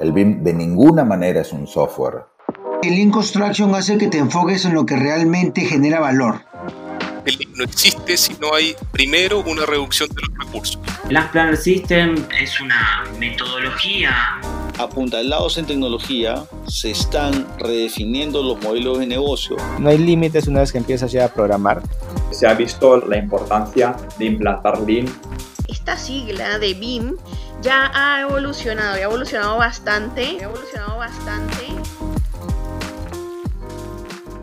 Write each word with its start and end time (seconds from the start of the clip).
El 0.00 0.12
BIM 0.12 0.42
de 0.42 0.54
ninguna 0.54 1.04
manera 1.04 1.42
es 1.42 1.52
un 1.52 1.66
software. 1.66 2.24
El 2.82 2.94
Lean 2.94 3.10
Construction 3.10 3.74
hace 3.74 3.98
que 3.98 4.06
te 4.08 4.16
enfoques 4.16 4.64
en 4.64 4.72
lo 4.72 4.86
que 4.86 4.96
realmente 4.96 5.60
genera 5.60 6.00
valor. 6.00 6.40
El 7.26 7.36
BIM 7.36 7.52
no 7.54 7.64
existe 7.64 8.16
si 8.16 8.32
no 8.40 8.54
hay 8.54 8.74
primero 8.92 9.40
una 9.40 9.66
reducción 9.66 10.08
de 10.08 10.22
los 10.22 10.46
recursos. 10.46 10.78
Last 11.10 11.32
Planner 11.32 11.56
System 11.58 12.14
es 12.40 12.58
una 12.62 13.04
metodología 13.18 14.40
apuntalados 14.78 15.58
en 15.58 15.66
tecnología, 15.66 16.44
se 16.66 16.92
están 16.92 17.46
redefiniendo 17.58 18.42
los 18.42 18.58
modelos 18.62 19.00
de 19.00 19.06
negocio. 19.06 19.56
No 19.78 19.90
hay 19.90 19.98
límites 19.98 20.48
una 20.48 20.60
vez 20.60 20.72
que 20.72 20.78
empiezas 20.78 21.12
ya 21.12 21.26
a 21.26 21.28
programar. 21.28 21.82
Se 22.30 22.46
ha 22.46 22.54
visto 22.54 22.96
la 23.06 23.18
importancia 23.18 23.94
de 24.18 24.24
implantar 24.24 24.80
Lean. 24.80 25.04
Esta 25.68 25.98
sigla 25.98 26.58
de 26.58 26.72
BIM 26.72 27.16
ya 27.62 27.90
ha 27.94 28.22
evolucionado, 28.22 28.94
ha 28.94 29.00
evolucionado 29.00 29.58
bastante, 29.58 30.38
ha 30.40 30.44
evolucionado 30.44 30.96
bastante. 30.98 31.56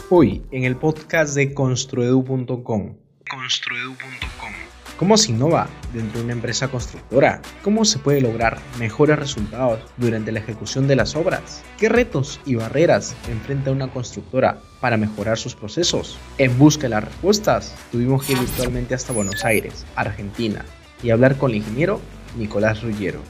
Hoy 0.09 0.43
en 0.51 0.63
el 0.63 0.75
podcast 0.75 1.35
de 1.35 1.53
construedu.com. 1.53 2.95
Construedu.com. 3.29 4.51
¿Cómo 4.97 5.17
se 5.17 5.31
innova 5.31 5.67
dentro 5.93 6.19
de 6.19 6.25
una 6.25 6.33
empresa 6.33 6.69
constructora? 6.69 7.41
¿Cómo 7.61 7.85
se 7.85 7.99
puede 7.99 8.21
lograr 8.21 8.57
mejores 8.79 9.19
resultados 9.19 9.79
durante 9.97 10.31
la 10.31 10.39
ejecución 10.39 10.87
de 10.87 10.95
las 10.95 11.15
obras? 11.15 11.63
¿Qué 11.77 11.87
retos 11.89 12.39
y 12.45 12.55
barreras 12.55 13.15
enfrenta 13.29 13.71
una 13.71 13.89
constructora 13.89 14.59
para 14.79 14.97
mejorar 14.97 15.37
sus 15.37 15.55
procesos? 15.55 16.17
En 16.39 16.57
busca 16.57 16.83
de 16.83 16.89
las 16.89 17.03
respuestas, 17.03 17.75
tuvimos 17.91 18.25
que 18.25 18.33
ir 18.33 18.39
virtualmente 18.39 18.95
hasta 18.95 19.13
Buenos 19.13 19.45
Aires, 19.45 19.85
Argentina, 19.95 20.65
y 21.03 21.11
hablar 21.11 21.37
con 21.37 21.51
el 21.51 21.57
ingeniero 21.57 22.01
Nicolás 22.35 22.83
Rullero, 22.83 23.21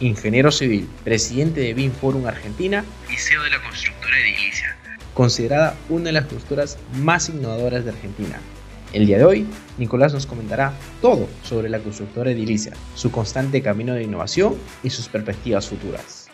ingeniero 0.00 0.50
civil, 0.50 0.88
presidente 1.04 1.60
de 1.60 1.74
BIM 1.74 1.92
Forum 1.92 2.26
Argentina 2.26 2.84
y 3.10 3.16
CEO 3.16 3.42
de 3.42 3.50
la 3.50 3.62
constructora 3.62 4.18
Edilicia, 4.18 4.76
considerada 5.14 5.76
una 5.88 6.04
de 6.04 6.12
las 6.12 6.26
constructoras 6.26 6.78
más 7.02 7.28
innovadoras 7.28 7.84
de 7.84 7.90
Argentina. 7.90 8.38
El 8.92 9.06
día 9.06 9.18
de 9.18 9.24
hoy, 9.24 9.46
Nicolás 9.76 10.14
nos 10.14 10.24
comentará 10.24 10.72
todo 11.02 11.28
sobre 11.42 11.68
la 11.68 11.80
constructora 11.80 12.30
Edilicia, 12.30 12.74
su 12.94 13.10
constante 13.10 13.60
camino 13.60 13.92
de 13.94 14.04
innovación 14.04 14.56
y 14.84 14.90
sus 14.90 15.08
perspectivas 15.08 15.68
futuras. 15.68 16.28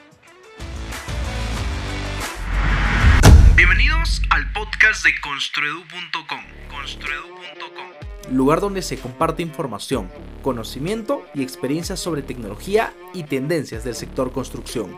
Bienvenidos 3.56 4.20
al 4.28 4.52
podcast 4.52 5.04
de 5.04 5.12
construedu.com. 5.22 6.40
Construedu.com. 6.68 8.09
Lugar 8.30 8.60
donde 8.60 8.82
se 8.82 8.98
comparte 8.98 9.42
información, 9.42 10.10
conocimiento 10.42 11.22
y 11.34 11.42
experiencias 11.42 12.00
sobre 12.00 12.22
tecnología 12.22 12.92
y 13.14 13.24
tendencias 13.24 13.84
del 13.84 13.94
sector 13.94 14.32
construcción. 14.32 14.96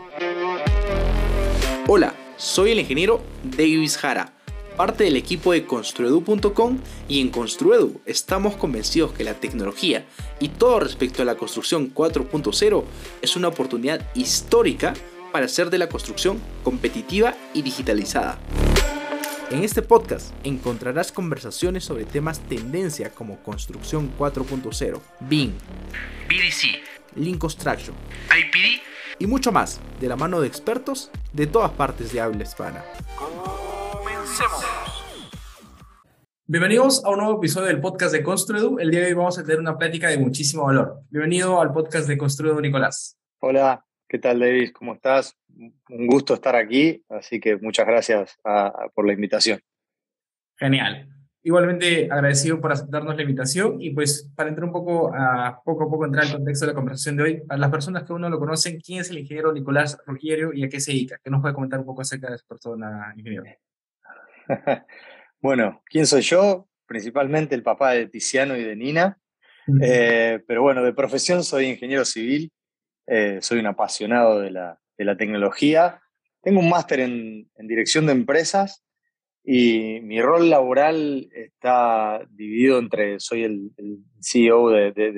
Hola, 1.87 2.13
soy 2.37 2.71
el 2.71 2.79
ingeniero 2.79 3.21
Davis 3.43 3.97
Jara 3.97 4.33
parte 4.75 5.03
del 5.03 5.15
equipo 5.15 5.53
de 5.53 5.65
Construedu.com 5.65 6.79
y 7.07 7.21
en 7.21 7.29
Construedu 7.29 8.01
estamos 8.05 8.55
convencidos 8.55 9.13
que 9.13 9.23
la 9.23 9.35
tecnología 9.35 10.05
y 10.39 10.49
todo 10.49 10.79
respecto 10.79 11.21
a 11.21 11.25
la 11.25 11.35
construcción 11.35 11.93
4.0 11.93 12.83
es 13.21 13.35
una 13.35 13.49
oportunidad 13.49 14.01
histórica 14.15 14.93
para 15.31 15.45
hacer 15.45 15.69
de 15.69 15.77
la 15.77 15.89
construcción 15.89 16.39
competitiva 16.63 17.35
y 17.53 17.61
digitalizada. 17.61 18.37
En 19.53 19.63
este 19.63 19.83
podcast 19.83 20.33
encontrarás 20.43 21.11
conversaciones 21.11 21.83
sobre 21.85 22.05
temas 22.05 22.39
tendencia 22.39 23.11
como 23.11 23.37
construcción 23.43 24.11
4.0, 24.17 24.99
BIM, 25.19 25.53
BDC, 26.27 27.17
Lean 27.17 27.37
Construction, 27.37 27.95
IPD 28.35 28.81
y 29.19 29.27
mucho 29.27 29.51
más 29.51 29.79
de 30.01 30.07
la 30.07 30.15
mano 30.15 30.41
de 30.41 30.47
expertos 30.47 31.11
de 31.33 31.45
todas 31.45 31.69
partes 31.69 32.11
de 32.11 32.19
habla 32.19 32.41
hispana. 32.41 32.83
Bienvenidos 36.47 37.05
a 37.05 37.11
un 37.11 37.19
nuevo 37.19 37.37
episodio 37.37 37.67
del 37.67 37.79
podcast 37.79 38.11
de 38.11 38.23
Construedu. 38.23 38.79
El 38.79 38.89
día 38.89 39.01
de 39.01 39.05
hoy 39.05 39.13
vamos 39.13 39.37
a 39.37 39.43
tener 39.43 39.59
una 39.59 39.77
plática 39.77 40.07
de 40.07 40.17
muchísimo 40.17 40.63
valor. 40.63 41.01
Bienvenido 41.11 41.61
al 41.61 41.71
podcast 41.71 42.07
de 42.07 42.17
Construedu, 42.17 42.59
Nicolás. 42.59 43.19
Hola, 43.39 43.85
¿qué 44.13 44.19
tal, 44.19 44.39
David? 44.39 44.73
¿Cómo 44.73 44.93
estás? 44.93 45.35
Un 45.89 46.05
gusto 46.05 46.35
estar 46.35 46.55
aquí, 46.55 47.03
así 47.09 47.39
que 47.39 47.55
muchas 47.55 47.87
gracias 47.87 48.37
por 48.93 49.07
la 49.07 49.13
invitación. 49.13 49.59
Genial. 50.55 51.09
Igualmente 51.41 52.11
agradecido 52.11 52.61
por 52.61 52.71
aceptarnos 52.71 53.15
la 53.15 53.23
invitación 53.23 53.81
y 53.81 53.89
pues 53.89 54.31
para 54.35 54.49
entrar 54.49 54.65
un 54.65 54.71
poco 54.71 55.11
a 55.15 55.59
poco 55.65 55.85
a 55.85 55.89
poco 55.89 56.05
entrar 56.05 56.25
al 56.25 56.31
contexto 56.31 56.67
de 56.67 56.73
la 56.73 56.75
conversación 56.75 57.17
de 57.17 57.23
hoy, 57.23 57.41
para 57.41 57.59
las 57.59 57.71
personas 57.71 58.03
que 58.03 58.13
aún 58.13 58.21
no 58.21 58.29
lo 58.29 58.37
conocen, 58.37 58.79
¿quién 58.79 59.01
es 59.01 59.09
el 59.09 59.17
ingeniero 59.17 59.51
Nicolás 59.51 59.97
Ruggiero 60.05 60.53
y 60.53 60.63
a 60.63 60.69
qué 60.69 60.79
se 60.79 60.91
dedica? 60.91 61.19
¿Qué 61.23 61.31
nos 61.31 61.41
puede 61.41 61.55
comentar 61.55 61.79
un 61.79 61.87
poco 61.87 62.03
acerca 62.03 62.29
de 62.29 62.35
esa 62.35 62.45
persona, 62.47 63.15
ingeniero? 63.17 63.45
bueno, 65.41 65.81
¿quién 65.85 66.05
soy 66.05 66.21
yo? 66.21 66.67
Principalmente 66.85 67.55
el 67.55 67.63
papá 67.63 67.93
de 67.93 68.05
Tiziano 68.09 68.55
y 68.55 68.63
de 68.63 68.75
Nina. 68.75 69.17
Eh, 69.81 70.43
pero 70.45 70.61
bueno, 70.61 70.83
de 70.83 70.93
profesión 70.93 71.43
soy 71.43 71.65
ingeniero 71.65 72.05
civil, 72.05 72.51
eh, 73.07 73.39
soy 73.41 73.59
un 73.59 73.67
apasionado 73.67 74.39
de 74.39 74.51
la, 74.51 74.79
de 74.97 75.05
la 75.05 75.17
tecnología. 75.17 76.01
Tengo 76.41 76.59
un 76.59 76.69
máster 76.69 76.99
en, 76.99 77.49
dirección 77.57 78.05
de 78.05 78.11
empresas 78.11 78.83
y 79.43 79.99
mi 80.01 80.21
rol 80.21 80.49
laboral 80.49 81.29
está 81.33 82.25
dividido 82.29 82.79
entre, 82.79 83.19
soy 83.19 83.43
el, 83.43 83.71
CEO 84.21 84.69
de, 84.69 84.91
de, 84.91 85.11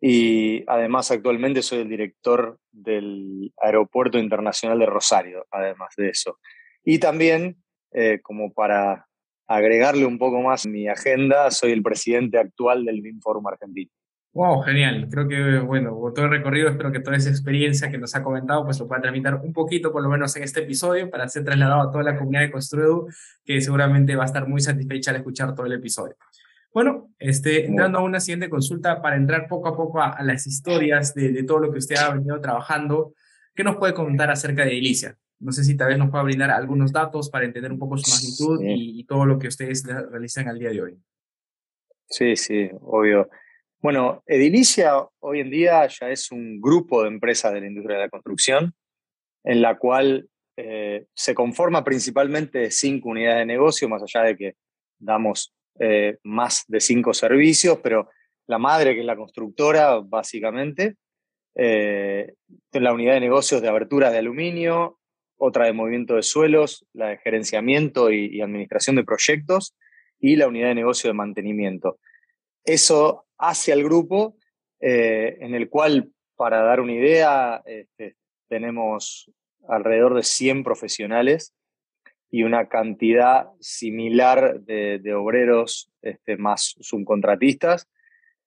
y 0.00 0.64
además 0.66 1.10
actualmente 1.10 1.62
soy 1.62 1.80
el 1.80 1.88
director 1.88 2.58
del 2.72 3.52
Aeropuerto 3.60 4.18
Internacional 4.18 4.78
de 4.78 4.86
Rosario, 4.86 5.46
además 5.50 5.94
de 5.96 6.08
eso. 6.08 6.38
Y 6.82 6.98
también, 6.98 7.62
eh, 7.92 8.20
como 8.22 8.52
para 8.52 9.06
agregarle 9.46 10.06
un 10.06 10.18
poco 10.18 10.40
más 10.40 10.64
a 10.64 10.68
mi 10.70 10.88
agenda, 10.88 11.50
soy 11.50 11.72
el 11.72 11.82
presidente 11.82 12.38
actual 12.38 12.84
del 12.84 13.02
BIM 13.02 13.20
Forum 13.20 13.46
Argentino. 13.48 13.90
Wow, 14.32 14.62
genial. 14.62 15.08
Creo 15.10 15.26
que, 15.26 15.58
bueno, 15.58 15.90
todo 16.14 16.26
el 16.26 16.30
recorrido, 16.30 16.68
espero 16.68 16.92
que 16.92 17.00
toda 17.00 17.16
esa 17.16 17.30
experiencia 17.30 17.90
que 17.90 17.98
nos 17.98 18.14
ha 18.14 18.22
comentado, 18.22 18.64
pues 18.64 18.78
lo 18.78 18.86
pueda 18.86 19.02
tramitar 19.02 19.34
un 19.34 19.52
poquito, 19.52 19.90
por 19.90 20.02
lo 20.02 20.08
menos 20.08 20.36
en 20.36 20.44
este 20.44 20.60
episodio, 20.60 21.10
para 21.10 21.28
ser 21.28 21.44
trasladado 21.44 21.82
a 21.82 21.90
toda 21.90 22.04
la 22.04 22.16
comunidad 22.16 22.42
de 22.42 22.52
Construedu, 22.52 23.08
que 23.44 23.60
seguramente 23.60 24.14
va 24.14 24.22
a 24.22 24.26
estar 24.26 24.46
muy 24.46 24.60
satisfecha 24.60 25.10
al 25.10 25.16
escuchar 25.16 25.54
todo 25.54 25.66
el 25.66 25.72
episodio. 25.72 26.14
Bueno, 26.72 27.10
este, 27.18 27.66
entrando 27.66 27.98
a 27.98 28.02
una 28.02 28.20
siguiente 28.20 28.48
consulta 28.48 29.02
para 29.02 29.16
entrar 29.16 29.48
poco 29.48 29.68
a 29.68 29.76
poco 29.76 30.00
a, 30.00 30.22
las 30.22 30.46
historias 30.46 31.12
de, 31.14 31.32
de, 31.32 31.42
todo 31.42 31.58
lo 31.58 31.72
que 31.72 31.78
usted 31.78 31.96
ha 31.96 32.14
venido 32.14 32.40
trabajando, 32.40 33.14
¿qué 33.56 33.64
nos 33.64 33.76
puede 33.76 33.94
comentar 33.94 34.30
acerca 34.30 34.64
de 34.64 34.74
Ilicia? 34.74 35.16
No 35.40 35.52
sé 35.52 35.64
si 35.64 35.76
tal 35.76 35.88
vez 35.88 35.98
nos 35.98 36.10
pueda 36.10 36.22
brindar 36.22 36.50
algunos 36.50 36.92
datos 36.92 37.30
para 37.30 37.46
entender 37.46 37.72
un 37.72 37.78
poco 37.78 37.96
su 37.96 38.10
magnitud 38.10 38.60
y, 38.62 39.04
todo 39.04 39.24
lo 39.24 39.38
que 39.38 39.48
ustedes 39.48 39.84
realizan 39.84 40.48
al 40.48 40.58
día 40.58 40.70
de 40.70 40.82
hoy. 40.82 40.98
Sí, 42.06 42.36
sí, 42.36 42.70
obvio. 42.82 43.28
Bueno, 43.82 44.22
Edilicia 44.26 44.92
hoy 45.20 45.40
en 45.40 45.50
día 45.50 45.86
ya 45.86 46.10
es 46.10 46.30
un 46.30 46.60
grupo 46.60 47.02
de 47.02 47.08
empresas 47.08 47.54
de 47.54 47.62
la 47.62 47.66
industria 47.66 47.96
de 47.96 48.04
la 48.04 48.10
construcción 48.10 48.74
en 49.42 49.62
la 49.62 49.78
cual 49.78 50.28
eh, 50.58 51.06
se 51.14 51.34
conforma 51.34 51.82
principalmente 51.82 52.58
de 52.58 52.70
cinco 52.70 53.08
unidades 53.08 53.38
de 53.38 53.46
negocio, 53.46 53.88
más 53.88 54.02
allá 54.02 54.26
de 54.26 54.36
que 54.36 54.54
damos 54.98 55.54
eh, 55.78 56.18
más 56.24 56.64
de 56.68 56.78
cinco 56.80 57.14
servicios, 57.14 57.78
pero 57.82 58.10
la 58.46 58.58
madre, 58.58 58.92
que 58.92 59.00
es 59.00 59.06
la 59.06 59.16
constructora, 59.16 59.98
básicamente, 60.00 60.96
eh, 61.54 62.34
la 62.72 62.92
unidad 62.92 63.14
de 63.14 63.20
negocios 63.20 63.62
de 63.62 63.68
abertura 63.68 64.10
de 64.10 64.18
aluminio, 64.18 64.98
otra 65.38 65.64
de 65.64 65.72
movimiento 65.72 66.16
de 66.16 66.22
suelos, 66.22 66.86
la 66.92 67.08
de 67.08 67.18
gerenciamiento 67.18 68.10
y, 68.10 68.42
administración 68.42 68.96
de 68.96 69.04
proyectos 69.04 69.74
y 70.18 70.36
la 70.36 70.48
unidad 70.48 70.68
de 70.68 70.74
negocio 70.74 71.08
de 71.08 71.14
mantenimiento. 71.14 71.98
Eso 72.62 73.24
hace 73.40 73.72
al 73.72 73.82
grupo 73.82 74.36
eh, 74.80 75.36
en 75.40 75.54
el 75.54 75.68
cual, 75.68 76.10
para 76.36 76.62
dar 76.62 76.80
una 76.80 76.92
idea, 76.92 77.62
este, 77.64 78.16
tenemos 78.48 79.30
alrededor 79.68 80.14
de 80.14 80.22
100 80.22 80.64
profesionales 80.64 81.54
y 82.30 82.44
una 82.44 82.68
cantidad 82.68 83.48
similar 83.60 84.60
de, 84.60 85.14
obreros 85.14 85.90
este, 86.02 86.36
más 86.36 86.76
subcontratistas. 86.80 87.88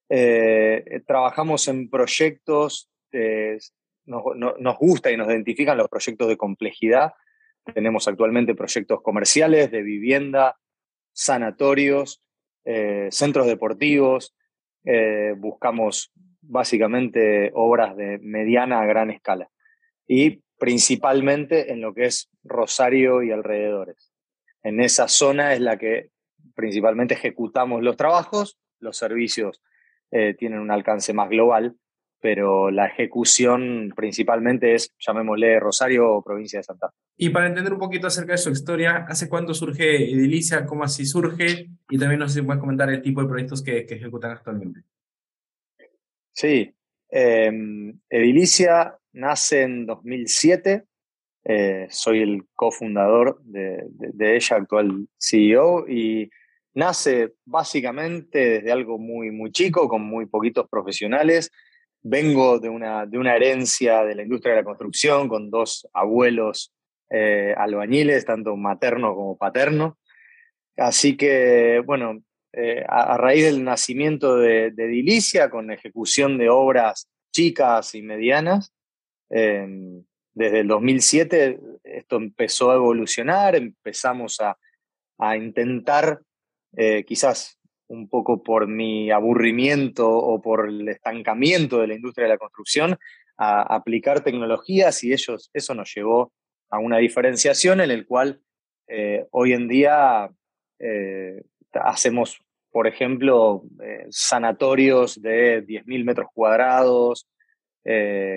Eh, 0.10 1.02
trabajamos 1.06 1.68
en 1.68 1.90
proyectos 1.90 2.90
nos, 4.06 4.78
gusta 4.80 5.12
y 5.12 5.18
nos 5.18 5.28
identifican 5.28 5.78
los 5.78 5.90
proyectos 5.90 6.28
de 6.28 6.38
complejidad. 6.38 7.14
Tenemos 7.74 8.08
actualmente 8.08 8.56
proyectos 8.56 9.02
comerciales, 9.02 9.72
de 9.72 9.82
vivienda, 9.82 10.58
sanatorios, 11.14 12.22
eh, 12.66 13.08
centros 13.12 13.48
deportivos. 13.48 14.36
Eh, 14.86 15.34
buscamos 15.38 16.12
básicamente 16.42 17.52
obras 17.54 17.96
de 17.96 18.20
mediana 18.20 18.82
a 18.82 18.86
gran 18.86 19.12
escala. 19.12 19.50
Y 20.08 20.42
principalmente 20.58 21.72
en 21.72 21.82
lo 21.82 21.94
que 21.94 22.06
es 22.06 22.30
Rosario 22.44 23.24
y 23.24 23.32
alrededores. 23.32 24.12
En 24.62 24.80
esa 24.80 25.08
zona 25.08 25.54
es 25.54 25.60
la 25.60 25.78
que 25.78 26.10
principalmente 26.56 27.14
ejecutamos 27.14 27.82
los 27.82 27.98
trabajos, 27.98 28.58
los 28.80 28.98
servicios 28.98 29.62
eh, 30.12 30.34
tienen 30.34 30.60
un 30.60 30.72
alcance 30.72 31.14
más 31.14 31.30
global, 31.30 31.76
pero 32.24 32.72
la 32.72 32.86
ejecución 32.86 33.92
principalmente 33.94 34.76
es, 34.76 34.96
llamémosle 34.98 35.60
Rosario 35.60 36.10
o 36.10 36.24
provincia 36.24 36.58
de 36.58 36.64
Santa 36.64 36.88
Fe. 36.88 36.96
Y 37.18 37.30
para 37.32 37.48
entender 37.48 37.74
un 37.74 37.80
poquito 37.80 38.08
acerca 38.08 38.32
de 38.32 38.38
su 38.38 38.50
historia, 38.50 39.06
¿hace 39.10 39.28
cuánto 39.28 39.54
surge 39.54 40.10
Edilicia? 40.10 40.66
¿Cómo 40.66 40.86
así 40.86 41.06
surge? 41.06 41.68
Y 41.90 41.98
también 42.00 42.20
no 42.20 42.30
sé 42.30 42.36
si 42.36 42.46
puedes 42.46 42.62
comentar 42.62 42.90
el 42.90 43.02
tipo 43.02 43.22
de 43.22 43.28
proyectos 43.28 43.62
que, 43.62 43.86
que 43.86 43.96
ejecutan 43.96 44.32
actualmente. 44.32 44.84
Sí, 46.32 46.74
eh, 47.10 47.52
Edilicia 48.10 48.98
nace 49.12 49.64
en 49.64 49.86
2007. 49.86 50.86
Eh, 51.44 51.88
soy 51.90 52.22
el 52.22 52.46
cofundador 52.54 53.44
de, 53.44 53.84
de, 53.90 54.12
de, 54.14 54.36
ella, 54.38 54.56
actual 54.56 55.10
CEO, 55.20 55.90
y 55.90 56.32
nace 56.74 57.34
básicamente 57.44 58.62
desde 58.62 58.72
algo 58.72 58.98
muy, 58.98 59.30
muy 59.30 59.52
chico, 59.52 59.90
con 59.90 60.04
muy 60.04 60.26
poquitos 60.26 60.70
profesionales 60.70 61.52
vengo 62.04 62.60
de 62.60 62.70
una, 62.70 63.06
de 63.06 63.18
una 63.18 63.36
herencia 63.36 64.04
de 64.04 64.16
la 64.16 64.24
industria 64.24 64.54
de 64.54 64.62
la 64.62 64.66
construcción 64.66 65.28
con 65.28 65.50
dos 65.50 65.88
abuelos 65.94 66.74
eh, 67.10 67.54
albañiles, 67.58 68.26
tanto 68.26 68.56
materno 68.56 69.16
como 69.16 69.38
paterno. 69.38 69.98
Así 70.78 71.16
que, 71.16 71.82
bueno, 71.86 72.22
eh, 72.52 72.84
a, 72.88 73.18
raíz 73.18 73.46
del 73.46 73.64
nacimiento 73.64 74.38
de, 74.38 74.72
de, 74.72 74.88
Dilicia, 74.88 75.50
con 75.50 75.72
ejecución 75.72 76.38
de 76.38 76.50
obras 76.50 77.10
chicas 77.32 77.96
y 77.96 78.02
medianas, 78.02 78.74
eh, 79.30 79.68
desde 80.34 80.60
el 80.62 80.68
2007 80.68 81.60
esto 81.84 82.18
empezó 82.18 82.72
a 82.72 82.76
evolucionar, 82.76 83.56
empezamos 83.56 84.40
a, 84.40 84.58
a 85.18 85.38
intentar 85.38 86.22
eh, 86.76 87.04
quizás 87.06 87.60
un 87.94 88.10
poco 88.10 88.44
por 88.44 88.68
mi 88.68 89.12
aburrimiento 89.12 90.10
o 90.10 90.42
por 90.42 90.68
el 90.68 90.90
estancamiento 90.90 91.80
de 91.80 91.88
la 91.88 91.94
industria 91.94 92.26
de 92.26 92.34
la 92.34 92.38
construcción, 92.38 92.98
a 93.38 93.62
aplicar 93.76 94.22
tecnologías 94.22 95.04
y 95.04 95.14
ellos, 95.14 95.50
eso 95.54 95.74
nos 95.74 95.94
llevó 95.94 96.34
a 96.70 96.80
una 96.80 96.98
diferenciación 96.98 97.82
en 97.82 97.92
el 97.92 98.06
cual 98.06 98.42
eh, 98.88 99.28
hoy 99.32 99.54
en 99.54 99.68
día 99.68 100.30
eh, 100.80 101.44
hacemos, 101.74 102.42
por 102.72 102.88
ejemplo, 102.88 103.64
eh, 103.84 104.06
sanatorios 104.10 105.22
de 105.22 105.66
10.000 105.66 106.04
metros 106.04 106.28
cuadrados, 106.34 107.28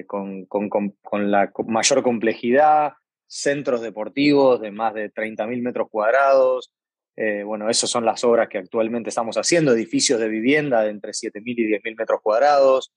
con, 0.09 0.45
con, 0.47 0.69
con, 0.69 0.91
con, 1.03 1.31
la 1.31 1.53
mayor 1.69 2.03
complejidad, 2.03 2.95
centros 3.29 3.81
deportivos 3.81 4.61
de 4.61 4.73
más 4.73 4.93
de 4.93 5.09
30.000 5.13 5.63
metros 5.63 5.89
cuadrados, 5.89 6.73
eh, 7.17 7.43
bueno, 7.45 7.71
esas 7.71 7.89
son 7.89 8.05
las 8.05 8.23
obras 8.25 8.49
que 8.49 8.59
actualmente 8.59 9.09
estamos 9.09 9.37
haciendo, 9.37 9.73
edificios 9.73 10.21
de 10.21 10.29
vivienda 10.29 10.83
de 10.83 10.91
entre 10.91 11.13
7.000 11.13 11.43
y 11.45 11.73
10.000 11.73 11.97
metros 11.97 12.21
cuadrados, 12.23 12.93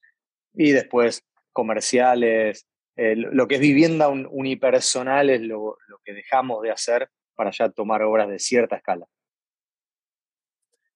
y 0.53 0.71
después 0.71 1.23
comerciales. 1.53 2.67
Eh, 2.95 3.15
lo 3.15 3.47
que 3.47 3.55
es 3.55 3.61
vivienda 3.61 4.09
un, 4.09 4.27
unipersonal 4.29 5.29
es 5.29 5.41
lo, 5.41 5.77
lo, 5.87 5.99
que 6.03 6.13
dejamos 6.13 6.61
de 6.61 6.71
hacer 6.71 7.09
para 7.33 7.51
ya 7.51 7.69
tomar 7.69 8.01
obras 8.03 8.27
de 8.27 8.39
cierta 8.39 8.75
escala. 8.75 9.05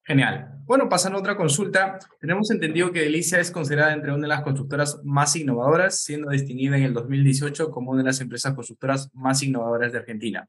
Genial. 0.06 0.50
Bueno, 0.66 0.86
pasando 0.90 1.16
a 1.16 1.20
otra 1.22 1.34
consulta, 1.34 1.98
tenemos 2.20 2.50
entendido 2.50 2.92
que 2.92 3.00
Delicia 3.00 3.40
es 3.40 3.50
considerada 3.50 3.94
entre 3.94 4.12
una 4.12 4.22
de 4.22 4.28
las 4.28 4.42
constructoras 4.42 5.00
más 5.02 5.34
innovadoras, 5.34 6.02
siendo 6.02 6.28
distinguida 6.28 6.76
en 6.76 6.82
el 6.82 6.92
2018 6.92 7.70
como 7.70 7.92
una 7.92 8.02
de 8.02 8.08
las 8.08 8.20
empresas 8.20 8.52
constructoras 8.52 9.08
más 9.14 9.42
innovadoras 9.42 9.92
de 9.92 9.98
Argentina. 9.98 10.46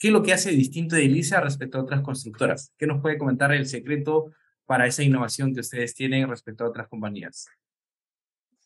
¿Qué 0.00 0.08
es 0.08 0.14
lo 0.14 0.22
que 0.22 0.32
hace 0.32 0.50
distinto 0.52 0.96
de 0.96 1.04
Elisa 1.04 1.42
respecto 1.42 1.76
a 1.76 1.82
otras 1.82 2.00
constructoras? 2.00 2.72
¿Qué 2.78 2.86
nos 2.86 3.02
puede 3.02 3.18
comentar 3.18 3.52
el 3.52 3.66
secreto 3.66 4.32
para 4.64 4.86
esa 4.86 5.02
innovación 5.02 5.52
que 5.52 5.60
ustedes 5.60 5.94
tienen 5.94 6.26
respecto 6.26 6.64
a 6.64 6.68
otras 6.68 6.88
compañías? 6.88 7.48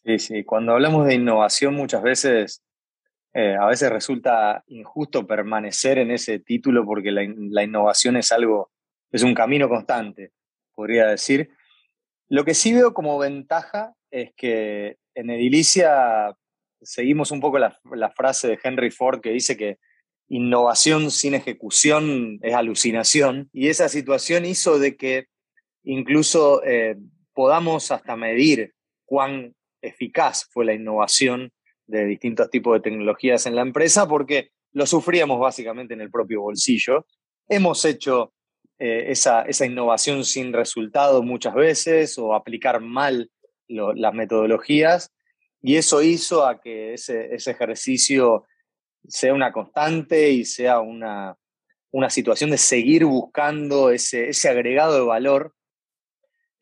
Sí, 0.05 0.21
sí. 0.21 0.45
Cuando 0.45 0.75
hablamos 0.75 1.09
de 1.09 1.15
innovación 1.15 1.75
muchas 1.75 2.05
veces, 2.05 2.63
eh, 3.33 3.57
a 3.61 3.67
veces 3.67 3.91
resulta 3.91 4.63
injusto 4.69 5.27
permanecer 5.27 5.99
en 5.99 6.13
ese 6.13 6.39
título 6.39 6.87
porque 6.87 7.11
la, 7.11 7.25
innovación 7.65 8.17
es 8.17 8.31
algo, 8.31 8.71
es 9.11 9.25
un 9.25 9.35
camino 9.35 9.69
constante, 9.69 10.31
podría 10.73 11.09
decir. 11.09 11.51
Lo 12.29 12.45
que 12.45 12.55
sí 12.55 12.73
veo 12.73 12.95
como 12.95 13.19
ventaja 13.19 13.93
es 14.13 14.31
que 14.37 14.99
en 15.17 15.31
Edilicia 15.31 16.33
seguimos 16.81 17.33
un 17.33 17.41
poco 17.41 17.59
la 17.59 18.11
frase 18.15 18.47
de 18.47 18.59
Henry 18.63 18.93
Ford 18.93 19.21
que 19.21 19.31
dice 19.31 19.57
que 19.57 19.79
innovación 20.29 21.11
sin 21.11 21.35
ejecución 21.35 22.39
es 22.43 22.55
alucinación. 22.55 23.49
Y 23.53 23.69
esa 23.69 23.89
situación 23.89 24.45
hizo 24.45 24.79
de 24.79 24.97
que 24.97 25.27
incluso 25.83 26.63
eh, 26.65 26.97
podamos 27.33 27.91
hasta 27.91 28.17
medir 28.17 28.73
cuán 29.05 29.55
eficaz 29.83 30.49
fue 30.51 30.65
la 30.65 30.75
innovación 30.75 31.53
de 31.87 32.07
distintos 32.07 32.51
tipos 32.51 32.75
de 32.75 32.81
tecnologías 32.81 33.47
en 33.47 33.55
la 33.55 33.63
empresa, 33.63 34.09
porque 34.09 34.51
lo 34.73 34.87
sufríamos 34.87 35.39
básicamente 35.39 35.95
en 35.95 36.01
el 36.01 36.11
propio 36.11 36.41
bolsillo. 36.41 37.07
Hemos 37.49 37.85
hecho 37.85 38.33
eh, 38.79 39.07
esa, 39.09 39.43
esa, 39.43 39.67
innovación 39.67 40.25
sin 40.25 40.53
resultado 40.53 41.23
muchas 41.23 41.55
veces 41.55 42.19
o 42.19 42.35
aplicar 42.35 42.81
mal 42.81 43.31
las 43.69 44.15
metodologías, 44.15 45.13
y 45.63 45.77
eso 45.77 46.03
hizo 46.03 46.47
a 46.47 46.61
que 46.61 46.95
ese, 46.95 47.35
ese 47.35 47.53
ejercicio 47.53 48.45
sea 49.09 49.35
una 49.35 49.53
constante 49.53 50.31
y 50.31 50.45
sea 50.45 50.81
una, 50.81 51.37
una 51.91 52.11
situación 52.11 52.51
de 52.51 52.59
seguir 52.59 53.05
buscando 53.05 53.91
ese, 53.91 54.29
ese 54.29 54.49
agregado 54.49 54.95
de 54.95 55.05
valor 55.05 55.55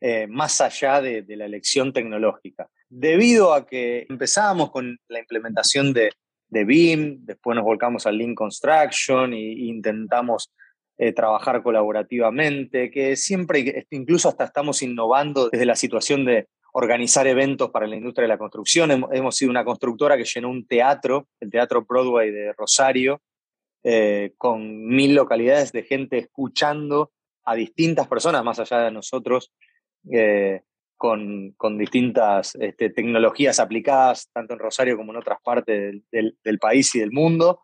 eh, 0.01 0.27
más 0.27 0.59
allá 0.59 1.01
de, 1.01 1.21
de, 1.21 1.37
la 1.37 1.45
elección 1.45 1.93
tecnológica. 1.93 2.69
Debido 2.89 3.53
a 3.53 3.65
que 3.65 4.05
empezábamos 4.09 4.69
con 4.69 4.99
la 5.07 5.19
implementación 5.19 5.93
de, 5.93 6.11
de 6.49 6.65
BIM, 6.65 7.25
después 7.25 7.55
nos 7.55 7.63
volcamos 7.63 8.05
al 8.05 8.17
Lean 8.17 8.35
Construction 8.35 9.33
e 9.33 9.39
intentamos 9.39 10.53
eh, 10.97 11.11
trabajar 11.11 11.63
colaborativamente, 11.63 12.91
que 12.91 13.15
siempre, 13.15 13.87
incluso 13.89 14.29
hasta 14.29 14.45
estamos 14.45 14.83
innovando 14.83 15.49
desde 15.49 15.65
la 15.65 15.75
situación 15.75 16.23
de 16.23 16.47
organizar 16.73 17.27
eventos 17.27 17.69
para 17.69 17.87
la 17.87 17.95
industria 17.95 18.23
de 18.23 18.29
la 18.33 18.37
construcción. 18.37 18.91
Hemos 19.11 19.35
sido 19.35 19.51
una 19.51 19.63
constructora 19.63 20.17
que 20.17 20.25
llenó 20.25 20.49
un 20.49 20.65
teatro, 20.65 21.27
el 21.39 21.51
Teatro 21.51 21.85
Broadway 21.85 22.31
de 22.31 22.53
Rosario, 22.53 23.21
eh, 23.83 24.33
con 24.37 24.87
mil 24.87 25.13
localidades 25.13 25.71
de 25.71 25.83
gente 25.83 26.17
escuchando 26.17 27.11
a 27.45 27.53
distintas 27.53 28.07
personas, 28.07 28.43
más 28.43 28.59
allá 28.59 28.79
de 28.79 28.91
nosotros, 28.91 29.53
eh, 30.11 30.61
con, 30.95 31.51
con, 31.57 31.77
distintas 31.77 32.55
este, 32.55 32.89
tecnologías 32.89 33.59
aplicadas, 33.59 34.29
tanto 34.33 34.53
en 34.53 34.59
Rosario 34.59 34.97
como 34.97 35.11
en 35.11 35.19
otras 35.19 35.39
partes 35.43 36.01
del, 36.11 36.59
país 36.59 36.95
y 36.95 36.99
del 37.01 37.11
mundo. 37.11 37.59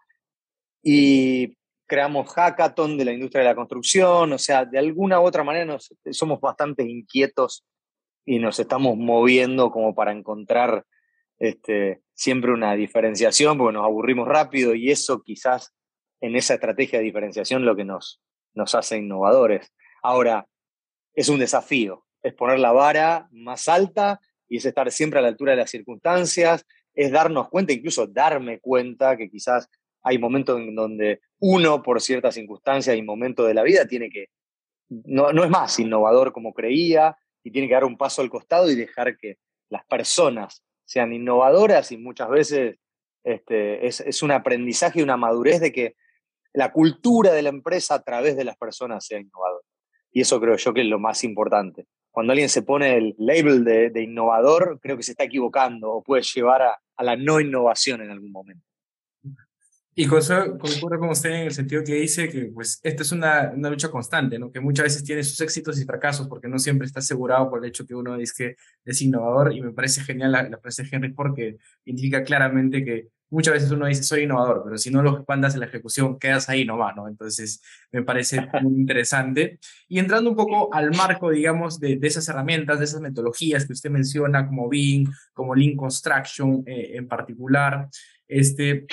Y 0.84 1.56
creamos 1.88 2.32
hackathon 2.32 2.98
de 2.98 3.06
la 3.06 3.14
industria 3.14 3.42
de 3.42 3.50
la 3.50 3.56
construcción, 3.56 4.34
o 4.34 4.38
sea, 4.38 4.66
de 4.66 4.78
alguna 4.78 5.20
u 5.20 5.24
otra 5.24 5.44
manera 5.44 5.66
nos, 5.66 5.96
somos 6.12 6.40
bastante 6.40 6.84
inquietos 6.84 7.66
y 8.26 8.40
nos 8.40 8.60
estamos 8.60 8.98
moviendo 8.98 9.72
como 9.72 9.96
para 9.96 10.12
encontrar 10.12 10.86
este, 11.40 12.02
siempre 12.14 12.52
una 12.52 12.74
diferenciación, 12.76 13.58
porque 13.58 13.74
nos 13.74 13.86
aburrimos 13.86 14.28
rápido 14.28 14.76
y 14.76 14.92
eso 14.92 15.22
quizás 15.24 15.74
en 16.22 16.36
esa 16.36 16.56
estrategia 16.56 17.00
de 17.00 17.06
diferenciación 17.06 17.66
lo 17.66 17.76
que 17.76 17.86
nos, 17.86 18.22
nos 18.54 18.76
hace 18.76 18.98
innovadores. 18.98 19.74
Ahora, 20.04 20.48
es 21.14 21.30
un 21.30 21.40
desafío, 21.40 22.06
es 22.22 22.34
poner 22.34 22.60
la 22.60 22.72
vara 22.72 23.28
más 23.32 23.68
alta 23.68 24.20
y 24.48 24.58
es 24.58 24.66
estar 24.66 24.92
siempre 24.92 25.20
a 25.20 25.22
la 25.22 25.30
altura 25.30 25.52
de 25.52 25.58
las 25.58 25.72
circunstancias, 25.72 26.66
es 26.94 27.12
darnos 27.12 27.50
cuenta, 27.50 27.74
incluso 27.74 28.08
darme 28.08 28.60
cuenta 28.60 29.16
que 29.16 29.30
quizás 29.30 29.70
hay 30.02 30.18
momentos 30.18 30.60
en 30.60 30.76
donde 30.76 31.22
uno, 31.40 31.82
por 31.84 32.02
ciertas 32.02 32.36
circunstancias 32.36 32.96
y 32.96 33.02
momentos 33.02 33.48
de 33.48 33.54
la 33.54 33.64
vida, 33.64 33.88
tiene 33.88 34.10
que, 34.10 34.28
no, 34.90 35.32
no 35.32 35.44
es 35.44 35.50
más 35.50 35.80
innovador 35.80 36.34
como 36.34 36.54
creía, 36.54 37.18
y 37.44 37.52
tiene 37.52 37.68
que 37.68 37.74
dar 37.74 37.86
un 37.86 37.98
paso 37.98 38.22
al 38.22 38.30
costado 38.30 38.70
y 38.70 38.76
dejar 38.76 39.18
que 39.18 39.38
las 39.70 39.86
personas 39.86 40.64
sean 40.86 41.14
innovadoras 41.14 41.92
y 41.92 41.98
muchas 41.98 42.30
veces 42.30 42.78
este, 43.24 43.86
es, 43.86 44.24
un 44.24 44.32
aprendizaje 44.32 45.00
y 45.00 45.04
una 45.04 45.18
madurez 45.18 45.60
de 45.60 45.72
que 45.72 45.96
la 46.54 46.72
cultura 46.72 47.32
de 47.32 47.44
la 47.44 47.50
empresa 47.50 47.96
a 47.96 48.04
través 48.04 48.36
de 48.36 48.44
las 48.44 48.58
personas 48.58 49.06
sea 49.06 49.20
innovadora. 49.20 49.66
Y 50.12 50.22
eso 50.22 50.40
creo 50.42 50.56
yo 50.56 50.74
que 50.74 50.82
es 50.82 50.88
lo 50.88 51.00
más 51.00 51.24
importante. 51.24 51.86
Cuando 52.12 52.32
alguien 52.32 52.50
se 52.50 52.64
pone 52.64 52.98
el 52.98 53.16
label 53.20 53.64
de, 53.64 54.02
innovador, 54.02 54.80
creo 54.82 54.98
que 54.98 55.04
se 55.04 55.12
está 55.12 55.26
equivocando 55.26 55.92
o 55.92 56.04
puede 56.04 56.24
llevar 56.24 56.64
a 56.64 57.04
la 57.04 57.16
no 57.16 57.40
innovación 57.40 58.02
en 58.02 58.10
algún 58.10 58.32
momento. 58.32 58.69
Y 60.00 60.08
con 60.08 60.20
eso 60.20 60.58
concurre 60.58 60.98
con 60.98 61.10
usted 61.10 61.30
en 61.30 61.48
el 61.48 61.52
sentido 61.52 61.84
que 61.84 61.96
dice 61.96 62.30
que 62.30 62.46
pues 62.46 62.80
esta 62.84 63.04
es 63.04 63.12
una, 63.12 63.52
una, 63.54 63.70
lucha 63.70 63.92
constante, 63.92 64.40
¿no? 64.40 64.50
que 64.50 64.62
muchas 64.62 64.86
veces 64.86 65.04
tiene 65.04 65.26
sus 65.26 65.42
éxitos 65.42 65.78
y 65.78 65.84
fracasos 65.84 66.30
porque 66.30 66.48
no 66.48 66.58
siempre 66.58 66.88
está 66.88 67.00
asegurado 67.00 67.50
por 67.50 67.62
el 67.62 67.70
hecho 67.70 67.86
que 67.86 67.96
uno 67.96 68.16
dice 68.16 68.34
que 68.38 68.56
es 68.86 69.02
innovador 69.02 69.54
y 69.54 69.60
me 69.60 69.74
parece 69.74 70.00
genial 70.00 70.32
la, 70.32 70.44
la 70.44 70.58
frase 70.58 70.84
de 70.84 70.90
Henry 70.90 71.12
porque 71.12 71.58
indica 71.84 72.24
claramente 72.24 72.86
que 72.86 73.10
muchas 73.30 73.56
veces 73.56 73.72
uno 73.72 73.88
dice 73.88 74.04
soy 74.04 74.22
innovador, 74.22 74.62
pero 74.64 74.78
si 74.78 74.90
no 74.90 75.04
lo 75.04 75.18
expandas 75.18 75.56
en 75.56 75.60
la 75.60 75.66
ejecución, 75.66 76.18
quedas 76.18 76.48
ahí 76.48 76.64
nomás, 76.64 76.96
¿no? 76.96 77.10
Entonces, 77.10 77.62
me 77.92 78.02
parece 78.02 78.48
muy 78.62 78.80
interesante. 78.80 79.60
Y 79.90 80.00
entrando 80.00 80.30
un 80.30 80.38
poco 80.38 80.74
al 80.74 80.92
marco, 80.92 81.30
digamos, 81.30 81.78
de, 81.78 81.98
de 81.98 82.08
esas 82.08 82.26
herramientas, 82.30 82.80
de 82.80 82.86
esas 82.86 83.02
metodologías 83.02 83.66
que 83.66 83.74
usted 83.74 83.90
menciona, 83.90 84.48
como 84.48 84.70
Bing, 84.70 85.10
como 85.34 85.56
Lean 85.56 85.76
Construction 85.76 86.64
eh, 86.66 86.92
en 86.94 87.06
particular, 87.06 87.90
este, 88.30 88.86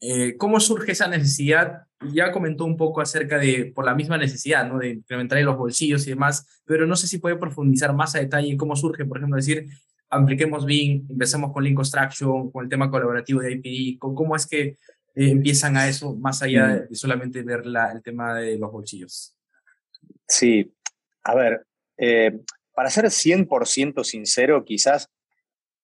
eh, 0.00 0.36
¿cómo 0.36 0.60
surge 0.60 0.92
esa 0.92 1.08
necesidad? 1.08 1.82
Ya 2.12 2.30
comentó 2.30 2.64
un 2.64 2.76
poco 2.76 3.00
acerca 3.00 3.38
de, 3.38 3.72
por 3.74 3.84
la 3.84 3.94
misma 3.94 4.16
necesidad, 4.16 4.68
¿no? 4.68 4.78
De 4.78 4.90
implementar 4.90 5.38
en 5.38 5.46
los 5.46 5.56
bolsillos 5.56 6.06
y 6.06 6.10
demás, 6.10 6.62
pero 6.64 6.86
no 6.86 6.96
sé 6.96 7.06
si 7.06 7.18
puede 7.18 7.36
profundizar 7.36 7.92
más 7.92 8.14
a 8.14 8.20
detalle 8.20 8.56
cómo 8.56 8.76
surge, 8.76 9.04
por 9.04 9.18
ejemplo, 9.18 9.36
decir, 9.36 9.66
apliquemos 10.10 10.64
Bing, 10.64 11.06
empezamos 11.10 11.52
con 11.52 11.64
Lean 11.64 11.74
Construction, 11.74 12.50
con 12.50 12.64
el 12.64 12.70
tema 12.70 12.90
colaborativo 12.90 13.40
de 13.40 13.52
IPD, 13.52 13.98
con 13.98 14.14
cómo 14.14 14.36
es 14.36 14.46
que 14.46 14.60
eh, 14.60 14.76
empiezan 15.14 15.76
a 15.76 15.88
eso, 15.88 16.14
más 16.14 16.42
allá 16.42 16.86
de, 16.88 16.94
solamente 16.94 17.42
ver 17.42 17.66
la, 17.66 17.92
el 17.92 18.02
tema 18.02 18.34
de 18.34 18.58
los 18.58 18.70
bolsillos. 18.70 19.34
Sí, 20.26 20.72
a 21.24 21.34
ver, 21.34 21.66
eh, 21.96 22.38
para 22.72 22.90
ser 22.90 23.06
100% 23.06 24.04
sincero, 24.04 24.64
quizás 24.64 25.10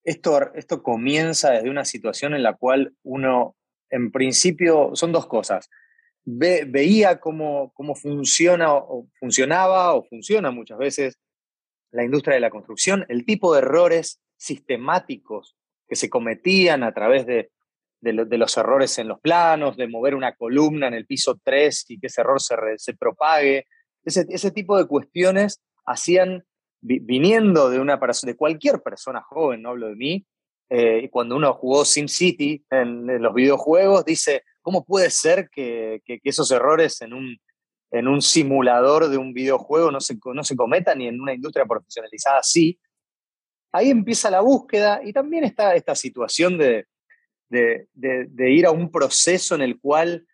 esto, 0.04 0.54
esto 0.54 0.82
comienza 0.82 1.50
desde 1.50 1.70
una 1.70 1.84
situación 1.84 2.34
en 2.34 2.42
la 2.42 2.54
cual 2.54 2.94
uno, 3.02 3.56
en 3.90 4.10
principio, 4.10 4.90
son 4.94 5.12
dos 5.12 5.26
cosas. 5.26 5.70
Ve, 6.24 6.64
veía 6.66 7.20
cómo, 7.20 7.72
cómo 7.74 7.94
funciona 7.94 8.72
o 8.74 9.08
funcionaba 9.18 9.94
o 9.94 10.04
funciona 10.04 10.50
muchas 10.50 10.78
veces 10.78 11.18
la 11.90 12.04
industria 12.04 12.34
de 12.34 12.40
la 12.40 12.50
construcción, 12.50 13.06
el 13.08 13.24
tipo 13.24 13.52
de 13.52 13.60
errores 13.60 14.20
sistemáticos 14.36 15.56
que 15.86 15.96
se 15.96 16.10
cometían 16.10 16.82
a 16.82 16.92
través 16.92 17.26
de, 17.26 17.50
de, 18.00 18.38
los 18.38 18.56
errores 18.56 18.98
en 18.98 19.08
los 19.08 19.20
planos, 19.20 19.76
de 19.76 19.88
mover 19.88 20.14
una 20.14 20.34
columna 20.34 20.88
en 20.88 20.94
el 20.94 21.06
piso 21.06 21.40
3 21.42 21.86
y 21.88 21.98
que 21.98 22.08
ese 22.08 22.20
error 22.20 22.40
se, 22.40 22.56
se 22.76 22.94
propague. 22.94 23.66
Ese, 24.04 24.26
ese, 24.28 24.50
tipo 24.50 24.76
de 24.76 24.86
cuestiones 24.86 25.62
hacían, 25.86 26.44
viniendo 26.80 27.70
de, 27.70 27.80
una, 27.80 27.98
de 28.22 28.36
cualquier 28.36 28.82
persona 28.82 29.22
joven, 29.22 29.62
no 29.62 29.70
hablo 29.70 29.88
de 29.88 29.96
mí, 29.96 30.26
eh, 30.70 31.08
cuando 31.10 31.36
uno 31.36 31.52
jugó 31.54 31.84
SimCity 31.84 32.64
en, 32.70 33.10
en, 33.10 33.22
los 33.22 33.34
videojuegos, 33.34 34.04
dice, 34.04 34.42
¿cómo 34.62 34.84
puede 34.84 35.10
ser 35.10 35.50
que, 35.50 36.02
esos 36.24 36.50
errores 36.50 37.00
en 37.02 37.12
un, 37.12 37.38
en 37.90 38.08
un 38.08 38.22
simulador 38.22 39.08
de 39.08 39.18
un 39.18 39.32
videojuego 39.32 39.90
no 39.90 40.00
se, 40.00 40.16
no 40.32 40.42
se 40.42 40.56
cometa 40.56 40.94
ni 40.94 41.06
en 41.06 41.20
una 41.20 41.34
industria 41.34 41.66
profesionalizada 41.66 42.42
sí. 42.42 42.78
Ahí 43.72 43.90
empieza 43.90 44.30
la 44.30 44.40
búsqueda 44.40 45.00
y 45.04 45.12
también 45.12 45.44
está 45.44 45.74
esta 45.74 45.94
situación 45.94 46.56
de, 46.58 46.86
de, 47.48 47.88
de, 47.92 48.50
ir 48.50 48.66
a 48.66 48.70
un 48.70 48.90
proceso 48.90 49.54
en 49.54 49.62
el 49.62 49.78
cual 49.80 50.26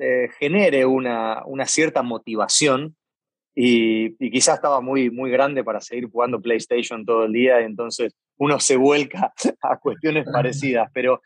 eh, 0.00 0.28
genere 0.38 0.86
una, 0.86 1.44
una, 1.46 1.66
cierta 1.66 2.02
motivación 2.02 2.96
y, 3.54 4.16
y, 4.24 4.30
quizás 4.30 4.56
estaba 4.56 4.80
muy, 4.80 5.10
muy 5.10 5.30
grande 5.30 5.62
para 5.62 5.80
seguir 5.80 6.08
jugando 6.10 6.40
PlayStation 6.40 7.04
todo 7.04 7.24
el 7.24 7.32
día 7.32 7.60
y 7.60 7.64
entonces 7.64 8.14
uno 8.38 8.60
se 8.60 8.76
vuelca 8.76 9.32
a 9.62 9.78
cuestiones 9.78 10.26
parecidas, 10.30 10.90
pero 10.92 11.20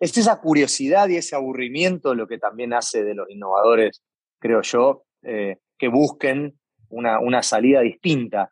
es 0.00 0.16
esa 0.16 0.40
curiosidad 0.40 1.08
y 1.08 1.16
ese 1.16 1.36
aburrimiento 1.36 2.14
lo 2.14 2.26
que 2.26 2.38
también 2.38 2.72
hace 2.72 3.04
de 3.04 3.14
los 3.14 3.30
innovadores, 3.30 4.02
creo 4.38 4.62
yo, 4.62 5.04
eh, 5.22 5.58
que 5.78 5.88
busquen 5.88 6.58
una, 6.88 7.20
una 7.20 7.42
salida 7.42 7.80
distinta. 7.80 8.50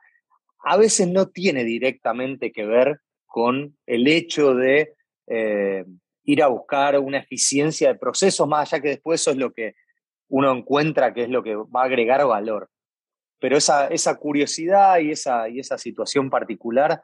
A 0.62 0.76
veces 0.76 1.08
no 1.08 1.28
tiene 1.28 1.64
directamente 1.64 2.52
que 2.52 2.64
ver 2.64 3.00
con 3.26 3.76
el 3.86 4.06
hecho 4.06 4.54
de 4.54 4.94
eh, 5.26 5.84
ir 6.24 6.42
a 6.42 6.48
buscar 6.48 6.98
una 6.98 7.18
eficiencia 7.18 7.92
de 7.92 7.98
procesos, 7.98 8.46
más 8.48 8.72
allá 8.72 8.82
que 8.82 8.88
después 8.90 9.20
eso 9.20 9.30
es 9.30 9.36
lo 9.36 9.52
que 9.52 9.74
uno 10.28 10.52
encuentra 10.52 11.12
que 11.12 11.24
es 11.24 11.28
lo 11.28 11.42
que 11.42 11.56
va 11.56 11.82
a 11.82 11.86
agregar 11.86 12.24
valor. 12.26 12.70
Pero 13.40 13.56
esa, 13.56 13.88
esa 13.88 14.16
curiosidad 14.16 14.98
y 15.00 15.12
esa, 15.12 15.48
y 15.48 15.60
esa 15.60 15.78
situación 15.78 16.30
particular 16.30 17.02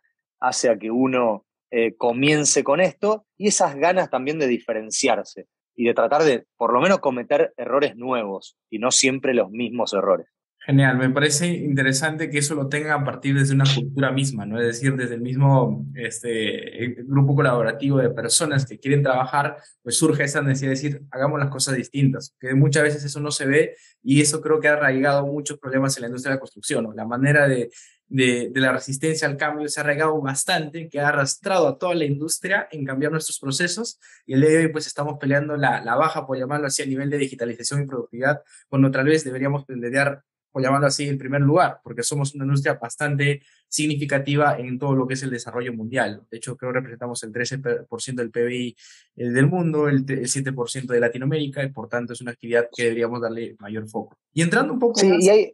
hace 0.48 0.68
a 0.68 0.78
que 0.78 0.90
uno 0.90 1.46
eh, 1.70 1.96
comience 1.96 2.62
con 2.62 2.80
esto 2.80 3.26
y 3.36 3.48
esas 3.48 3.76
ganas 3.76 4.10
también 4.10 4.38
de 4.38 4.46
diferenciarse 4.46 5.46
y 5.74 5.84
de 5.84 5.94
tratar 5.94 6.22
de 6.22 6.46
por 6.56 6.72
lo 6.72 6.80
menos 6.80 7.00
cometer 7.00 7.52
errores 7.56 7.96
nuevos 7.96 8.56
y 8.70 8.78
no 8.78 8.90
siempre 8.90 9.34
los 9.34 9.50
mismos 9.50 9.92
errores. 9.92 10.28
Genial, 10.66 10.98
me 10.98 11.10
parece 11.10 11.46
interesante 11.46 12.28
que 12.28 12.38
eso 12.38 12.56
lo 12.56 12.68
tenga 12.68 12.94
a 12.94 13.04
partir 13.04 13.38
desde 13.38 13.54
una 13.54 13.72
cultura 13.72 14.10
misma, 14.10 14.46
¿no? 14.46 14.58
Es 14.60 14.66
decir, 14.66 14.96
desde 14.96 15.14
el 15.14 15.20
mismo 15.20 15.86
este, 15.94 16.96
grupo 17.04 17.36
colaborativo 17.36 17.98
de 17.98 18.10
personas 18.10 18.66
que 18.66 18.80
quieren 18.80 19.04
trabajar, 19.04 19.58
pues 19.84 19.96
surge 19.96 20.24
esa 20.24 20.42
necesidad 20.42 20.70
de 20.70 20.74
decir, 20.74 21.02
hagamos 21.12 21.38
las 21.38 21.50
cosas 21.50 21.76
distintas, 21.76 22.34
que 22.40 22.52
muchas 22.54 22.82
veces 22.82 23.04
eso 23.04 23.20
no 23.20 23.30
se 23.30 23.46
ve 23.46 23.76
y 24.02 24.20
eso 24.20 24.40
creo 24.40 24.58
que 24.58 24.66
ha 24.66 24.72
arraigado 24.72 25.24
muchos 25.24 25.56
problemas 25.56 25.96
en 25.98 26.02
la 26.02 26.08
industria 26.08 26.32
de 26.32 26.36
la 26.36 26.40
construcción, 26.40 26.82
¿no? 26.82 26.92
La 26.94 27.04
manera 27.04 27.46
de 27.46 27.70
de, 28.08 28.50
la 28.54 28.72
resistencia 28.72 29.26
al 29.26 29.36
cambio 29.36 29.68
se 29.68 29.80
ha 29.80 29.82
arraigado 29.82 30.20
bastante, 30.20 30.88
que 30.88 31.00
ha 31.00 31.08
arrastrado 31.08 31.68
a 31.68 31.78
toda 31.78 31.94
la 31.94 32.04
industria 32.04 32.68
en 32.70 32.84
cambiar 32.84 33.12
nuestros 33.12 33.38
procesos 33.38 33.98
y 34.26 34.34
el 34.34 34.40
día 34.40 34.50
de 34.50 34.58
hoy 34.58 34.68
pues 34.68 34.86
estamos 34.86 35.18
peleando 35.18 35.56
la, 35.56 35.82
la 35.82 35.96
baja, 35.96 36.26
por 36.26 36.38
llamarlo 36.38 36.66
así, 36.66 36.82
a 36.82 36.86
nivel 36.86 37.10
de 37.10 37.18
digitalización 37.18 37.82
y 37.82 37.86
productividad, 37.86 38.42
cuando 38.68 38.90
tal 38.90 39.06
vez 39.06 39.24
deberíamos 39.24 39.64
pelear, 39.64 40.22
por 40.52 40.62
llamarlo 40.62 40.86
así, 40.86 41.06
en 41.08 41.18
primer 41.18 41.42
lugar, 41.42 41.80
porque 41.82 42.02
somos 42.02 42.34
una 42.34 42.44
industria 42.44 42.74
bastante 42.74 43.42
significativa 43.68 44.56
en 44.58 44.78
todo 44.78 44.94
lo 44.94 45.06
que 45.06 45.14
es 45.14 45.22
el 45.22 45.30
desarrollo 45.30 45.74
mundial. 45.74 46.22
De 46.30 46.38
hecho, 46.38 46.56
creo 46.56 46.72
que 46.72 46.78
representamos 46.78 47.22
el 47.24 47.32
13% 47.32 48.14
del 48.14 48.30
PBI 48.30 48.76
eh, 49.16 49.30
del 49.30 49.48
mundo, 49.48 49.88
el, 49.88 50.06
7% 50.06 50.86
de 50.86 51.00
Latinoamérica, 51.00 51.62
y 51.62 51.72
por 51.72 51.88
tanto 51.88 52.14
es 52.14 52.20
una 52.22 52.30
actividad 52.30 52.68
que 52.74 52.84
deberíamos 52.84 53.20
darle 53.20 53.56
mayor 53.58 53.86
foco. 53.86 54.16
Y 54.32 54.42
entrando 54.42 54.72
un 54.72 54.78
poco 54.78 54.98
sí, 54.98 55.10
Y 55.20 55.28
hay, 55.28 55.52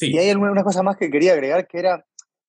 y 0.00 0.18
hay 0.18 0.32
una 0.32 0.64
cosa 0.64 0.82
más 0.82 0.96
que 0.96 1.10
quería 1.10 1.32
agregar, 1.32 1.66
que 1.66 1.78
era, 1.78 2.06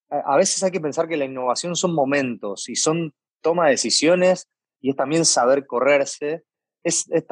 a 0.09 0.37
veces 0.37 0.61
hay 0.63 0.71
que 0.71 0.81
pensar 0.81 1.07
que 1.07 1.17
la 1.17 1.25
innovación 1.25 1.75
son 1.75 1.93
momentos 1.93 2.69
y 2.69 2.75
son 2.75 3.13
toma 3.41 3.65
de 3.65 3.71
decisiones 3.71 4.49
y 4.81 4.89
es 4.91 4.95
también 4.95 5.25
saber 5.25 5.65
correrse. 5.65 6.43
Es, 6.83 7.09
eh, 7.11 7.23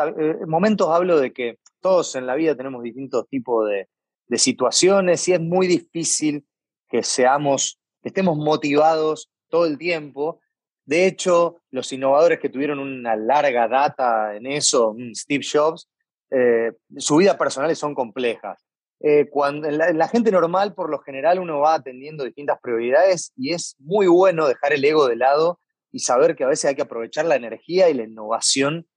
momentos 0.48 0.90
hablo 0.90 1.20
de 1.20 1.34
que 1.34 1.60
todos 1.80 2.16
en 2.16 2.26
la 2.26 2.36
vida 2.36 2.56
tenemos 2.56 2.84
distintos 2.84 3.28
tipos 3.28 3.68
de, 3.70 3.88
de 4.28 4.38
situaciones 4.38 5.28
y 5.28 5.34
es 5.34 5.42
muy 5.42 5.68
difícil 5.68 6.46
que 6.90 7.04
seamos, 7.04 7.80
que 8.02 8.10
estemos 8.10 8.38
motivados 8.38 9.32
todo 9.50 9.66
el 9.66 9.78
tiempo. 9.78 10.40
De 10.86 11.08
hecho, 11.08 11.62
los 11.72 11.92
innovadores 11.92 12.40
que 12.40 12.50
tuvieron 12.50 12.80
una 12.80 13.16
larga 13.16 13.68
data 13.68 14.36
en 14.36 14.46
eso, 14.46 14.96
Steve 15.14 15.44
Jobs, 15.50 15.90
eh, 16.32 16.72
su 16.98 17.18
vida 17.18 17.38
personales 17.38 17.78
son 17.80 17.96
complejas. 17.96 18.65
Eh, 19.02 19.28
cuando 19.30 19.70
la, 19.70 20.08
gente 20.08 20.32
normal, 20.32 20.74
por 20.74 20.90
lo 20.90 21.00
general, 21.00 21.40
uno 21.40 21.60
va 21.60 21.76
atendiendo 21.76 22.24
distintas 22.24 22.60
prioridades 22.62 23.34
y 23.36 23.54
es 23.54 23.76
muy 23.80 24.08
bueno 24.08 24.48
dejar 24.48 24.74
el 24.74 24.86
ego 24.86 25.08
de 25.08 25.18
lado 25.18 25.60
y 25.92 26.00
saber 26.00 26.36
que 26.36 26.44
a 26.44 26.48
veces 26.48 26.66
hay 26.66 26.76
que 26.76 26.82
aprovechar 26.82 27.26
la 27.26 27.36
energía 27.36 27.90
y 27.90 27.94
la 27.94 28.04
innovación 28.04 28.88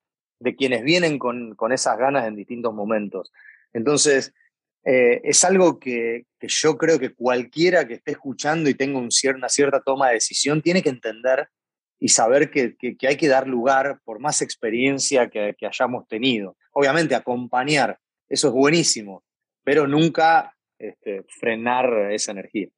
de 0.40 0.54
quienes 0.54 0.82
vienen 0.82 1.18
con, 1.18 1.54
con 1.56 1.72
esas 1.72 1.98
ganas 1.98 2.26
en 2.26 2.36
distintos 2.36 2.72
momentos. 2.72 3.32
Entonces, 3.72 4.32
eh, 4.84 5.20
es 5.24 5.44
algo 5.44 5.80
que, 5.80 6.26
que, 6.38 6.46
yo 6.48 6.78
creo 6.78 6.98
que 6.98 7.12
cualquiera 7.12 7.86
que 7.86 7.94
esté 7.94 8.12
escuchando 8.12 8.70
y 8.70 8.74
tenga 8.74 8.98
un 8.98 9.10
una 9.34 9.48
cierta 9.48 9.80
toma 9.80 10.08
de 10.08 10.14
decisión 10.14 10.62
tiene 10.62 10.82
que 10.82 10.88
entender 10.88 11.48
y 11.98 12.08
saber 12.08 12.50
que, 12.50 12.76
que, 12.76 12.96
hay 13.08 13.16
que 13.16 13.28
dar 13.28 13.48
lugar 13.48 14.00
por 14.04 14.20
más 14.20 14.40
experiencia 14.40 15.28
que 15.28 15.56
hayamos 15.66 16.06
tenido. 16.06 16.56
Obviamente, 16.72 17.16
acompañar, 17.16 17.98
eso 18.28 18.48
es 18.48 18.54
buenísimo, 18.54 19.24
pero 19.68 19.86
nunca 19.86 20.56
este, 20.78 21.24
frenar 21.28 22.10
esa 22.10 22.32
energía. 22.32 22.68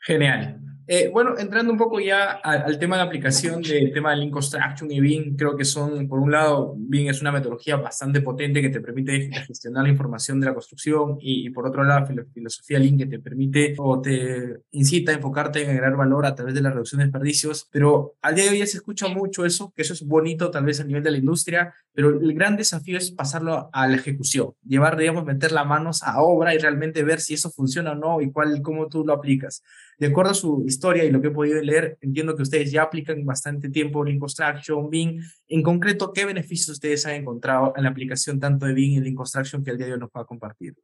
Genial. 0.00 0.58
Eh, 0.90 1.10
bueno, 1.12 1.34
entrando 1.36 1.70
un 1.70 1.76
poco 1.76 2.00
ya 2.00 2.30
al, 2.30 2.78
tema 2.78 2.96
de 2.96 3.02
la 3.02 3.08
aplicación 3.08 3.60
del 3.60 3.92
tema 3.92 4.12
de 4.12 4.16
Link 4.16 4.32
Construction 4.32 4.90
y 4.90 5.00
BIM, 5.00 5.36
creo 5.36 5.54
que 5.54 5.66
son, 5.66 6.08
por 6.08 6.18
un 6.18 6.32
lado, 6.32 6.74
BIM 6.78 7.10
es 7.10 7.20
una 7.20 7.30
metodología 7.30 7.76
bastante 7.76 8.22
potente 8.22 8.62
que 8.62 8.70
te 8.70 8.80
permite 8.80 9.30
gestionar 9.46 9.84
la 9.84 9.90
información 9.90 10.40
de 10.40 10.46
la 10.46 10.54
construcción 10.54 11.18
y, 11.20 11.50
por 11.50 11.66
otro 11.66 11.84
lado, 11.84 12.06
la 12.10 12.24
filosofía 12.32 12.78
Lean 12.78 12.96
que 12.96 13.04
te 13.04 13.18
permite 13.18 13.74
o 13.76 14.00
te 14.00 14.62
incita 14.70 15.12
a 15.12 15.16
enfocarte 15.16 15.60
en 15.60 15.66
generar 15.66 15.94
valor 15.94 16.24
a 16.24 16.34
través 16.34 16.54
de 16.54 16.62
la 16.62 16.70
reducción 16.70 17.00
de 17.00 17.04
desperdicios. 17.04 17.68
Pero 17.70 18.14
al 18.22 18.34
día 18.34 18.44
de 18.44 18.50
hoy 18.52 18.58
ya 18.60 18.66
se 18.66 18.78
escucha 18.78 19.08
mucho 19.08 19.44
eso, 19.44 19.74
que 19.76 19.82
eso 19.82 19.92
es 19.92 20.06
bonito 20.06 20.50
tal 20.50 20.64
vez 20.64 20.80
a 20.80 20.84
nivel 20.84 21.02
de 21.02 21.10
la 21.10 21.18
industria, 21.18 21.74
pero 21.92 22.18
el 22.18 22.32
gran 22.32 22.56
desafío 22.56 22.96
es 22.96 23.10
pasarlo 23.10 23.68
a 23.74 23.86
la 23.88 23.96
ejecución, 23.96 24.52
llevar, 24.64 24.96
digamos, 24.96 25.26
meter 25.26 25.52
las 25.52 25.66
manos 25.66 26.02
a 26.02 26.22
obra 26.22 26.54
y 26.54 26.58
realmente 26.58 27.02
ver 27.02 27.20
si 27.20 27.34
eso 27.34 27.50
funciona 27.50 27.92
o 27.92 27.94
no 27.94 28.22
y 28.22 28.32
cuál, 28.32 28.62
cómo 28.62 28.88
tú 28.88 29.04
lo 29.04 29.12
aplicas. 29.12 29.62
De 29.98 30.06
acuerdo 30.06 30.30
a 30.30 30.34
su 30.34 30.64
historia 30.64 31.04
y 31.04 31.10
lo 31.10 31.20
que 31.20 31.26
he 31.26 31.32
podido 31.32 31.60
leer, 31.60 31.98
entiendo 32.00 32.36
que 32.36 32.42
ustedes 32.42 32.70
ya 32.70 32.82
aplican 32.82 33.24
bastante 33.26 33.68
tiempo 33.68 34.04
Lean 34.04 34.20
Construction, 34.20 34.88
BIM. 34.88 35.20
En 35.48 35.62
concreto, 35.62 36.12
¿qué 36.12 36.24
beneficios 36.24 36.68
ustedes 36.68 37.04
han 37.06 37.16
encontrado 37.16 37.72
en 37.76 37.82
la 37.82 37.90
aplicación 37.90 38.38
tanto 38.38 38.66
de 38.66 38.74
BIM 38.74 38.92
y 38.92 39.00
Lean 39.00 39.16
Construction 39.16 39.64
que 39.64 39.72
el 39.72 39.78
día 39.78 39.86
de 39.86 39.94
hoy 39.94 39.98
nos 39.98 40.10
va 40.10 40.20
a 40.20 40.24
compartir? 40.24 40.74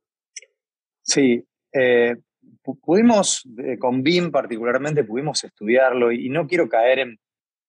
Sí, 1.01 1.45
eh, 1.73 2.17
pudimos, 2.81 3.49
eh, 3.59 3.79
con 3.79 4.03
BIM 4.03 4.33
particularmente, 4.33 5.05
pudimos 5.05 5.45
estudiarlo 5.45 6.11
y, 6.11 6.29
no 6.29 6.49
quiero 6.49 6.69
caer 6.69 6.99
en 6.99 7.21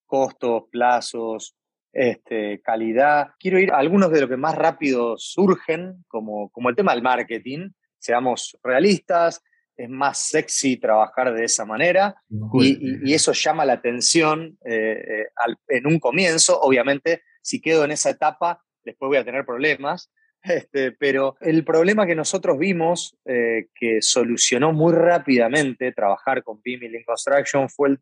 costos, 0.08 0.64
plazos, 0.72 1.56
este, 1.94 2.60
calidad. 2.62 3.30
Quiero 3.38 3.60
ir 3.60 3.72
a 3.72 3.78
algunos 3.78 4.12
de 4.12 4.22
los 4.22 4.30
que 4.32 4.38
más 4.38 4.56
rápido 4.56 5.16
surgen, 5.18 6.04
como, 6.08 6.50
como 6.50 6.70
el 6.70 6.75
tema 6.75 6.94
del 6.94 7.04
marketing. 7.04 7.70
Seamos 8.00 8.58
realistas, 8.64 9.44
es 9.77 9.89
más 9.89 10.17
sexy 10.29 10.77
trabajar 10.77 11.34
de 11.34 11.46
esa 11.46 11.65
manera 11.65 12.15
y, 12.53 13.13
eso 13.13 13.34
llama 13.34 13.65
la 13.65 13.74
atención 13.74 14.58
eh, 14.65 15.24
eh, 15.24 15.53
en 15.70 15.88
un 15.88 16.00
comienzo. 16.00 16.60
Obviamente, 16.62 17.24
si 17.41 17.62
quedo 17.62 17.86
en 17.86 17.91
esa 17.91 18.10
etapa, 18.10 18.63
después 18.84 19.10
voy 19.10 19.17
a 19.17 19.25
tener 19.25 19.46
problemas. 19.46 20.12
Este, 20.48 20.91
pero 20.91 21.38
el 21.41 21.65
problema 21.65 22.05
que 22.05 22.13
nosotros 22.13 22.60
vimos 22.60 23.17
eh, 23.25 23.65
que 23.74 24.03
solucionó 24.03 24.74
muy 24.74 24.94
rápidamente 24.94 25.91
trabajar 25.91 26.44
con 26.44 26.62
BIM 26.63 26.82
Construction 27.03 27.67
fue 27.67 27.98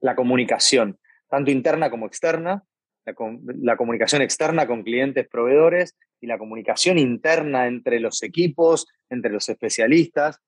la 0.00 0.16
comunicación, 0.16 0.98
tanto 1.28 1.52
interna 1.52 1.88
como 1.88 2.08
externa, 2.08 2.64
la, 3.04 3.76
comunicación 3.76 4.22
externa 4.22 4.66
con 4.66 4.82
clientes, 4.82 5.28
proveedores 5.28 5.96
y 6.20 6.26
la 6.26 6.38
comunicación 6.38 6.98
interna 6.98 7.66
entre 7.66 8.00
los 8.00 8.22
equipos, 8.22 8.86
entre 9.08 9.30
los 9.30 9.48
especialistas. 9.48 10.40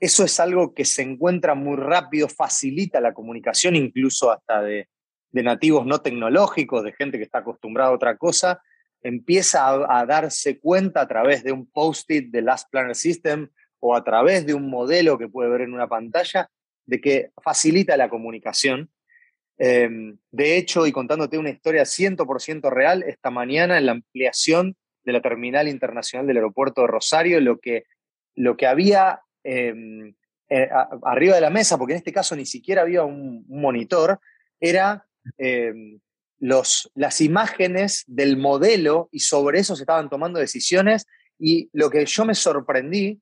Eso 0.00 0.24
es 0.24 0.40
algo 0.40 0.72
que 0.72 0.86
se 0.86 1.02
encuentra 1.02 1.54
muy 1.54 1.76
rápido, 1.76 2.26
facilita 2.26 3.00
la 3.00 3.12
comunicación 3.12 3.76
incluso 3.76 4.32
hasta 4.32 4.62
de, 4.62 4.88
nativos 5.32 5.84
no 5.84 6.00
tecnológicos, 6.00 6.82
de 6.82 6.94
gente 6.94 7.18
que 7.18 7.24
está 7.24 7.38
acostumbrada 7.38 7.90
a 7.90 7.94
otra 7.94 8.16
cosa, 8.16 8.62
empieza 9.02 9.68
a, 9.68 10.06
darse 10.06 10.58
cuenta 10.58 11.02
a 11.02 11.08
través 11.08 11.44
de 11.44 11.52
un 11.52 11.70
post-it 11.70 12.30
de 12.30 12.40
Last 12.40 12.70
Planner 12.70 12.96
System 12.96 13.50
o 13.78 13.94
a 13.94 14.02
través 14.02 14.46
de 14.46 14.54
un 14.54 14.70
modelo 14.70 15.18
que 15.18 15.28
puede 15.28 15.50
ver 15.50 15.62
en 15.62 15.74
una 15.74 15.86
pantalla, 15.86 16.50
de 16.86 17.00
que 17.00 17.30
facilita 17.42 17.96
la 17.96 18.08
comunicación. 18.08 18.90
Em, 19.58 20.16
de 20.30 20.56
hecho, 20.56 20.86
y 20.86 20.92
contándote 20.92 21.38
una 21.38 21.50
historia 21.50 21.84
100% 21.84 22.70
real, 22.70 23.02
esta 23.02 23.30
mañana 23.30 23.78
en 23.78 23.86
la 23.86 23.92
ampliación 23.92 24.76
de 25.04 25.12
la 25.12 25.20
terminal 25.20 25.68
internacional 25.68 26.26
del 26.26 26.38
aeropuerto 26.38 26.80
de 26.80 26.86
Rosario, 26.88 27.40
lo 27.40 27.58
que, 27.58 27.84
lo 28.34 28.56
que 28.56 28.66
había 28.66 29.20
em, 29.44 30.14
eh, 30.48 30.68
arriba 31.04 31.34
de 31.34 31.40
la 31.40 31.50
mesa, 31.50 31.78
porque 31.78 31.94
en 31.94 31.98
este 31.98 32.12
caso 32.12 32.34
ni 32.34 32.46
siquiera 32.46 32.82
había 32.82 33.04
un, 33.04 33.44
monitor, 33.48 34.20
era 34.58 35.06
em, 35.38 36.00
los, 36.38 36.90
las 36.94 37.20
imágenes 37.20 38.04
del 38.06 38.36
modelo 38.36 39.08
y 39.12 39.20
sobre 39.20 39.60
eso 39.60 39.76
se 39.76 39.82
estaban 39.82 40.08
tomando 40.08 40.40
decisiones 40.40 41.06
y 41.38 41.70
lo 41.72 41.90
que 41.90 42.04
yo 42.04 42.24
me 42.24 42.34
sorprendí, 42.34 43.20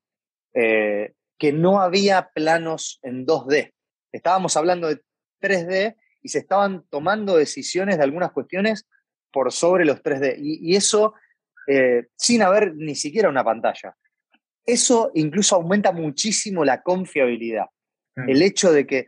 eh, 0.53 1.13
que 1.37 1.53
no 1.53 1.79
había 1.81 2.29
planos 2.33 2.99
en 3.01 3.25
2D. 3.25 3.73
Estábamos 4.11 4.57
hablando 4.57 4.87
de 4.87 5.01
3D 5.41 5.95
y 6.21 6.29
se 6.29 6.39
estaban 6.39 6.83
tomando 6.89 7.37
decisiones 7.37 7.97
de 7.97 8.03
algunas 8.03 8.31
cuestiones 8.31 8.85
por 9.31 9.51
sobre 9.53 9.85
los 9.85 10.03
3D. 10.03 10.35
Y, 10.37 10.75
eso 10.75 11.13
eh, 11.67 12.07
sin 12.17 12.41
haber 12.41 12.75
ni 12.75 12.95
siquiera 12.95 13.29
una 13.29 13.43
pantalla. 13.43 13.95
Eso 14.69 15.09
incluso 15.15 15.55
aumenta 15.55 15.91
muchísimo 15.91 16.63
la 16.63 16.83
confiabilidad. 16.83 17.65
El 18.27 18.43
hecho 18.43 18.71
de 18.71 18.85
que, 18.85 19.07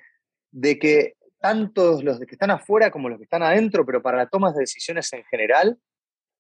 de 0.50 0.80
que 0.80 1.18
tanto 1.40 2.02
los 2.02 2.20
que 2.20 2.34
están 2.34 2.50
afuera 2.50 2.90
como 2.90 3.10
los 3.10 3.20
que 3.20 3.26
están 3.26 3.44
adentro, 3.44 3.86
pero 3.86 4.02
para 4.02 4.18
la 4.18 4.28
toma 4.28 4.52
de 4.52 4.62
decisiones 4.62 5.14
en 5.14 5.24
general, 5.26 5.78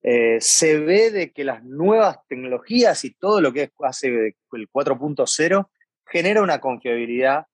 eh, 0.01 0.37
se 0.39 0.79
ve 0.79 1.11
de 1.11 1.31
que 1.31 1.43
las 1.43 1.63
nuevas 1.63 2.17
tecnologías 2.27 3.05
y 3.05 3.13
todo 3.13 3.41
lo 3.41 3.53
que 3.53 3.71
hace 3.83 4.07
el 4.07 4.69
4.0 4.71 5.69
genera 6.07 6.41
una 6.41 6.59
confiabilidad 6.59 7.45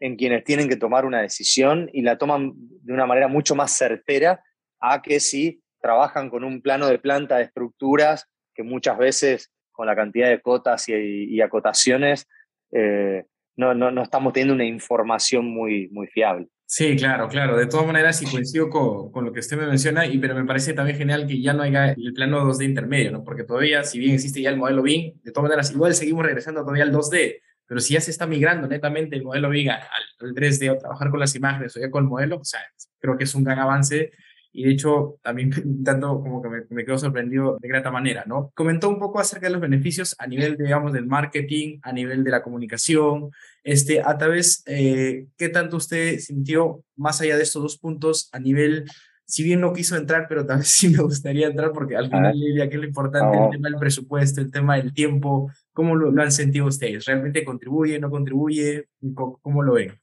en 0.00 0.16
quienes 0.16 0.42
tienen 0.42 0.68
que 0.68 0.76
tomar 0.76 1.04
una 1.04 1.22
decisión 1.22 1.88
y 1.92 2.02
la 2.02 2.18
toman 2.18 2.54
de 2.56 2.92
una 2.92 3.06
manera 3.06 3.28
mucho 3.28 3.54
más 3.54 3.76
certera 3.76 4.42
a 4.80 5.02
que 5.02 5.20
si 5.20 5.62
trabajan 5.80 6.30
con 6.30 6.42
un 6.42 6.60
plano 6.62 6.88
de 6.88 6.98
planta 6.98 7.36
de 7.36 7.44
estructuras 7.44 8.28
que 8.54 8.64
muchas 8.64 8.98
veces 8.98 9.52
con 9.82 9.88
la 9.88 9.96
cantidad 9.96 10.28
de 10.28 10.40
cotas 10.40 10.88
y, 10.88 11.40
acotaciones 11.40 12.28
eh, 12.70 13.24
no, 13.56 13.74
no, 13.74 13.90
no, 13.90 14.04
estamos 14.04 14.32
teniendo 14.32 14.54
una 14.54 14.64
información 14.64 15.44
muy, 15.44 15.88
muy 15.88 16.06
fiable. 16.06 16.46
Sí, 16.64 16.94
claro, 16.94 17.26
claro. 17.26 17.56
De 17.56 17.66
todas 17.66 17.84
maneras, 17.84 18.22
y 18.22 18.26
coincido 18.26 18.70
con, 18.70 19.10
con, 19.10 19.24
lo 19.24 19.32
que 19.32 19.40
usted 19.40 19.58
me 19.58 19.66
menciona, 19.66 20.06
y, 20.06 20.18
pero 20.18 20.36
me 20.36 20.44
parece 20.44 20.72
también 20.72 20.96
genial 20.96 21.26
que 21.26 21.42
ya 21.42 21.52
no 21.52 21.64
haya 21.64 21.90
el 21.90 22.12
plano 22.14 22.44
2D 22.44 22.64
intermedio, 22.64 23.10
¿no? 23.10 23.24
Porque 23.24 23.42
todavía, 23.42 23.82
si 23.82 23.98
bien 23.98 24.14
existe 24.14 24.40
ya 24.40 24.50
el 24.50 24.56
modelo 24.56 24.84
BIM, 24.84 25.20
de 25.20 25.32
todas 25.32 25.48
maneras, 25.48 25.72
igual 25.72 25.94
seguimos 25.94 26.24
regresando 26.24 26.60
todavía 26.60 26.84
al 26.84 26.92
2D, 26.92 27.40
pero 27.66 27.80
si 27.80 27.94
ya 27.94 28.00
se 28.00 28.12
está 28.12 28.24
migrando 28.24 28.68
netamente 28.68 29.16
el 29.16 29.24
modelo 29.24 29.50
BIM 29.50 29.68
al, 29.68 29.80
al 29.80 30.32
3D 30.32 30.70
o 30.70 30.78
trabajar 30.78 31.10
con 31.10 31.18
las 31.18 31.34
imágenes 31.34 31.76
o 31.76 31.80
ya 31.80 31.90
con 31.90 32.04
el 32.04 32.08
modelo, 32.08 32.36
o 32.36 32.44
sea, 32.44 32.60
creo 33.00 33.18
que 33.18 33.24
es 33.24 33.34
un 33.34 33.42
gran 33.42 33.58
avance 33.58 34.12
y 34.52 34.64
de 34.64 34.70
hecho 34.70 35.18
también 35.22 35.50
tanto 35.84 36.20
como 36.20 36.42
que 36.42 36.48
me, 36.48 36.62
me, 36.68 36.84
quedo 36.84 36.98
sorprendido 36.98 37.58
de 37.60 37.68
grata 37.68 37.90
manera, 37.90 38.24
¿no? 38.26 38.52
Comentó 38.54 38.88
un 38.88 38.98
poco 38.98 39.18
acerca 39.18 39.46
de 39.46 39.52
los 39.52 39.60
beneficios 39.60 40.14
a 40.18 40.26
nivel, 40.26 40.56
digamos, 40.56 40.92
del 40.92 41.06
marketing, 41.06 41.78
a 41.82 41.92
nivel 41.92 42.22
de 42.22 42.30
la 42.30 42.42
comunicación, 42.42 43.30
este, 43.64 44.00
a 44.00 44.18
través, 44.18 44.62
eh, 44.66 45.26
¿qué 45.36 45.48
tanto 45.48 45.76
usted 45.78 46.18
sintió 46.18 46.84
más 46.96 47.20
allá 47.20 47.36
de 47.36 47.42
estos 47.42 47.62
dos 47.62 47.78
puntos 47.78 48.28
a 48.32 48.38
nivel, 48.38 48.84
si 49.24 49.42
bien 49.42 49.60
no 49.60 49.72
quiso 49.72 49.96
entrar, 49.96 50.26
pero 50.28 50.44
tal 50.44 50.58
vez 50.58 50.68
sí 50.68 50.88
me 50.88 51.02
gustaría 51.02 51.46
entrar 51.46 51.72
porque 51.72 51.96
al 51.96 52.06
final, 52.06 52.38
Lilia, 52.38 52.68
que 52.68 52.76
es 52.76 52.80
lo 52.80 52.86
importante, 52.86 53.38
el 53.38 53.50
tema 53.50 53.68
del 53.68 53.78
presupuesto, 53.78 54.40
el 54.40 54.50
tema 54.50 54.76
del 54.76 54.92
tiempo, 54.92 55.50
¿cómo 55.72 55.96
lo, 55.96 56.20
han 56.20 56.32
sentido 56.32 56.66
ustedes? 56.66 57.04
¿Realmente 57.06 57.44
contribuye, 57.44 57.98
no 57.98 58.10
contribuye? 58.10 58.88
¿Cómo, 59.14 59.38
cómo 59.40 59.62
lo 59.62 59.74
ven? 59.74 59.98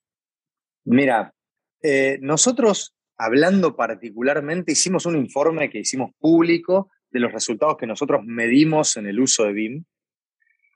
Mira, 0.86 1.34
eh, 1.82 2.18
nosotros 2.22 2.96
hablando 3.20 3.76
particularmente, 3.76 4.72
hicimos 4.72 5.06
un 5.06 5.18
informe 5.18 5.70
que 5.70 5.80
hicimos 5.80 6.12
público 6.20 6.90
de 7.12 7.20
los 7.20 7.34
resultados 7.34 7.76
que 7.78 7.86
nosotros 7.86 8.22
medimos 8.24 8.96
en 8.96 9.08
el 9.08 9.20
uso 9.20 9.44
de 9.44 9.52
BIM 9.52 9.84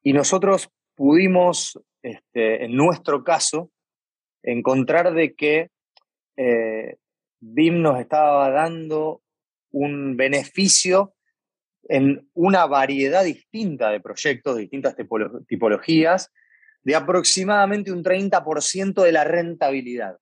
y 0.03 0.11
nosotros 0.11 0.69
pudimos, 0.93 1.79
este, 2.01 2.65
en 2.65 2.75
nuestro 2.75 3.23
caso, 3.23 3.71
encontrar 4.43 5.13
de 5.13 5.33
que 5.35 5.69
eh, 6.35 6.97
BIM 7.39 7.81
nos 7.81 8.01
estaba 8.01 8.49
dando 8.49 9.21
un 9.71 10.17
beneficio 10.17 11.13
en 11.83 12.29
una 12.33 12.65
variedad 12.65 13.23
distinta 13.23 13.89
de 13.89 14.01
proyectos, 14.01 14.57
distintas 14.57 14.97
tipologías, 15.47 16.29
de 16.81 16.95
aproximadamente 16.95 17.93
un 17.93 18.03
30% 18.03 19.01
de 19.01 19.11
la 19.13 19.23
rentabilidad. 19.23 20.17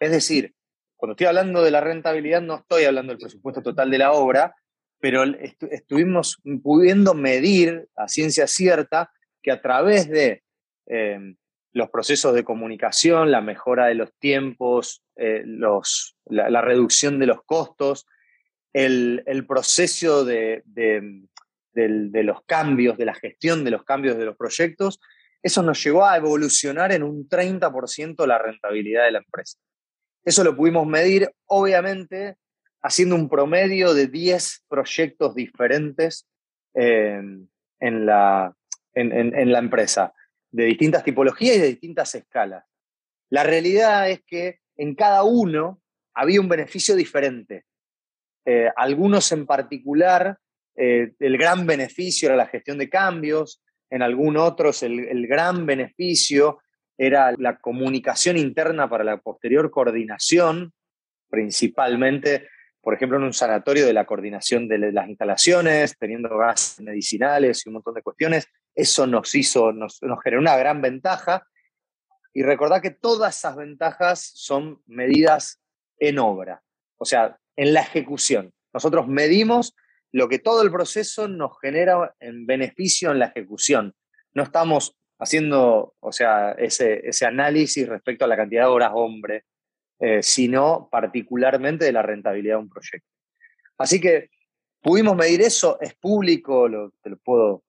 Es 0.00 0.10
decir, 0.10 0.54
cuando 0.98 1.12
estoy 1.12 1.28
hablando 1.28 1.62
de 1.62 1.70
la 1.70 1.80
rentabilidad, 1.80 2.42
no 2.42 2.56
estoy 2.56 2.84
hablando 2.84 3.12
del 3.12 3.20
presupuesto 3.20 3.62
total 3.62 3.88
de 3.90 3.98
la 3.98 4.12
obra, 4.12 4.54
pero 5.00 5.22
estuvimos 5.70 6.42
pudiendo 6.60 7.14
medir 7.14 7.88
a 7.94 8.08
ciencia 8.08 8.48
cierta 8.48 9.12
que 9.40 9.52
a 9.52 9.62
través 9.62 10.10
de 10.10 10.42
em, 10.86 11.36
los 11.72 11.88
procesos 11.90 12.34
de 12.34 12.42
comunicación, 12.42 13.30
la 13.30 13.40
mejora 13.40 13.86
de 13.86 13.94
los 13.94 14.12
tiempos, 14.18 15.04
eh, 15.14 15.44
la, 15.46 16.60
reducción 16.62 17.20
de 17.20 17.26
los 17.26 17.44
costos, 17.44 18.04
el, 18.72 19.22
proceso 19.46 20.24
de, 20.24 20.64
los 21.74 22.42
cambios, 22.44 22.98
de 22.98 23.04
la 23.04 23.14
gestión 23.14 23.62
de 23.62 23.70
los 23.70 23.84
cambios 23.84 24.18
de 24.18 24.24
los 24.24 24.36
proyectos, 24.36 24.98
eso 25.40 25.62
nos 25.62 25.82
llevó 25.82 26.04
a 26.04 26.16
evolucionar 26.16 26.90
en 26.90 27.04
un 27.04 27.28
30% 27.28 28.26
la 28.26 28.38
rentabilidad 28.38 29.04
de 29.04 29.12
la 29.12 29.18
empresa. 29.18 29.58
Eso 30.24 30.44
lo 30.44 30.56
pudimos 30.56 30.86
medir, 30.86 31.30
obviamente, 31.46 32.36
haciendo 32.82 33.14
un 33.14 33.28
promedio 33.28 33.94
de 33.94 34.06
10 34.06 34.64
proyectos 34.68 35.34
diferentes 35.34 36.28
en, 36.74 37.48
la, 37.80 38.54
en, 38.94 39.52
la 39.52 39.58
empresa, 39.58 40.14
de 40.50 40.64
distintas 40.64 41.04
tipologías 41.04 41.56
y 41.56 41.60
de 41.60 41.68
distintas 41.68 42.14
escalas. 42.14 42.64
La 43.30 43.42
realidad 43.42 44.10
es 44.10 44.22
que 44.24 44.60
en 44.76 44.94
cada 44.94 45.22
uno 45.24 45.80
había 46.14 46.40
un 46.40 46.48
beneficio 46.48 46.94
diferente. 46.96 47.64
Eh, 48.44 48.70
algunos 48.76 49.30
en 49.32 49.44
particular, 49.44 50.38
eh, 50.76 51.12
el 51.18 51.36
gran 51.36 51.66
beneficio 51.66 52.28
era 52.28 52.36
la 52.36 52.46
gestión 52.46 52.78
de 52.78 52.88
cambios, 52.88 53.62
en 53.90 54.02
algunos 54.02 54.42
otros 54.42 54.82
el, 54.82 55.00
el 55.00 55.26
gran 55.26 55.66
beneficio 55.66 56.60
era 56.98 57.32
la 57.38 57.58
comunicación 57.58 58.36
interna 58.36 58.90
para 58.90 59.04
la 59.04 59.18
posterior 59.18 59.70
coordinación, 59.70 60.72
principalmente, 61.30 62.48
por 62.80 62.94
ejemplo, 62.94 63.18
en 63.18 63.24
un 63.24 63.32
sanatorio 63.32 63.86
de 63.86 63.92
la 63.92 64.04
coordinación 64.04 64.66
de 64.66 64.92
las 64.92 65.08
instalaciones, 65.08 65.96
teniendo 65.96 66.36
gas 66.36 66.80
medicinales 66.80 67.64
y 67.64 67.68
un 67.68 67.74
montón 67.74 67.94
de 67.94 68.02
cuestiones. 68.02 68.48
Eso 68.74 69.06
nos 69.06 69.32
hizo, 69.36 69.72
nos, 69.72 70.00
generó 70.24 70.40
una 70.40 70.56
gran 70.56 70.82
ventaja. 70.82 71.46
Y 72.34 72.42
recordad 72.42 72.82
que 72.82 72.90
todas 72.90 73.36
esas 73.36 73.56
ventajas 73.56 74.32
son 74.34 74.82
medidas 74.86 75.60
en 75.98 76.18
obra, 76.18 76.62
o 76.96 77.04
sea, 77.04 77.38
en 77.56 77.74
la 77.74 77.80
ejecución. 77.80 78.52
Nosotros 78.72 79.06
medimos 79.06 79.74
lo 80.10 80.28
que 80.28 80.38
todo 80.38 80.62
el 80.62 80.70
proceso 80.70 81.28
nos 81.28 81.58
genera 81.60 82.14
en 82.20 82.46
beneficio 82.46 83.12
en 83.12 83.20
la 83.20 83.26
ejecución. 83.26 83.94
No 84.34 84.42
estamos 84.42 84.96
haciendo, 85.18 85.94
o 86.00 86.12
sea, 86.12 86.52
ese, 86.52 87.06
ese 87.08 87.26
análisis 87.26 87.88
respecto 87.88 88.24
a 88.24 88.28
la 88.28 88.36
cantidad 88.36 88.62
de 88.62 88.68
horas 88.70 88.92
hombre, 88.94 89.44
eh, 90.00 90.22
sino 90.22 90.88
particularmente 90.90 91.84
de 91.84 91.92
la 91.92 92.02
rentabilidad 92.02 92.54
de 92.54 92.62
un 92.62 92.68
proyecto. 92.68 93.08
Así 93.78 94.00
que 94.00 94.30
pudimos 94.80 95.16
medir 95.16 95.40
eso, 95.40 95.78
es 95.80 95.94
público, 95.94 96.68
te 97.02 97.10
lo 97.10 97.16
puedo 97.18 97.64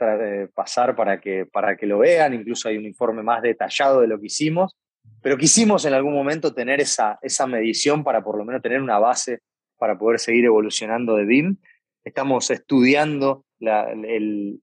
eh, 0.00 0.48
pasar 0.52 0.96
para 0.96 1.20
que, 1.20 1.46
para 1.46 1.76
que 1.76 1.86
lo 1.86 1.98
vean, 1.98 2.34
incluso 2.34 2.68
hay 2.68 2.76
un 2.76 2.86
informe 2.86 3.22
más 3.22 3.42
detallado 3.42 4.00
de 4.00 4.08
lo 4.08 4.18
que 4.18 4.26
hicimos, 4.26 4.76
pero 5.22 5.36
quisimos 5.36 5.84
en 5.84 5.94
algún 5.94 6.14
momento 6.14 6.54
tener 6.54 6.80
esa, 6.80 7.18
esa 7.22 7.46
medición 7.46 8.02
para 8.02 8.22
por 8.24 8.36
lo 8.36 8.44
menos 8.44 8.62
tener 8.62 8.80
una 8.80 8.98
base 8.98 9.40
para 9.78 9.98
poder 9.98 10.18
seguir 10.18 10.44
evolucionando 10.44 11.16
de 11.16 11.24
BIM. 11.24 11.56
Estamos 12.02 12.50
estudiando 12.50 13.44
la, 13.58 13.94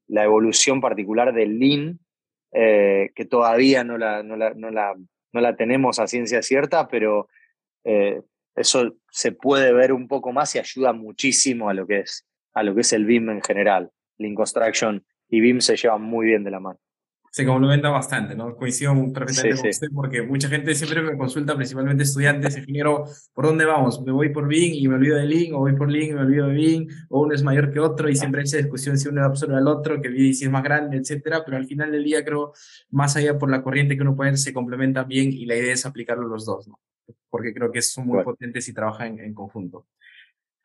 la 0.08 0.24
evolución 0.24 0.82
particular 0.82 1.34
del 1.34 1.60
Lean, 1.60 2.00
eh, 2.60 3.12
que 3.14 3.26
todavía 3.26 3.84
no 3.84 4.00
la, 4.00 4.24
no, 4.24 4.36
la, 4.36 4.52
no, 4.56 4.72
la, 4.72 4.96
no 5.32 5.42
la, 5.42 5.56
tenemos 5.56 6.00
a 6.00 6.08
ciencia 6.08 6.42
cierta, 6.42 6.88
pero 6.88 7.30
eh, 7.84 8.24
eso 8.56 8.96
se 9.12 9.32
puede 9.32 9.72
ver 9.74 9.94
un 9.94 10.08
poco 10.08 10.32
más 10.32 10.56
y 10.56 10.60
ayuda 10.60 10.92
muchísimo 10.92 11.70
a 11.70 11.76
lo 11.76 11.86
que 11.86 12.00
es, 12.00 12.26
a 12.56 12.64
lo 12.64 12.74
que 12.74 12.82
es 12.82 12.94
el 12.94 13.06
BIM 13.06 13.30
en 13.30 13.42
general. 13.44 13.92
Lean 14.18 14.34
Construction 14.34 15.06
y 15.30 15.40
BIM 15.40 15.62
se 15.62 15.78
llevan 15.78 16.02
muy 16.02 16.26
bien 16.26 16.44
de 16.44 16.50
la 16.50 16.60
mano 16.60 16.80
se 17.32 17.46
complementa 17.46 17.90
bastante, 17.90 18.36
¿no? 18.36 18.56
Coincido 18.56 18.94
perfectamente 19.14 19.62
con 19.62 19.70
usted 19.70 19.88
porque 19.94 20.22
mucha 20.24 20.50
gente 20.50 20.74
siempre 20.76 21.02
me 21.02 21.18
consulta, 21.18 21.56
principalmente 21.56 22.04
estudiantes, 22.04 22.58
ingeniero, 22.58 23.06
¿por 23.34 23.46
dónde 23.46 23.66
vamos? 23.66 24.02
¿Me 24.02 24.12
voy 24.12 24.30
por 24.30 24.48
BIM 24.48 24.74
y 24.74 24.88
me 24.88 24.96
olvido 24.96 25.18
de 25.18 25.26
Lean? 25.26 25.54
¿O 25.54 25.60
voy 25.60 25.76
por 25.76 25.92
Lean 25.92 26.10
y 26.10 26.14
me 26.14 26.22
olvido 26.22 26.48
de 26.48 26.54
BIM? 26.54 26.88
¿O 27.10 27.22
uno 27.22 27.36
es 27.36 27.44
mayor 27.44 27.72
que 27.72 27.80
otro? 27.80 28.10
Y 28.10 28.16
siempre 28.16 28.42
hay 28.42 28.46
esa 28.46 28.58
discusión 28.58 28.98
si 28.98 29.08
uno 29.10 29.24
absorbe 29.24 29.56
al 29.56 29.68
otro, 29.68 30.02
que 30.02 30.10
si 30.34 30.46
es 30.46 30.50
más 30.50 30.64
grande, 30.64 30.98
etcétera, 30.98 31.44
pero 31.46 31.58
al 31.58 31.66
final 31.66 31.92
del 31.92 32.04
día 32.04 32.24
creo, 32.24 32.54
más 32.90 33.16
allá 33.18 33.38
por 33.38 33.52
la 33.52 33.62
corriente 33.62 33.96
que 33.96 34.02
uno 34.02 34.16
puede, 34.16 34.36
se 34.38 34.54
complementan 34.54 35.08
bien 35.08 35.32
y 35.32 35.46
la 35.46 35.56
idea 35.56 35.74
es 35.74 35.86
aplicarlo 35.86 36.28
los 36.28 36.46
dos, 36.46 36.68
¿no? 36.68 36.80
Porque 37.30 37.54
creo 37.54 37.72
que 37.72 37.82
son 37.82 38.08
muy 38.08 38.24
potentes 38.24 38.68
y 38.68 38.74
trabajan 38.74 39.20
en, 39.20 39.34
conjunto. 39.34 39.86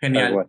Genial. 0.01 0.49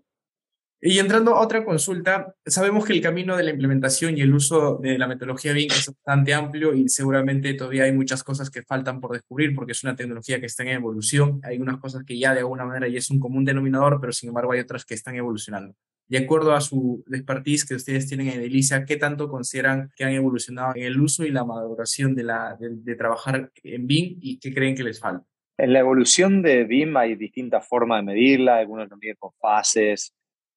Y 0.85 0.99
entrando 0.99 1.33
a 1.33 1.39
otra 1.39 1.63
consulta, 1.63 2.35
sabemos 2.45 2.83
que 2.83 2.91
el 2.91 2.99
camino 2.99 3.37
de 3.37 3.43
la 3.43 3.51
implementación 3.51 4.17
y 4.17 4.21
el 4.21 4.33
uso 4.33 4.79
de 4.83 4.97
la 4.97 5.07
metodología 5.07 5.53
BIM 5.53 5.71
es 5.71 5.87
bastante 5.87 6.33
amplio 6.33 6.73
y 6.73 6.89
seguramente 6.89 7.53
todavía 7.53 7.85
hay 7.85 7.93
muchas 7.93 8.21
cosas 8.21 8.49
que 8.49 8.63
faltan 8.63 8.99
por 8.99 9.13
descubrir 9.13 9.55
porque 9.55 9.71
es 9.71 9.81
una 9.85 9.95
tecnología 9.95 10.41
que 10.41 10.47
está 10.47 10.63
en 10.63 10.69
evolución. 10.69 11.39
Hay 11.43 11.57
unas 11.59 11.77
cosas 11.77 12.03
que 12.03 12.19
ya 12.19 12.33
de 12.33 12.41
alguna 12.41 12.65
manera 12.65 12.89
ya 12.89 12.97
es 12.97 13.09
un 13.09 13.21
común 13.21 13.45
denominador, 13.45 14.01
pero 14.01 14.11
sin 14.11 14.27
embargo 14.27 14.51
hay 14.51 14.59
otras 14.59 14.83
que 14.83 14.93
están 14.93 15.15
evolucionando. 15.15 15.73
De 16.09 16.17
acuerdo 16.17 16.53
a 16.53 16.59
su 16.59 17.01
expertise 17.09 17.63
que 17.63 17.75
ustedes 17.75 18.05
tienen 18.09 18.27
en 18.27 18.41
Delicia, 18.41 18.83
¿qué 18.83 18.97
tanto 18.97 19.29
consideran 19.29 19.89
que 19.95 20.03
han 20.03 20.11
evolucionado 20.11 20.73
en 20.75 20.83
el 20.83 20.99
uso 20.99 21.23
y 21.23 21.31
la 21.31 21.45
maduración 21.45 22.13
de, 22.13 22.23
la, 22.23 22.57
de, 22.59 22.95
trabajar 22.95 23.49
en 23.63 23.87
BIM 23.87 24.17
y 24.19 24.37
qué 24.37 24.53
creen 24.53 24.75
que 24.75 24.83
les 24.83 24.99
falta? 24.99 25.25
En 25.57 25.71
la 25.71 25.79
evolución 25.79 26.41
de 26.41 26.65
BIM 26.65 26.97
hay 26.97 27.15
distintas 27.15 27.65
formas 27.65 28.01
de 28.01 28.11
medirla, 28.11 28.57
algunos 28.57 28.89
lo 28.89 28.97
miden 28.97 29.15
con 29.17 29.31
fases, 29.39 30.13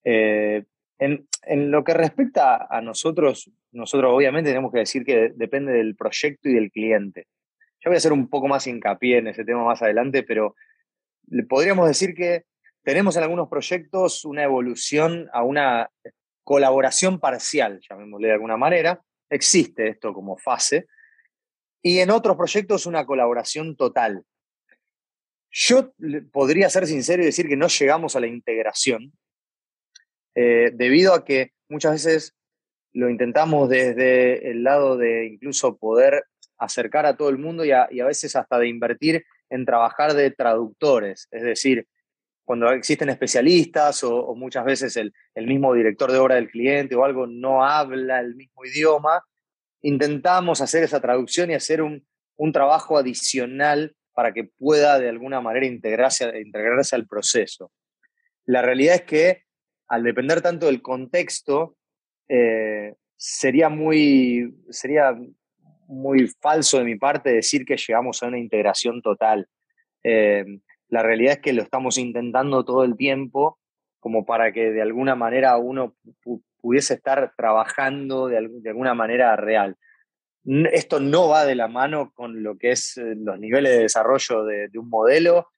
eh, 0.09 0.64
en, 1.01 1.29
en, 1.42 1.71
lo 1.73 1.83
que 1.83 1.92
respecta 1.92 2.69
a 2.71 2.81
nosotros, 2.81 3.51
nosotros 3.73 4.12
obviamente 4.14 4.51
tenemos 4.51 4.73
que 4.73 4.79
decir 4.79 5.05
que 5.05 5.33
depende 5.35 5.73
del 5.73 5.97
proyecto 5.97 6.49
y 6.49 6.55
del 6.55 6.71
cliente. 6.71 7.27
Yo 7.81 7.90
voy 7.90 7.97
a 7.97 7.99
hacer 7.99 8.12
un 8.12 8.29
poco 8.29 8.47
más 8.47 8.69
hincapié 8.69 9.19
en 9.19 9.27
ese 9.27 9.45
tema 9.45 9.64
más 9.64 9.83
adelante, 9.83 10.23
pero 10.23 10.55
podríamos 11.49 11.88
decir 11.88 12.14
que 12.14 12.45
tenemos 12.85 13.16
en 13.16 13.25
algunos 13.25 13.49
proyectos 13.49 14.25
una 14.25 14.45
evolución 14.45 15.29
a 15.33 15.42
una 15.42 15.90
colaboración 16.45 17.19
parcial, 17.19 17.81
llamémosle 17.90 18.29
de 18.29 18.35
alguna 18.35 18.57
manera. 18.57 19.03
Existe 19.29 19.88
esto 19.88 20.14
como 20.14 20.38
fase. 20.38 20.87
Y 21.83 21.99
en 21.99 22.11
otros 22.11 22.37
proyectos 22.37 22.87
una 22.87 23.05
colaboración 23.05 23.75
total. 23.75 24.25
Yo 25.51 25.92
podría 26.31 26.71
ser 26.71 26.87
sincero 26.87 27.25
y 27.25 27.27
decir 27.27 27.49
que 27.49 27.57
no 27.57 27.66
llegamos 27.66 28.14
a 28.14 28.21
la 28.21 28.29
integración, 28.29 29.12
eh, 30.37 30.70
debido 30.75 31.14
a 31.14 31.25
que 31.25 31.53
muchas 31.70 31.92
veces 31.92 32.37
lo 32.92 33.09
intentamos 33.09 33.70
desde 33.70 34.51
el 34.51 34.62
lado 34.62 34.99
de 34.99 35.27
incluso 35.27 35.79
poder 35.79 36.25
acercar 36.59 37.07
a 37.07 37.16
todo 37.16 37.31
el 37.31 37.38
mundo 37.38 37.64
y 37.64 37.72
a, 37.72 37.88
veces 37.88 38.37
hasta 38.37 38.59
de 38.59 38.68
invertir 38.68 39.25
en 39.49 39.64
trabajar 39.64 40.12
de 40.12 40.31
traductores, 40.31 41.27
es 41.31 41.42
decir, 41.42 41.87
cuando 42.44 42.70
existen 42.70 43.09
especialistas 43.09 44.05
o, 44.05 44.35
muchas 44.35 44.64
veces 44.64 44.96
el, 44.96 45.12
mismo 45.46 45.72
director 45.72 46.12
de 46.12 46.18
obra 46.18 46.35
del 46.35 46.51
cliente 46.51 46.94
o 46.94 47.05
algo 47.05 47.27
no 47.27 47.64
habla 47.64 48.20
el 48.20 48.37
mismo 48.37 48.64
idioma, 48.64 49.22
intentamos 49.81 50.61
hacer 50.61 50.85
esa 50.85 51.01
traducción 51.01 51.51
y 51.51 51.55
hacer 51.55 51.81
un, 51.81 52.07
un 52.37 52.53
trabajo 52.53 52.99
adicional 52.99 53.96
para 54.12 54.33
que 54.33 54.44
pueda 54.44 54.99
de 54.99 55.09
alguna 55.09 55.40
manera 55.40 55.66
integrarse, 55.66 56.40
integrarse 56.40 56.94
al 56.94 57.07
proceso. 57.07 57.72
La 58.44 58.62
realidad 58.62 58.96
es 58.96 59.03
que 59.03 59.45
al 59.88 60.03
depender 60.03 60.40
tanto 60.40 60.66
del 60.66 60.83
contexto, 60.83 61.77
eh, 62.29 62.94
sería, 63.16 63.68
muy, 63.68 64.55
sería 64.70 65.16
muy 65.87 66.29
falso 66.40 66.79
de 66.79 66.85
mi 66.85 66.96
parte 66.96 67.31
decir 67.31 67.64
que 67.64 67.77
llegamos 67.77 68.22
a 68.22 68.27
una 68.27 68.38
integración 68.38 69.03
total. 69.03 69.49
Eh, 70.03 70.44
la 70.88 71.03
realidad 71.03 71.35
es 71.35 71.40
que 71.40 71.53
lo 71.53 71.62
estamos 71.62 71.99
intentando 71.99 72.64
todo 72.64 72.85
el 72.85 72.96
tiempo 72.96 73.59
como 73.99 74.25
para 74.25 74.53
que 74.53 74.70
de 74.70 74.83
alguna 74.83 75.16
manera 75.16 75.57
uno 75.57 75.96
pudiese 76.61 76.94
estar 76.94 77.33
trabajando 77.37 78.29
de, 78.29 78.38
alguna 78.68 78.94
manera 78.94 79.35
real. 79.35 79.77
Esto 80.44 81.01
no 81.01 81.29
va 81.29 81.44
de 81.44 81.57
la 81.57 81.66
mano 81.66 82.12
con 82.14 82.44
lo 82.44 82.57
que 82.57 82.70
es 82.70 82.96
eh, 82.99 83.14
los 83.16 83.38
niveles 83.40 83.72
de 83.72 83.83
desarrollo 83.83 84.44
de 84.44 84.79
un 84.79 84.88
modelo, 84.88 85.49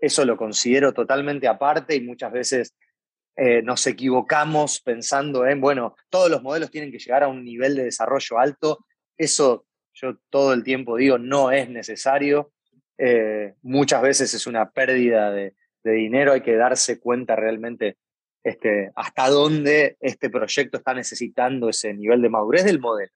eso 0.00 0.24
lo 0.24 0.36
considero 0.36 0.92
totalmente 0.92 1.48
aparte 1.48 1.96
y 1.96 2.00
muchas 2.00 2.32
veces 2.32 2.76
eh, 3.40 3.62
nos 3.62 3.86
equivocamos 3.86 4.80
pensando 4.80 5.46
en, 5.46 5.60
bueno, 5.60 5.94
todos 6.10 6.28
los 6.28 6.42
modelos 6.42 6.72
tienen 6.72 6.90
que 6.90 6.98
llegar 6.98 7.22
a 7.22 7.28
un 7.28 7.44
nivel 7.44 7.76
de 7.76 7.84
desarrollo 7.84 8.40
alto. 8.40 8.84
Eso 9.16 9.64
yo 9.94 10.16
todo 10.28 10.52
el 10.52 10.64
tiempo 10.64 10.96
digo, 10.96 11.18
no 11.18 11.52
es 11.52 11.70
necesario. 11.70 12.50
Eh, 12.98 13.54
muchas 13.62 14.02
veces 14.02 14.34
es 14.34 14.48
una 14.48 14.70
pérdida 14.70 15.30
de, 15.30 15.54
dinero, 15.84 16.32
hay 16.34 16.42
que 16.42 16.54
darse 16.54 17.00
cuenta 17.00 17.34
realmente 17.34 17.96
este, 18.42 18.90
hasta 18.94 19.30
dónde 19.30 19.96
este 20.00 20.28
proyecto 20.28 20.76
está 20.76 20.92
necesitando 20.92 21.70
ese 21.70 21.94
nivel 21.94 22.20
de 22.20 22.28
madurez 22.28 22.64
del 22.64 22.78
modelo. 22.78 23.12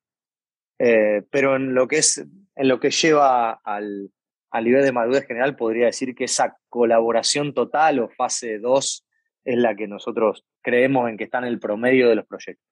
Eh, 0.79 1.23
pero 1.31 1.57
en 1.57 1.75
lo 1.75 1.87
que 1.87 1.99
es, 1.99 2.17
en 2.19 2.69
lo 2.69 2.81
que 2.81 2.91
lleva 2.91 3.61
al, 3.63 4.11
al 4.53 4.65
nivel 4.65 4.85
de 4.85 4.93
madurez 4.93 5.27
general, 5.27 5.55
podría 5.55 5.87
decir 5.87 6.15
que 6.15 6.25
esa 6.25 6.57
colaboración 6.71 7.53
total 7.53 7.99
o 7.99 8.09
fase 8.09 8.59
2 8.59 9.05
es 9.45 9.59
la 9.59 9.75
que 9.75 9.89
nosotros 9.89 10.45
creemos 10.63 11.09
en 11.09 11.17
que 11.17 11.25
está 11.25 11.39
en 11.39 11.45
el 11.45 11.59
promedio 11.59 12.09
de 12.09 12.17
los 12.17 12.27
proyectos. 12.27 12.67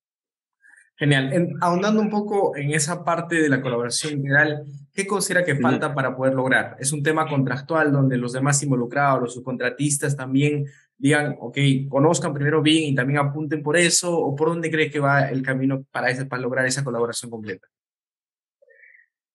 Genial. 1.00 1.56
ahondando 1.62 1.98
un 1.98 2.10
poco 2.10 2.54
en 2.54 2.72
esa 2.72 3.02
parte 3.02 3.36
de 3.36 3.48
la 3.48 3.62
colaboración 3.62 4.12
integral, 4.12 4.64
¿qué 4.92 5.06
considera 5.06 5.46
que 5.46 5.56
falta 5.56 5.94
para 5.94 6.14
poder 6.14 6.34
lograr? 6.34 6.76
¿Es 6.78 6.92
un 6.92 7.02
tema 7.02 7.26
contractual 7.26 7.90
donde 7.90 8.18
los 8.18 8.34
demás 8.34 8.62
involucrados, 8.62 9.22
los 9.22 9.32
subcontratistas 9.32 10.14
también 10.14 10.66
digan, 10.98 11.36
ok, 11.40 11.56
conozcan 11.88 12.34
primero 12.34 12.60
bien 12.60 12.84
y 12.84 12.94
también 12.94 13.18
apunten 13.18 13.62
por 13.62 13.78
eso? 13.78 14.14
¿O 14.14 14.36
por 14.36 14.50
dónde 14.50 14.70
cree 14.70 14.90
que 14.90 15.00
va 15.00 15.30
el 15.30 15.40
camino 15.40 15.86
para, 15.90 16.08
para 16.28 16.42
lograr 16.42 16.66
esa 16.66 16.84
colaboración 16.84 17.30
completa? 17.30 17.66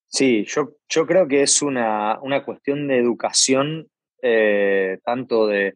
Sí, 0.05 0.45
yo, 0.47 0.75
yo 0.87 1.07
creo 1.07 1.27
que 1.27 1.41
es 1.41 1.63
una, 1.63 2.19
una 2.21 2.45
cuestión 2.45 2.87
de 2.87 2.99
educación, 2.99 3.87
eh, 4.21 4.99
tanto 5.03 5.47
de, 5.47 5.73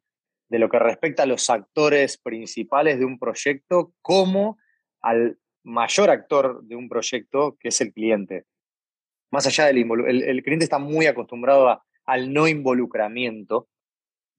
de 0.49 0.59
lo 0.59 0.69
que 0.69 0.79
respecta 0.79 1.23
a 1.23 1.27
los 1.27 1.49
actores 1.49 2.17
principales 2.17 2.99
de 2.99 3.05
un 3.05 3.19
proyecto 3.19 3.93
como 4.01 4.57
al 5.01 5.37
mayor 5.63 6.09
actor 6.09 6.63
de 6.63 6.75
un 6.75 6.89
proyecto, 6.89 7.57
que 7.59 7.69
es 7.69 7.79
el 7.81 7.93
cliente. 7.93 8.45
Más 9.31 9.45
allá 9.45 9.65
del 9.65 9.77
el, 9.77 10.23
el 10.23 10.43
cliente 10.43 10.65
está 10.65 10.79
muy 10.79 11.05
acostumbrado 11.05 11.81
al 12.05 12.33
no 12.33 12.47
involucramiento 12.47 13.69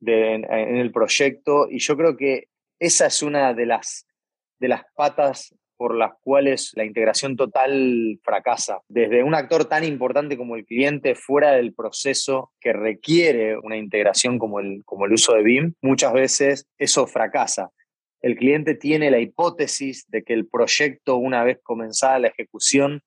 en, 0.06 0.76
el 0.76 0.90
proyecto 0.92 1.68
y 1.70 1.78
yo 1.78 1.96
creo 1.96 2.16
que 2.16 2.48
esa 2.78 3.06
es 3.06 3.22
una 3.22 3.54
de 3.54 3.66
las, 3.66 4.06
de 4.58 4.68
las 4.68 4.82
patas 4.94 5.54
por 5.80 5.96
las 5.96 6.12
cuales 6.20 6.72
la 6.74 6.84
integración 6.84 7.36
total 7.36 8.20
fracasa. 8.22 8.80
Desde 8.86 9.24
un 9.24 9.34
actor 9.34 9.64
tan 9.64 9.82
importante 9.82 10.36
como 10.36 10.56
el 10.56 10.66
cliente 10.66 11.14
fuera 11.14 11.52
del 11.52 11.72
proceso 11.72 12.52
que 12.60 12.74
requiere 12.74 13.56
una 13.56 13.78
integración 13.78 14.38
como 14.38 14.60
el, 14.60 14.82
como 14.84 15.06
el 15.06 15.14
uso 15.14 15.32
de 15.32 15.42
BIM, 15.42 15.72
muchas 15.80 16.12
veces 16.12 16.68
eso 16.76 17.06
fracasa. 17.06 17.70
El 18.20 18.36
cliente 18.36 18.74
tiene 18.74 19.10
la 19.10 19.20
hipótesis 19.20 20.04
de 20.10 20.22
que 20.22 20.34
el 20.34 20.46
proyecto, 20.46 21.16
una 21.16 21.44
vez 21.44 21.60
comenzada 21.62 22.18
la 22.18 22.28
ejecución, 22.28 23.00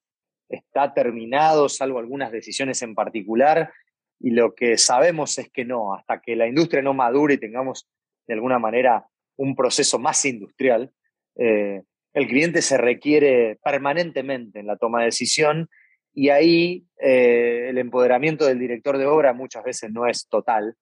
está 0.49 0.95
terminado, 0.95 1.69
salvo 1.69 1.99
algunas 1.99 2.31
decisiones 2.31 2.81
en 2.81 2.95
particular, 2.95 3.71
y 4.19 4.31
lo 4.31 4.55
que 4.55 4.79
sabemos 4.79 5.37
es 5.37 5.47
que 5.51 5.63
no, 5.63 5.93
hasta 5.93 6.21
que 6.21 6.35
la 6.35 6.47
industria 6.47 6.81
no 6.81 6.95
madure 6.95 7.35
y 7.35 7.39
tengamos 7.39 7.87
de 8.25 8.33
alguna 8.33 8.57
manera 8.57 9.05
un 9.35 9.55
proceso 9.55 9.99
más 9.99 10.25
industrial, 10.25 10.91
eh, 11.35 11.83
el 12.13 12.27
cliente 12.27 12.61
se 12.61 12.77
requiere 12.77 13.57
permanentemente 13.63 14.59
en 14.59 14.67
la 14.67 14.77
toma 14.77 14.99
de 14.99 15.05
decisión 15.05 15.69
y 16.13 16.29
ahí 16.29 16.85
eh, 16.99 17.67
el 17.69 17.77
empoderamiento 17.77 18.45
del 18.45 18.59
director 18.59 18.97
de 18.97 19.07
obra 19.07 19.33
muchas 19.33 19.63
veces 19.63 19.91
no 19.91 20.07
es 20.07 20.27
total. 20.27 20.75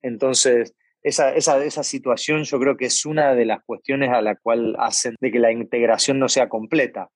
Entonces, 0.00 0.74
esa, 1.02 1.34
esa, 1.34 1.82
situación 1.82 2.44
yo 2.44 2.58
creo 2.58 2.76
que 2.76 2.86
es 2.86 3.04
una 3.06 3.34
de 3.34 3.44
las 3.44 3.62
cuestiones 3.64 4.10
a 4.10 4.22
la 4.22 4.36
cual 4.36 4.76
hacen 4.78 5.14
de 5.20 5.30
que 5.30 5.38
la 5.38 5.52
integración 5.52 6.18
no 6.18 6.28
sea 6.28 6.48
completa. 6.48 7.08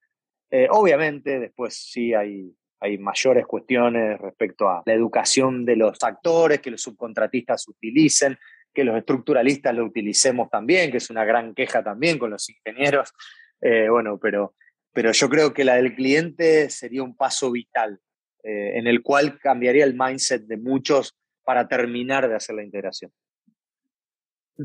Eh, 0.51 0.69
obviamente, 0.71 1.41
después 1.41 1.75
sí 1.75 2.13
hay, 2.15 2.55
hay 2.79 2.99
mayores 2.99 3.47
cuestiones 3.47 4.21
respecto 4.21 4.69
a 4.69 4.83
la 4.85 4.93
educación 4.93 5.65
de 5.65 5.77
los 5.77 6.03
actores, 6.03 6.61
que 6.61 6.71
los 6.71 6.83
subcontratistas 6.83 7.67
utilicen, 7.69 8.37
que 8.73 8.85
los 8.85 8.97
estructuralistas 8.97 9.75
lo 9.75 9.85
utilicemos 9.85 10.51
también, 10.51 10.91
que 10.91 10.99
es 10.99 11.11
una 11.11 11.25
gran 11.25 11.55
queja 11.55 11.83
también 11.83 12.19
con 12.19 12.31
los 12.31 12.49
ingenieros. 12.51 13.13
Eh, 13.63 13.89
bueno, 13.89 14.19
pero, 14.19 14.55
pero 14.93 15.13
yo 15.13 15.29
creo 15.29 15.55
que 15.55 15.65
la 15.65 15.77
del 15.77 15.95
cliente 15.95 16.69
sería 16.69 17.03
un 17.03 17.17
paso 17.17 17.51
vital, 17.51 18.01
eh, 18.43 18.73
en 18.75 18.89
el 18.89 19.03
cual 19.03 19.39
cambiaría 19.39 19.85
el 19.85 19.95
mindset 19.95 20.43
de 20.43 20.57
muchos 20.57 21.17
para 21.45 21.69
terminar 21.69 22.29
de 22.29 22.35
hacer 22.35 22.57
la 22.57 22.65
integración. 22.65 23.13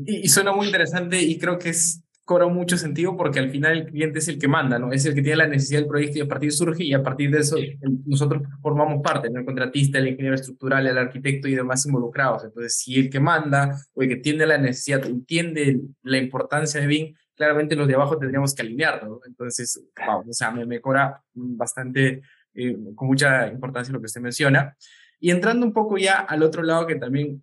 Y, 0.04 0.28
suena 0.28 0.52
muy 0.52 0.66
interesante 0.66 1.20
y 1.20 1.38
creo 1.38 1.58
que 1.58 1.70
es, 1.70 2.02
cobra 2.24 2.46
mucho 2.46 2.76
sentido 2.76 3.16
porque 3.16 3.38
al 3.38 3.50
final 3.50 3.78
el 3.78 3.86
cliente 3.86 4.18
es 4.18 4.28
el 4.28 4.38
que 4.38 4.48
manda, 4.48 4.78
¿no? 4.78 4.92
Es 4.92 5.06
el 5.06 5.14
que 5.14 5.22
tiene 5.22 5.38
la 5.38 5.46
necesidad 5.46 5.80
del 5.80 5.88
proyecto 5.88 6.18
y 6.18 6.20
a 6.20 6.28
partir 6.28 6.52
surge 6.52 6.84
y 6.84 6.92
a 6.92 7.02
partir 7.02 7.30
de 7.30 7.38
eso 7.38 7.56
nosotros 8.04 8.42
formamos 8.60 9.02
parte, 9.02 9.30
¿no? 9.30 9.40
El 9.40 9.46
contratista, 9.46 9.98
el 9.98 10.08
ingeniero 10.08 10.34
estructural, 10.34 10.86
el 10.86 10.98
arquitecto 10.98 11.48
y 11.48 11.54
demás 11.54 11.86
involucrados. 11.86 12.44
Entonces, 12.44 12.76
si 12.76 12.98
el 12.98 13.08
que 13.08 13.20
manda 13.20 13.80
o 13.94 14.02
el 14.02 14.08
que 14.08 14.16
tiene 14.16 14.44
la 14.44 14.58
necesidad, 14.58 15.06
entiende 15.06 15.80
la 16.02 16.18
importancia 16.18 16.80
de 16.80 16.86
BIM, 16.86 17.14
claramente 17.38 17.74
los 17.74 17.88
de 17.88 17.94
abajo 17.94 18.18
tendríamos 18.18 18.54
que 18.54 18.62
alinearlo, 18.62 19.20
Entonces, 19.26 19.80
wow, 20.06 20.28
o 20.28 20.32
sea, 20.32 20.50
me, 20.50 20.66
me 20.66 20.80
cobra 20.80 21.22
bastante, 21.32 22.20
eh, 22.52 22.76
con 22.94 23.08
mucha 23.08 23.46
importancia 23.46 23.92
lo 23.92 24.00
que 24.00 24.06
usted 24.06 24.20
menciona. 24.20 24.76
Y 25.18 25.30
entrando 25.30 25.64
un 25.64 25.72
poco 25.72 25.96
ya 25.96 26.18
al 26.18 26.42
otro 26.42 26.62
lado 26.62 26.86
que 26.86 26.96
también 26.96 27.42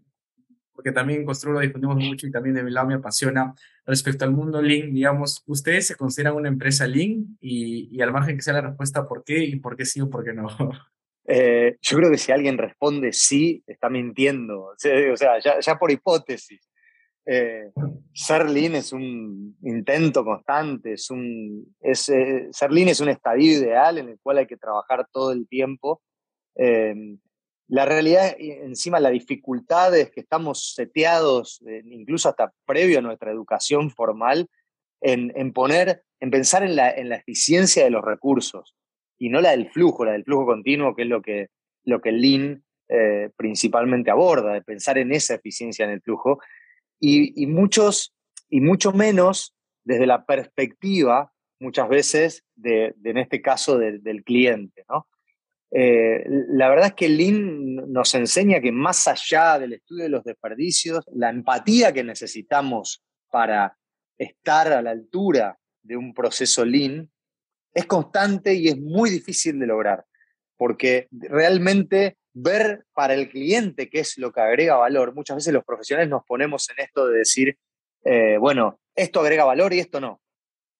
porque 0.75 0.91
también 0.91 1.21
en 1.21 1.25
Construro 1.25 1.55
lo 1.55 1.61
difundimos 1.61 1.95
mucho 1.95 2.27
y 2.27 2.31
también 2.31 2.55
de 2.55 2.63
mi 2.63 2.69
lado 2.69 2.87
me 2.87 2.95
apasiona. 2.95 3.55
Respecto 3.85 4.25
al 4.25 4.31
mundo 4.31 4.61
Lean, 4.61 4.93
digamos, 4.93 5.41
¿ustedes 5.47 5.87
se 5.87 5.95
consideran 5.95 6.35
una 6.35 6.49
empresa 6.49 6.85
Lean? 6.85 7.37
Y, 7.39 7.87
y 7.91 8.01
al 8.01 8.11
margen 8.11 8.35
que 8.35 8.41
sea 8.41 8.55
la 8.55 8.61
respuesta, 8.61 9.07
¿por 9.07 9.23
qué? 9.23 9.41
¿Y 9.43 9.55
por 9.55 9.77
qué 9.77 9.85
sí 9.85 10.01
o 10.01 10.09
por 10.09 10.23
qué 10.23 10.33
no? 10.33 10.47
Eh, 11.27 11.77
yo 11.81 11.97
creo 11.97 12.11
que 12.11 12.19
si 12.19 12.31
alguien 12.31 12.55
responde 12.55 13.11
sí, 13.11 13.63
está 13.65 13.89
mintiendo. 13.89 14.65
O 14.65 14.75
sea, 14.77 15.39
ya, 15.39 15.59
ya 15.59 15.75
por 15.79 15.89
hipótesis. 15.89 16.69
Eh, 17.27 17.71
ser 18.13 18.49
lean 18.49 18.75
es 18.75 18.93
un 18.93 19.57
intento 19.63 20.23
constante, 20.23 20.93
es 20.93 21.09
un, 21.09 21.75
es, 21.81 22.09
eh, 22.09 22.47
ser 22.51 22.71
lean 22.71 22.89
es 22.89 22.99
un 22.99 23.09
estadio 23.09 23.51
ideal 23.51 23.97
en 23.97 24.09
el 24.09 24.19
cual 24.21 24.37
hay 24.39 24.47
que 24.47 24.57
trabajar 24.57 25.07
todo 25.11 25.31
el 25.31 25.47
tiempo. 25.47 26.01
Eh, 26.55 26.93
la 27.67 27.85
realidad, 27.85 28.35
encima, 28.37 28.99
la 28.99 29.09
dificultad 29.09 29.95
es 29.97 30.11
que 30.11 30.21
estamos 30.21 30.73
seteados, 30.75 31.63
eh, 31.67 31.81
incluso 31.85 32.29
hasta 32.29 32.53
previo 32.65 32.99
a 32.99 33.01
nuestra 33.01 33.31
educación 33.31 33.89
formal, 33.89 34.47
en, 35.01 35.53
poner, 35.53 36.03
en 36.19 36.31
pensar 36.31 36.63
en 36.63 36.75
la, 36.75 36.89
en 36.89 37.09
la, 37.09 37.17
eficiencia 37.17 37.83
de 37.83 37.91
los 37.91 38.03
recursos 38.03 38.75
y 39.19 39.29
no 39.29 39.39
la 39.39 39.51
del 39.51 39.69
flujo, 39.69 40.03
la 40.03 40.13
del 40.13 40.23
flujo 40.23 40.47
continuo, 40.47 40.95
que 40.95 41.03
es 41.03 41.07
lo 41.07 41.21
que, 41.21 41.49
lo 41.83 42.01
que 42.01 42.11
Lean 42.11 42.63
eh, 42.87 43.29
principalmente 43.35 44.09
aborda, 44.09 44.53
de 44.53 44.63
pensar 44.63 44.97
en 44.97 45.11
esa 45.11 45.35
eficiencia 45.35 45.85
en 45.85 45.91
el 45.91 46.01
flujo. 46.01 46.39
Y, 46.99 47.45
muchos, 47.47 48.13
y 48.49 48.61
mucho 48.61 48.91
menos 48.91 49.55
desde 49.83 50.07
la 50.07 50.25
perspectiva, 50.25 51.31
muchas 51.59 51.87
veces, 51.89 52.43
de, 52.55 52.95
en 53.03 53.17
este 53.17 53.41
caso, 53.41 53.77
del 53.77 54.23
cliente, 54.23 54.83
¿no? 54.89 55.07
Eh, 55.71 56.23
la 56.49 56.69
verdad 56.69 56.87
es 56.87 56.93
que 56.93 57.09
Lean 57.09 57.91
nos 57.91 58.15
enseña 58.15 58.61
que 58.61 58.71
más 58.71 59.09
allá 59.09 59.59
del 59.59 59.73
estudio 59.73 60.03
de 60.03 60.09
los 60.09 60.23
desperdicios, 60.23 61.03
la 61.11 61.29
empatía 61.29 61.91
que 61.91 62.03
necesitamos 62.03 63.03
para 63.29 63.77
estar 64.17 64.71
a 64.71 64.81
la 64.81 64.91
altura 64.91 65.57
de 65.83 65.97
un 65.97 66.13
proceso 66.13 66.63
Lean 66.63 67.11
es 67.73 67.85
constante 67.87 68.53
y 68.53 68.69
es 68.69 68.79
muy 68.79 69.09
difícil 69.09 69.59
de 69.59 69.67
lograr, 69.67 70.05
porque 70.55 71.07
realmente 71.11 72.15
ver 72.35 72.85
para 72.93 73.13
el 73.13 73.29
cliente 73.29 73.89
qué 73.89 74.01
es 74.01 74.17
lo 74.17 74.31
que 74.31 74.41
agrega 74.41 74.75
valor, 74.75 75.15
muchas 75.15 75.37
veces 75.37 75.53
los 75.53 75.63
profesionales 75.63 76.09
nos 76.09 76.23
ponemos 76.25 76.69
en 76.69 76.83
esto 76.83 77.07
de 77.07 77.19
decir, 77.19 77.57
eh, 78.03 78.37
bueno, 78.37 78.79
esto 78.93 79.21
agrega 79.21 79.45
valor 79.45 79.73
y 79.73 79.79
esto 79.79 80.01
no. 80.01 80.21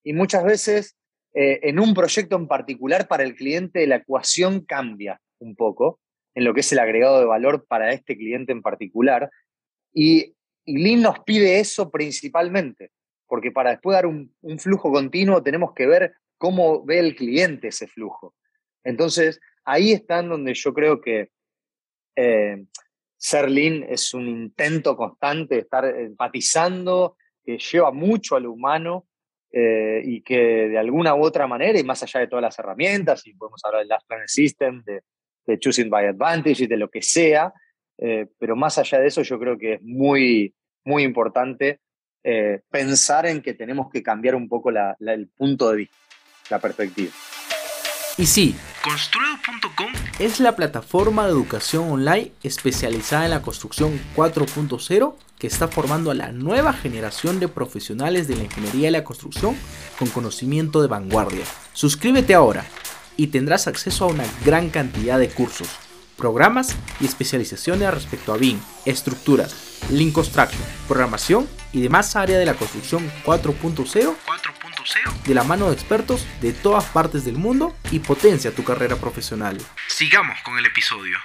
Y 0.04 0.14
muchas 0.14 0.44
veces 0.44 0.96
eh, 1.34 1.60
en 1.64 1.80
un 1.80 1.94
proyecto 1.94 2.36
en 2.36 2.48
particular 2.48 3.08
para 3.08 3.24
el 3.24 3.36
cliente 3.36 3.88
la 3.88 3.98
ecuación 3.98 4.62
cambia 4.62 5.20
un 5.40 5.56
poco 5.56 6.00
en 6.34 6.44
lo 6.44 6.54
que 6.54 6.60
es 6.60 6.72
el 6.74 6.80
agregado 6.80 7.20
de 7.20 7.26
valor 7.26 7.66
para 7.68 7.94
este 7.94 8.18
cliente 8.18 8.52
en 8.52 8.62
particular. 8.62 9.32
Y, 9.94 10.36
y 10.66 10.78
Lean 10.78 11.02
nos 11.02 11.20
pide 11.20 11.60
eso 11.60 11.90
principalmente, 11.90 12.92
porque 13.28 13.52
para 13.52 13.72
después 13.72 13.96
dar 13.96 14.06
un, 14.06 14.34
flujo 14.60 14.92
continuo 14.92 15.42
tenemos 15.42 15.74
que 15.74 15.88
ver 15.88 16.14
cómo 16.38 16.84
ve 16.84 17.00
el 17.00 17.16
cliente 17.16 17.70
ese 17.70 17.88
flujo. 17.88 18.36
Entonces, 18.84 19.40
ahí 19.64 19.94
está 19.94 20.20
en 20.20 20.30
donde 20.30 20.54
yo 20.54 20.74
creo 20.74 21.00
que 21.00 21.30
eh, 22.16 22.66
ser 23.18 23.50
Lean 23.50 23.86
es 23.90 24.14
un 24.14 24.28
intento 24.28 24.96
constante 24.96 25.56
de 25.56 25.62
estar 25.62 25.86
empatizando, 25.86 27.18
que 27.44 27.58
lleva 27.58 27.92
mucho 27.92 28.36
a 28.36 28.40
lo 28.40 28.52
humano 28.52 29.08
eh, 29.52 30.02
y 30.04 30.22
que 30.22 30.68
de 30.68 30.78
alguna 30.78 31.16
u 31.16 31.24
otra 31.24 31.48
manera, 31.48 31.80
y 31.80 31.84
más 31.84 32.04
allá 32.04 32.20
de 32.20 32.28
todas 32.28 32.44
las 32.44 32.60
herramientas, 32.60 33.26
y 33.26 33.34
podemos 33.34 33.64
hablar 33.64 33.82
del 33.82 33.88
Last 33.88 34.08
Planet 34.08 34.28
System, 34.28 34.84
de, 34.84 35.02
Choosing 35.60 35.90
by 35.90 36.08
Advantage 36.08 36.64
y 36.64 36.68
de 36.68 36.78
lo 36.78 36.90
que 36.90 37.02
sea, 37.02 37.54
eh, 38.00 38.28
pero 38.40 38.56
más 38.56 38.78
allá 38.80 39.00
de 39.00 39.08
eso 39.08 39.22
yo 39.22 39.40
creo 39.40 39.58
que 39.58 39.76
es 39.76 39.82
muy, 39.84 40.54
muy 40.84 41.04
importante 41.04 41.80
eh, 42.24 42.62
pensar 42.70 43.28
en 43.28 43.44
que 43.44 43.54
tenemos 43.54 43.92
que 43.92 44.02
cambiar 44.02 44.34
un 44.34 44.50
poco 44.50 44.72
el 44.72 45.30
punto 45.30 45.70
de 45.70 45.78
vista, 45.78 45.96
la 46.50 46.60
perspectiva. 46.60 47.12
Y 48.18 48.26
sí, 48.26 48.56
Construedo.com 48.86 49.92
es 50.20 50.40
la 50.40 50.56
plataforma 50.56 51.26
de 51.26 51.32
educación 51.32 51.90
online 51.90 52.34
especializada 52.44 53.26
en 53.26 53.32
la 53.32 53.42
construcción 53.42 54.00
4.0 54.16 55.16
que 55.40 55.48
está 55.48 55.68
formando 55.68 56.12
a 56.12 56.14
la 56.14 56.32
nueva 56.32 56.72
generación 56.72 57.40
de 57.40 57.48
profesionales 57.48 58.28
de 58.28 58.36
la 58.36 58.44
ingeniería 58.44 58.90
y 58.90 58.92
la 58.92 59.04
construcción 59.04 59.56
con 59.98 60.08
conocimiento 60.10 60.84
de 60.84 60.88
vanguardia. 60.88 61.46
Suscríbete 61.74 62.36
ahora 62.36 62.64
y 63.18 63.28
tendrás 63.28 63.66
acceso 63.66 64.06
a 64.06 64.10
una 64.10 64.26
gran 64.46 64.70
cantidad 64.70 65.18
de 65.18 65.30
cursos, 65.30 65.68
programas 66.16 66.76
y 67.02 67.06
especializaciones 67.06 67.92
respecto 67.92 68.34
a 68.34 68.38
BIM, 68.38 68.60
estructuras, 68.86 69.80
Link 69.90 70.14
Construction, 70.14 70.62
programación 70.88 71.48
y 71.74 71.82
demás 71.82 72.16
áreas 72.16 72.38
de 72.38 72.46
la 72.46 72.54
construcción 72.54 73.12
4.0 73.26 74.14
de 75.26 75.34
la 75.34 75.44
mano 75.44 75.68
de 75.68 75.74
expertos 75.74 76.28
de 76.42 76.54
todas 76.54 76.86
partes 76.86 77.26
del 77.26 77.38
mundo 77.38 77.74
y 77.92 78.00
potencia 78.00 78.52
tu 78.52 78.64
carrera 78.64 78.96
profesional. 78.96 79.58
Sigamos 79.88 80.38
con 80.44 80.58
el 80.58 80.66
episodio. 80.66 81.18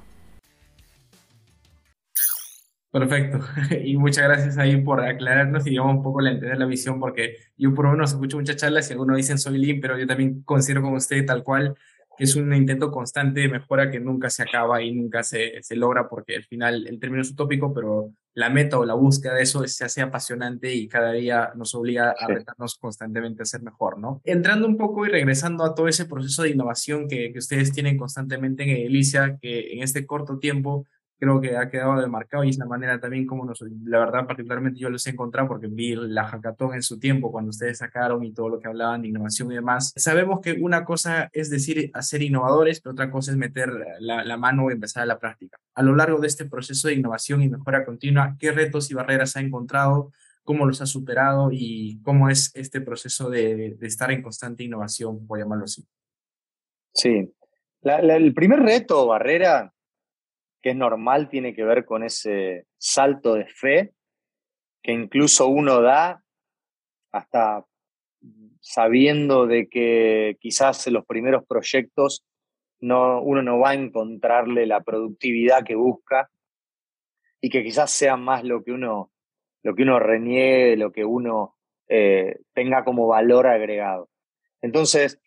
Perfecto. 2.90 3.38
Y 3.85 3.96
muchas 3.96 4.25
gracias 4.25 4.59
ahí 4.59 4.77
por 4.83 5.01
aclararnos 5.01 5.66
y 5.66 5.70
digamos 5.70 5.96
un 5.96 6.03
poco 6.03 6.20
la 6.20 6.33
entender 6.33 6.59
la 6.59 6.66
visión, 6.66 6.99
porque 6.99 7.37
yo 7.57 7.75
por 7.75 7.85
lo 7.85 7.92
menos 7.92 8.11
escucho 8.12 8.37
muchas 8.37 8.57
charlas 8.57 8.88
y 8.90 8.92
algunos 8.92 9.16
dicen 9.16 9.38
soy 9.38 9.59
Lean, 9.59 9.81
pero 9.81 9.99
yo 9.99 10.07
también 10.07 10.42
considero 10.42 10.83
como 10.83 10.96
usted 10.96 11.25
tal 11.25 11.44
cual 11.44 11.77
es 12.18 12.35
un 12.37 12.53
intento 12.53 12.90
constante 12.90 13.40
de 13.40 13.49
mejora 13.49 13.90
que 13.90 14.01
nunca 14.01 14.29
se 14.29 14.42
acaba 14.42 14.83
y 14.83 14.92
nunca 14.92 15.23
se, 15.23 15.62
se 15.62 15.77
logra 15.77 16.09
porque 16.09 16.37
al 16.37 16.44
final 16.44 16.87
el 16.87 16.99
término 16.99 17.23
es 17.23 17.31
utópico, 17.31 17.73
pero 17.73 18.12
la 18.40 18.50
meta 18.50 18.79
o 18.79 18.85
la 18.85 18.94
búsqueda 18.94 19.35
de 19.35 19.42
eso 19.42 19.66
se 19.66 19.85
hace 19.85 20.00
apasionante 20.00 20.74
y 20.74 20.88
cada 20.88 21.12
día 21.12 21.53
nos 21.55 21.74
obliga 21.74 22.14
a 22.18 22.26
retarnos 22.26 22.76
constantemente 22.76 23.42
a 23.42 23.46
ser 23.46 23.62
mejor, 23.62 23.98
¿no? 23.98 24.22
Entrando 24.24 24.66
un 24.66 24.76
poco 24.76 25.05
y 25.05 25.11
regresando 25.11 25.62
a 25.62 25.74
todo 25.74 25.88
ese 25.88 26.07
proceso 26.07 26.42
de 26.42 26.50
innovación 26.50 27.07
que, 27.07 27.33
que 27.33 27.38
ustedes 27.38 27.70
tienen 27.72 27.98
constantemente 27.98 28.62
en 28.62 28.70
Elicia, 28.70 29.38
que 29.40 29.74
en 29.74 29.83
este 29.83 30.07
corto 30.07 30.38
tiempo 30.38 30.87
creo 31.20 31.38
que 31.38 31.54
ha 31.54 31.68
quedado 31.68 32.00
demarcado 32.00 32.44
y 32.44 32.48
es 32.48 32.56
la 32.56 32.64
manera 32.64 32.98
también 32.98 33.26
como 33.26 33.44
nos, 33.44 33.62
la 33.85 33.98
verdad 33.98 34.26
particularmente 34.26 34.80
yo 34.80 34.88
los 34.88 35.06
he 35.06 35.11
encontrado 35.11 35.48
porque 35.48 35.66
vi 35.66 35.94
la 35.94 36.24
hackathon 36.24 36.74
en 36.74 36.83
su 36.83 36.98
tiempo 36.98 37.30
cuando 37.30 37.50
ustedes 37.50 37.78
sacaron 37.78 38.24
y 38.24 38.33
todo 38.33 38.48
lo 38.48 38.59
que 38.59 38.68
hablaban 38.68 39.02
de 39.02 39.09
innovación 39.09 39.52
y 39.52 39.56
demás. 39.56 39.92
Sabemos 39.96 40.40
que 40.40 40.52
una 40.52 40.83
cosa 40.87 41.28
es 41.35 41.50
decir 41.50 41.90
hacer 41.92 42.22
innovadores, 42.22 42.80
pero 42.80 42.94
otra 42.94 43.11
cosa 43.11 43.33
es 43.33 43.37
meter 43.37 43.70
la, 44.00 44.37
mano 44.38 44.70
y 44.70 44.72
empezar 44.72 45.02
a 45.02 45.06
la 45.06 45.18
práctica. 45.18 45.59
A 45.74 45.83
lo 45.83 45.94
largo 45.94 46.18
de 46.20 46.26
este 46.26 46.46
proceso 46.46 46.88
de 46.88 46.94
innovación 46.94 47.42
y 47.42 47.50
mejora 47.50 47.85
continua, 47.85 48.37
¿qué 48.38 48.52
retos 48.52 48.90
y 48.90 48.94
barreras 48.94 49.37
ha 49.37 49.40
encontrado? 49.40 50.12
¿Cómo 50.42 50.64
los 50.64 50.80
ha 50.80 50.87
superado? 50.87 51.50
¿Y 51.52 52.00
cómo 52.02 52.30
es 52.30 52.50
este 52.54 52.80
proceso 52.80 53.28
de, 53.28 53.76
estar 53.83 54.11
en 54.11 54.22
constante 54.22 54.64
innovación, 54.64 55.26
por 55.26 55.38
llamarlo 55.38 55.64
así? 55.64 55.87
Sí. 56.94 57.30
el 57.83 58.33
primer 58.33 58.61
reto 58.61 59.06
barrera 59.06 59.70
que 60.62 60.70
es 60.70 60.77
normal 60.77 61.29
tiene 61.29 61.55
que 61.55 61.64
ver 61.64 61.85
con 61.85 62.03
ese 62.03 62.66
salto 62.79 63.35
de 63.35 63.46
fe 63.46 63.92
que 64.83 64.92
incluso 64.92 65.49
uno 65.49 65.81
da 65.81 66.23
hasta 67.12 67.64
sabiendo 68.61 69.46
de 69.46 69.68
que 69.68 70.37
quizás 70.40 70.87
en 70.87 70.94
los 70.94 71.07
primeros 71.07 71.44
proyectos 71.46 72.25
no, 72.81 73.20
uno 73.23 73.42
no 73.42 73.59
va 73.59 73.70
a 73.70 73.75
encontrarle 73.75 74.66
la 74.66 74.83
productividad 74.83 75.64
que 75.64 75.75
busca 75.75 76.31
y 77.40 77.51
que 77.51 77.62
quizás 77.62 77.90
sea 77.90 78.16
más 78.16 78.44
lo 78.44 78.62
que 78.62 78.73
uno 78.73 79.11
lo 79.62 79.75
que 79.75 79.83
uno 79.83 79.99
reniegue, 79.99 80.77
lo 80.77 80.90
que 80.90 81.05
uno 81.05 81.57
eh, 81.88 82.38
tenga 82.55 82.83
como 82.83 83.07
valor 83.07 83.46
agregado. 83.46 84.09
Entonces, 84.62 85.20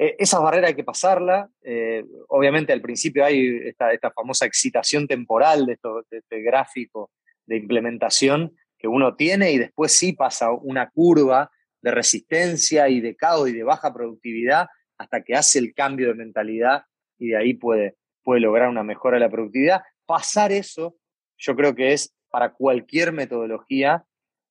e, 0.00 0.16
esa 0.18 0.38
barrera 0.40 0.68
hay 0.68 0.74
que 0.74 0.84
pasarla. 0.84 1.50
Eh, 1.62 2.02
obviamente 2.28 2.72
al 2.72 2.80
principio 2.80 3.22
hay 3.22 3.60
esta, 3.66 3.92
esta 3.92 4.10
famosa 4.10 4.46
excitación 4.46 5.06
temporal 5.06 5.66
de, 5.66 5.74
esto, 5.74 6.02
de 6.10 6.18
este 6.18 6.40
gráfico 6.40 7.10
de 7.44 7.58
implementación 7.58 8.56
que 8.78 8.88
uno 8.88 9.14
tiene 9.14 9.52
y 9.52 9.58
después 9.58 9.92
sí 9.92 10.14
pasa 10.14 10.52
una 10.52 10.88
curva 10.88 11.50
de 11.82 11.90
resistencia 11.90 12.88
y 12.88 13.00
de 13.00 13.14
caos 13.14 13.50
y 13.50 13.52
de 13.52 13.62
baja 13.62 13.92
productividad 13.92 14.68
hasta 14.96 15.22
que 15.22 15.34
hace 15.34 15.58
el 15.58 15.74
cambio 15.74 16.08
de 16.08 16.14
mentalidad 16.14 16.84
y 17.18 17.28
de 17.28 17.36
ahí 17.36 17.54
puede, 17.54 17.96
puede 18.22 18.40
lograr 18.40 18.70
una 18.70 18.82
mejora 18.82 19.16
de 19.16 19.20
la 19.20 19.30
productividad. 19.30 19.82
Pasar 20.06 20.50
eso, 20.50 20.96
yo 21.36 21.54
creo 21.54 21.74
que 21.74 21.92
es 21.92 22.14
para 22.30 22.54
cualquier 22.54 23.12
metodología 23.12 24.04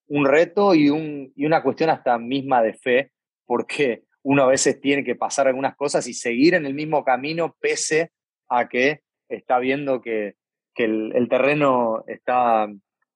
un 0.06 0.26
reto 0.26 0.76
y, 0.76 0.90
un, 0.90 1.32
y 1.36 1.46
una 1.46 1.64
cuestión 1.64 1.90
hasta 1.90 2.18
misma 2.20 2.62
de 2.62 2.74
fe, 2.74 3.12
porque 3.46 4.04
uno 4.24 4.44
a 4.44 4.48
veces 4.48 4.80
tiene 4.82 5.04
que 5.04 5.16
pasar 5.16 5.48
algunas 5.48 5.76
cosas 5.76 6.08
y 6.08 6.14
seguir 6.14 6.54
en 6.54 6.66
el 6.66 6.74
mismo 6.74 7.04
camino 7.04 7.56
pese 7.60 8.12
a 8.50 8.68
que 8.68 9.02
está 9.30 9.60
viendo 9.60 10.02
que, 10.02 10.36
que 10.74 10.86
el, 10.86 11.28
terreno 11.30 12.04
está, 12.08 12.68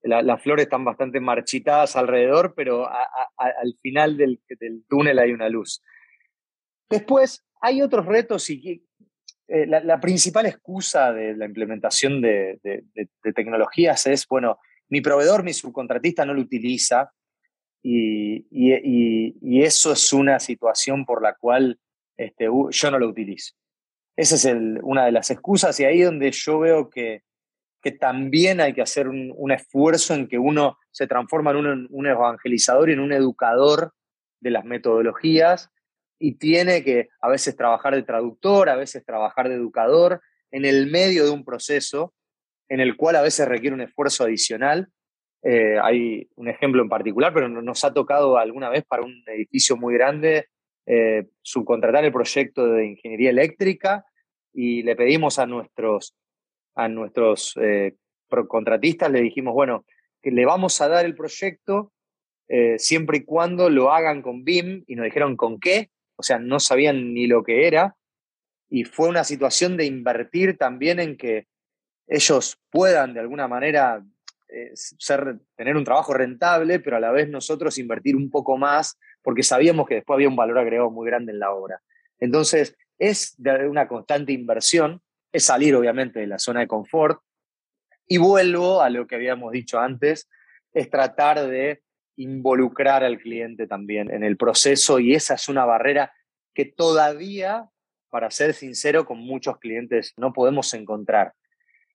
las 0.01 0.41
flores 0.41 0.65
están 0.65 0.85
bastante 0.85 1.19
marchitadas 1.19 1.95
alrededor, 1.95 2.53
pero 2.55 2.87
al 2.87 3.75
final 3.81 4.17
del, 4.17 4.41
del, 4.59 4.83
túnel 4.87 5.19
hay 5.19 5.31
una 5.31 5.49
luz. 5.49 5.81
Después, 6.89 7.45
hay 7.61 7.81
otros 7.81 8.05
retos 8.05 8.49
y 8.49 8.85
eh, 9.47 9.65
la, 9.65 9.99
principal 9.99 10.45
excusa 10.45 11.11
de 11.11 11.35
la 11.35 11.45
implementación 11.45 12.21
de, 12.21 12.59
tecnologías 13.35 14.07
es, 14.07 14.27
bueno, 14.27 14.59
mi 14.89 15.01
proveedor, 15.01 15.43
mi 15.43 15.53
subcontratista 15.53 16.25
no 16.25 16.33
lo 16.33 16.41
utiliza 16.41 17.11
y, 17.83 19.61
eso 19.61 19.91
es 19.91 20.13
una 20.13 20.39
situación 20.39 21.05
por 21.05 21.21
la 21.21 21.35
cual 21.35 21.79
este, 22.17 22.45
yo 22.45 22.91
no 22.91 22.99
lo 22.99 23.07
utilizo. 23.07 23.53
Esa 24.15 24.35
es 24.35 24.45
una 24.81 25.05
de 25.05 25.11
las 25.11 25.31
excusas 25.31 25.79
y 25.79 25.85
ahí 25.85 26.01
donde 26.01 26.31
yo 26.31 26.59
veo 26.59 26.89
que, 26.89 27.23
también 27.99 28.61
hay 28.61 28.73
que 28.73 28.81
hacer 28.81 29.09
un, 29.09 29.51
esfuerzo 29.51 30.13
en 30.13 30.29
que 30.29 30.39
uno 30.39 30.77
se 30.91 31.05
transforma 31.05 31.51
en 31.51 31.57
un, 31.57 31.87
un 31.89 32.07
evangelizador 32.07 32.89
y 32.89 32.93
en 32.93 33.01
un 33.01 33.11
educador 33.11 33.93
de 34.39 34.51
las 34.51 34.63
metodologías 34.63 35.69
y 36.17 36.35
tiene 36.35 36.85
que 36.85 37.09
a 37.19 37.27
veces 37.27 37.57
trabajar 37.57 37.93
de 37.95 38.03
traductor, 38.03 38.69
a 38.69 38.77
veces 38.77 39.03
trabajar 39.03 39.49
de 39.49 39.55
educador, 39.55 40.21
en 40.51 40.63
el 40.63 40.89
medio 40.89 41.25
de 41.25 41.31
un 41.31 41.43
proceso 41.43 42.13
en 42.69 42.79
el 42.79 42.95
cual 42.95 43.17
a 43.17 43.21
veces 43.21 43.47
requiere 43.47 43.73
un 43.73 43.81
esfuerzo 43.81 44.23
adicional. 44.23 44.89
Eh, 45.43 45.77
hay 45.81 46.27
un 46.35 46.47
ejemplo 46.47 46.81
en 46.81 46.89
particular, 46.89 47.33
pero 47.33 47.49
nos 47.49 47.83
ha 47.83 47.93
tocado 47.93 48.37
alguna 48.37 48.69
vez 48.69 48.83
para 48.85 49.03
un 49.03 49.23
edificio 49.27 49.75
muy 49.75 49.93
grande 49.93 50.47
eh, 50.85 51.27
subcontratar 51.41 52.05
el 52.05 52.11
proyecto 52.11 52.65
de 52.67 52.87
ingeniería 52.87 53.29
eléctrica 53.29 54.05
y 54.53 54.83
le 54.83 54.95
pedimos 54.95 55.39
a 55.39 55.45
nuestros, 55.45 56.15
a 56.75 56.87
nuestros 56.87 57.55
eh, 57.61 57.95
contratistas, 58.47 59.11
le 59.11 59.21
dijimos, 59.21 59.53
bueno, 59.53 59.85
que 60.21 60.31
le 60.31 60.45
vamos 60.45 60.79
a 60.81 60.87
dar 60.87 61.05
el 61.05 61.15
proyecto 61.15 61.91
siempre 62.77 63.17
y 63.17 63.23
cuando 63.23 63.69
lo 63.69 63.91
hagan 63.91 64.21
con 64.21 64.43
BIM 64.43 64.83
y 64.85 64.95
nos 64.95 65.05
dijeron 65.05 65.35
con 65.35 65.59
qué 65.59 65.89
o 66.15 66.23
sea, 66.23 66.39
no 66.39 66.59
sabían 66.59 67.13
ni 67.13 67.27
lo 67.27 67.43
que 67.43 67.67
era, 67.67 67.95
y 68.69 68.85
fue 68.85 69.09
una 69.09 69.23
situación 69.23 69.77
de 69.77 69.85
invertir 69.85 70.57
también 70.57 70.99
en 70.99 71.17
que 71.17 71.47
ellos 72.07 72.59
puedan 72.69 73.13
de 73.13 73.19
alguna 73.19 73.47
manera 73.47 74.03
eh, 74.53 74.71
ser, 74.75 75.39
tener 75.55 75.75
un 75.75 75.83
trabajo 75.83 76.13
rentable, 76.13 76.79
pero 76.79 76.97
a 76.97 76.99
la 76.99 77.11
vez 77.11 77.27
nosotros 77.27 77.77
invertir 77.77 78.15
un 78.15 78.29
poco 78.29 78.57
más, 78.57 78.99
porque 79.21 79.41
sabíamos 79.41 79.87
que 79.87 79.95
después 79.95 80.15
había 80.15 80.29
un 80.29 80.35
valor 80.35 80.59
agregado 80.59 80.91
muy 80.91 81.07
grande 81.07 81.31
en 81.31 81.39
la 81.39 81.51
obra. 81.51 81.81
Entonces, 82.19 82.77
es 82.99 83.33
de 83.37 83.67
una 83.67 83.87
constante 83.87 84.31
inversión, 84.31 85.01
es 85.31 85.45
salir 85.45 85.75
obviamente 85.75 86.19
de 86.19 86.27
la 86.27 86.37
zona 86.37 86.59
de 86.59 86.67
confort, 86.67 87.19
y 88.07 88.17
vuelvo 88.17 88.81
a 88.81 88.89
lo 88.89 89.07
que 89.07 89.15
habíamos 89.15 89.51
dicho 89.51 89.79
antes, 89.79 90.29
es 90.73 90.89
tratar 90.89 91.47
de 91.47 91.81
involucrar 92.15 93.03
al 93.03 93.17
cliente 93.17 93.65
también 93.65 94.11
en 94.11 94.23
el 94.23 94.37
proceso 94.37 94.99
y 94.99 95.15
esa 95.15 95.33
es 95.33 95.49
una 95.49 95.65
barrera 95.65 96.13
que 96.53 96.65
todavía, 96.65 97.67
para 98.09 98.29
ser 98.29 98.53
sincero, 98.53 99.05
con 99.05 99.17
muchos 99.17 99.57
clientes 99.57 100.13
no 100.17 100.33
podemos 100.33 100.73
encontrar. 100.73 101.33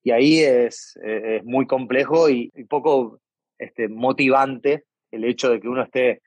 Y 0.08 0.10
ahí 0.10 0.38
es, 0.38 0.98
eh, 1.04 1.42
muy 1.44 1.66
complejo 1.66 2.30
y, 2.30 2.50
poco 2.66 3.20
este, 3.58 3.88
motivante 3.88 4.84
el 5.10 5.24
hecho 5.24 5.50
de 5.50 5.60
que 5.60 5.68
uno 5.68 5.82
esté 5.82 6.22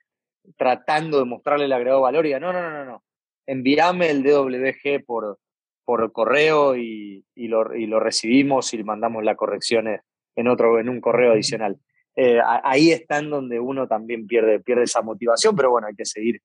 tratando 0.56 1.18
de 1.18 1.24
mostrarle 1.24 1.64
el 1.64 1.72
agregado 1.72 2.02
valor 2.02 2.24
y 2.24 2.28
diga, 2.28 2.38
no, 2.38 2.52
no, 2.52 2.70
no, 2.70 2.84
no, 2.84 3.02
envíame 3.44 4.08
el 4.08 4.22
DWG 4.22 5.04
por, 5.04 5.40
por 5.84 6.12
correo 6.12 6.76
y, 6.76 7.24
y, 7.34 7.48
lo, 7.48 7.74
y 7.74 7.86
lo 7.86 7.98
recibimos 7.98 8.72
y 8.72 8.84
mandamos 8.84 9.24
las 9.24 9.36
correcciones 9.36 10.02
en, 10.36 10.46
otro, 10.46 10.78
en 10.78 10.88
un 10.88 11.00
correo 11.00 11.32
adicional. 11.32 11.76
Eh, 12.14 12.38
ahí 12.62 12.92
está 12.92 13.18
en 13.18 13.30
donde 13.30 13.58
uno 13.58 13.88
también 13.88 14.28
pierde, 14.28 14.60
pierde 14.60 14.84
esa 14.84 15.02
motivación, 15.02 15.56
pero 15.56 15.70
bueno, 15.70 15.88
hay 15.88 15.96
que 15.96 16.04
seguir, 16.04 16.40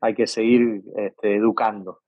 hay 0.00 0.14
que 0.14 0.28
seguir 0.28 0.82
este, 0.96 1.34
educando. 1.34 1.98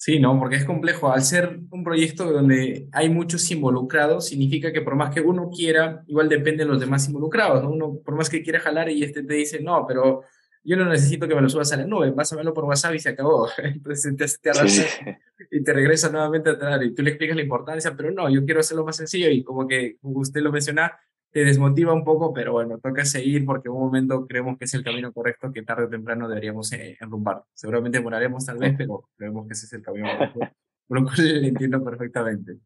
Sí, 0.00 0.20
no, 0.20 0.38
porque 0.38 0.54
es 0.54 0.64
complejo. 0.64 1.12
Al 1.12 1.22
ser 1.22 1.58
un 1.70 1.82
proyecto 1.82 2.30
donde 2.30 2.88
hay 2.92 3.10
muchos 3.10 3.50
involucrados, 3.50 4.28
significa 4.28 4.72
que 4.72 4.80
por 4.80 4.94
más 4.94 5.12
que 5.12 5.20
uno 5.20 5.50
quiera, 5.50 6.04
igual 6.06 6.28
dependen 6.28 6.68
los 6.68 6.78
demás 6.78 7.08
involucrados. 7.08 7.64
¿no? 7.64 7.70
Uno, 7.70 7.98
por 8.04 8.14
más 8.14 8.30
que 8.30 8.44
quiera 8.44 8.60
jalar 8.60 8.88
y 8.90 9.02
este 9.02 9.24
te 9.24 9.34
dice, 9.34 9.60
no, 9.60 9.84
pero 9.88 10.22
yo 10.62 10.76
no 10.76 10.84
necesito 10.84 11.26
que 11.26 11.34
me 11.34 11.40
lo 11.40 11.48
subas 11.48 11.72
a 11.72 11.78
la 11.78 11.84
nube, 11.84 12.12
pásamelo 12.12 12.54
por 12.54 12.64
WhatsApp 12.64 12.94
y 12.94 13.00
se 13.00 13.08
acabó. 13.08 13.48
Entonces 13.58 14.40
te, 14.40 14.52
te 14.52 15.08
y 15.50 15.64
te 15.64 15.72
regresa 15.72 16.10
nuevamente 16.10 16.50
atrás 16.50 16.80
y 16.84 16.94
tú 16.94 17.02
le 17.02 17.10
explicas 17.10 17.36
la 17.36 17.42
importancia, 17.42 17.94
pero 17.96 18.12
no, 18.12 18.30
yo 18.30 18.44
quiero 18.44 18.60
hacerlo 18.60 18.84
más 18.84 18.96
sencillo 18.96 19.28
y 19.30 19.42
como 19.42 19.66
que 19.66 19.96
como 20.00 20.20
usted 20.20 20.42
lo 20.42 20.52
menciona, 20.52 20.92
te 21.30 21.44
desmotiva 21.44 21.92
un 21.92 22.04
poco, 22.04 22.32
pero 22.32 22.52
bueno, 22.52 22.78
toca 22.78 23.04
seguir 23.04 23.44
porque 23.44 23.68
en 23.68 23.74
un 23.74 23.80
momento 23.80 24.26
creemos 24.26 24.58
que 24.58 24.64
es 24.64 24.74
el 24.74 24.82
camino 24.84 25.12
correcto 25.12 25.52
que 25.52 25.62
tarde 25.62 25.84
o 25.84 25.88
temprano 25.88 26.28
deberíamos 26.28 26.72
eh, 26.72 26.96
enrumbar. 27.00 27.44
Seguramente 27.54 28.00
moraremos 28.00 28.46
tal 28.46 28.58
vez, 28.58 28.74
pero 28.76 29.08
creemos 29.16 29.46
que 29.46 29.52
ese 29.52 29.66
es 29.66 29.72
el 29.74 29.82
camino 29.82 30.08
correcto, 30.16 30.40
por 30.86 31.00
lo 31.00 31.06
cual 31.06 31.42
le 31.42 31.48
entiendo 31.48 31.84
perfectamente. 31.84 32.56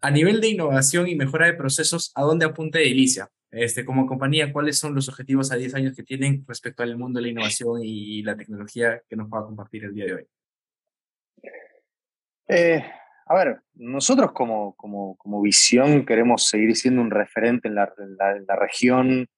A 0.00 0.10
nivel 0.10 0.40
de 0.40 0.48
innovación 0.48 1.08
y 1.08 1.16
mejora 1.16 1.46
de 1.46 1.54
procesos, 1.54 2.12
¿a 2.14 2.22
dónde 2.22 2.46
apunta 2.46 2.78
Edilicia? 2.78 3.28
Este, 3.50 3.84
como 3.84 4.06
compañía, 4.06 4.52
¿cuáles 4.52 4.78
son 4.78 4.94
los 4.94 5.08
objetivos 5.08 5.50
a 5.50 5.56
10 5.56 5.74
años 5.74 5.96
que 5.96 6.04
tienen 6.04 6.44
respecto 6.46 6.84
al 6.84 6.96
mundo 6.96 7.18
de 7.18 7.24
la 7.24 7.30
innovación 7.30 7.80
y 7.82 8.22
la 8.22 8.36
tecnología 8.36 9.02
que 9.08 9.16
nos 9.16 9.28
va 9.28 9.40
a 9.40 9.44
compartir 9.44 9.84
el 9.84 9.94
día 9.94 10.04
de 10.04 10.14
hoy? 10.14 10.26
Eh, 12.46 12.84
a 13.30 13.34
ver, 13.36 13.60
nosotros 13.74 14.32
como, 14.32 14.74
como, 14.74 15.16
como, 15.16 15.40
visión 15.40 16.04
queremos 16.04 16.48
seguir 16.48 16.74
siendo 16.74 17.00
un 17.00 17.12
referente 17.12 17.68
en 17.68 17.76
la, 17.76 17.88
la, 18.18 18.56
región, 18.56 19.28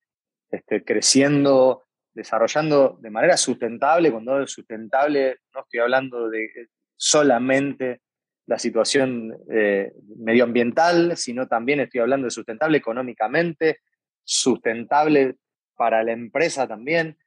este, 0.51 0.83
creciendo, 0.83 1.85
desarrollando 2.15 2.97
de 3.03 3.11
manera 3.11 3.37
sustentable. 3.37 4.11
Cuando 4.11 4.33
hablo 4.33 4.45
de 4.45 4.49
sustentable, 4.49 5.37
no 5.53 5.61
estoy 5.61 5.81
hablando 5.81 6.31
de 6.31 6.49
solamente 6.97 8.01
la 8.47 8.59
situación 8.59 9.37
eh, 9.51 9.93
medioambiental, 10.17 11.15
sino 11.19 11.47
también 11.47 11.81
estoy 11.81 12.01
hablando 12.01 12.25
de 12.25 12.31
sustentable 12.31 12.79
económicamente, 12.79 13.81
sustentable 14.25 15.37
para 15.77 16.03
la 16.03 16.13
empresa 16.13 16.67
también, 16.67 17.19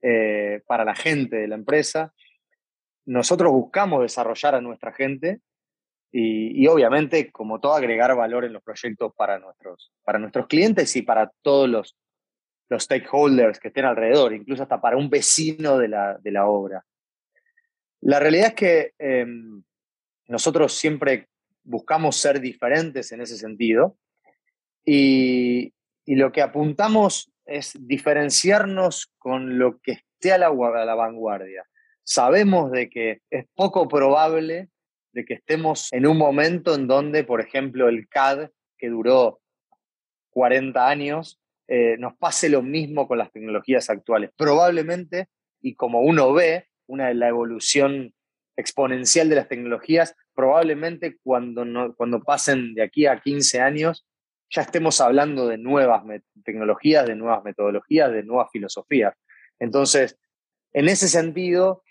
eh, 0.00 0.62
para 0.68 0.84
la 0.84 0.94
gente 0.94 1.34
de 1.34 1.48
la 1.48 1.56
empresa. 1.56 2.14
Nosotros 3.06 3.50
buscamos 3.50 4.02
desarrollar 4.02 4.54
a 4.54 4.60
nuestra 4.60 4.92
gente 4.92 5.40
y, 6.14 6.66
obviamente, 6.66 7.32
como 7.32 7.58
todo, 7.58 7.72
agregar 7.72 8.14
valor 8.14 8.44
en 8.44 8.52
los 8.52 8.62
proyectos 8.62 9.14
para 9.16 9.38
nuestros, 9.38 9.90
para 10.04 10.18
nuestros 10.18 10.46
clientes 10.46 10.94
y 10.94 11.00
para 11.00 11.32
todos 11.40 11.70
los, 11.70 11.96
los 12.68 12.82
stakeholders 12.82 13.58
que 13.58 13.68
estén 13.68 13.86
alrededor, 13.86 14.34
incluso 14.34 14.62
hasta 14.62 14.78
para 14.78 14.98
un 14.98 15.08
vecino 15.08 15.78
de 15.78 15.88
la, 15.88 16.18
de 16.18 16.30
la 16.30 16.46
obra. 16.46 16.84
La 18.02 18.20
realidad 18.20 18.48
es 18.48 18.54
que 18.54 18.92
em, 18.98 19.62
nosotros 20.28 20.74
siempre 20.74 21.28
buscamos 21.64 22.16
ser 22.16 22.40
diferentes 22.40 23.10
en 23.12 23.22
ese 23.22 23.38
sentido 23.38 23.96
y, 24.84 25.72
y, 26.04 26.16
lo 26.16 26.30
que 26.30 26.42
apuntamos 26.42 27.32
es 27.46 27.72
diferenciarnos 27.80 29.10
con 29.16 29.58
lo 29.58 29.80
que 29.80 29.92
esté 29.92 30.32
a 30.32 30.38
la, 30.38 30.48
a 30.48 30.84
la 30.84 30.94
vanguardia. 30.94 31.64
Sabemos 32.02 32.70
de 32.70 32.90
que 32.90 33.22
es 33.30 33.46
poco 33.54 33.88
probable 33.88 34.68
de 35.12 35.24
que 35.24 35.34
estemos 35.34 35.92
en 35.92 36.06
un 36.06 36.18
momento 36.18 36.74
en 36.74 36.86
donde, 36.86 37.24
por 37.24 37.40
ejemplo, 37.40 37.88
el 37.88 38.08
CAD, 38.08 38.50
que 38.78 38.88
duró 38.88 39.40
40 40.30 40.88
años, 40.88 41.40
eh, 41.68 41.96
nos 41.98 42.16
pase 42.16 42.48
lo 42.48 42.62
mismo 42.62 43.06
con 43.06 43.18
las 43.18 43.30
tecnologías 43.30 43.88
actuales. 43.90 44.30
Probablemente, 44.36 45.28
y 45.60 45.74
como 45.74 46.00
uno 46.00 46.32
ve, 46.32 46.66
una 46.86 47.08
de 47.08 47.14
la 47.14 47.28
evolución 47.28 48.12
exponencial 48.56 49.28
de 49.28 49.36
las 49.36 49.48
tecnologías, 49.48 50.14
probablemente 50.34 51.18
cuando, 51.22 51.94
cuando 51.96 52.20
pasen 52.20 52.74
de 52.74 52.82
aquí 52.82 53.06
a 53.06 53.20
15 53.20 53.60
años, 53.60 54.06
ya 54.50 54.62
estemos 54.62 55.00
hablando 55.00 55.48
de 55.48 55.56
nuevas 55.56 56.02
tecnologías, 56.44 57.06
de 57.06 57.16
nuevas 57.16 57.42
metodologías, 57.42 58.12
de 58.12 58.22
nuevas 58.22 58.50
filosofías. 58.52 59.14
Entonces, 59.58 60.18
en 60.72 60.88
ese 60.88 61.08
sentido, 61.08 61.82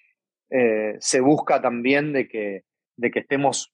eh, 0.52 0.96
se 1.00 1.22
busca 1.22 1.62
también 1.62 2.14
de 2.14 2.28
que, 2.28 2.64
de 3.02 3.12
que 3.12 3.20
estemos 3.20 3.74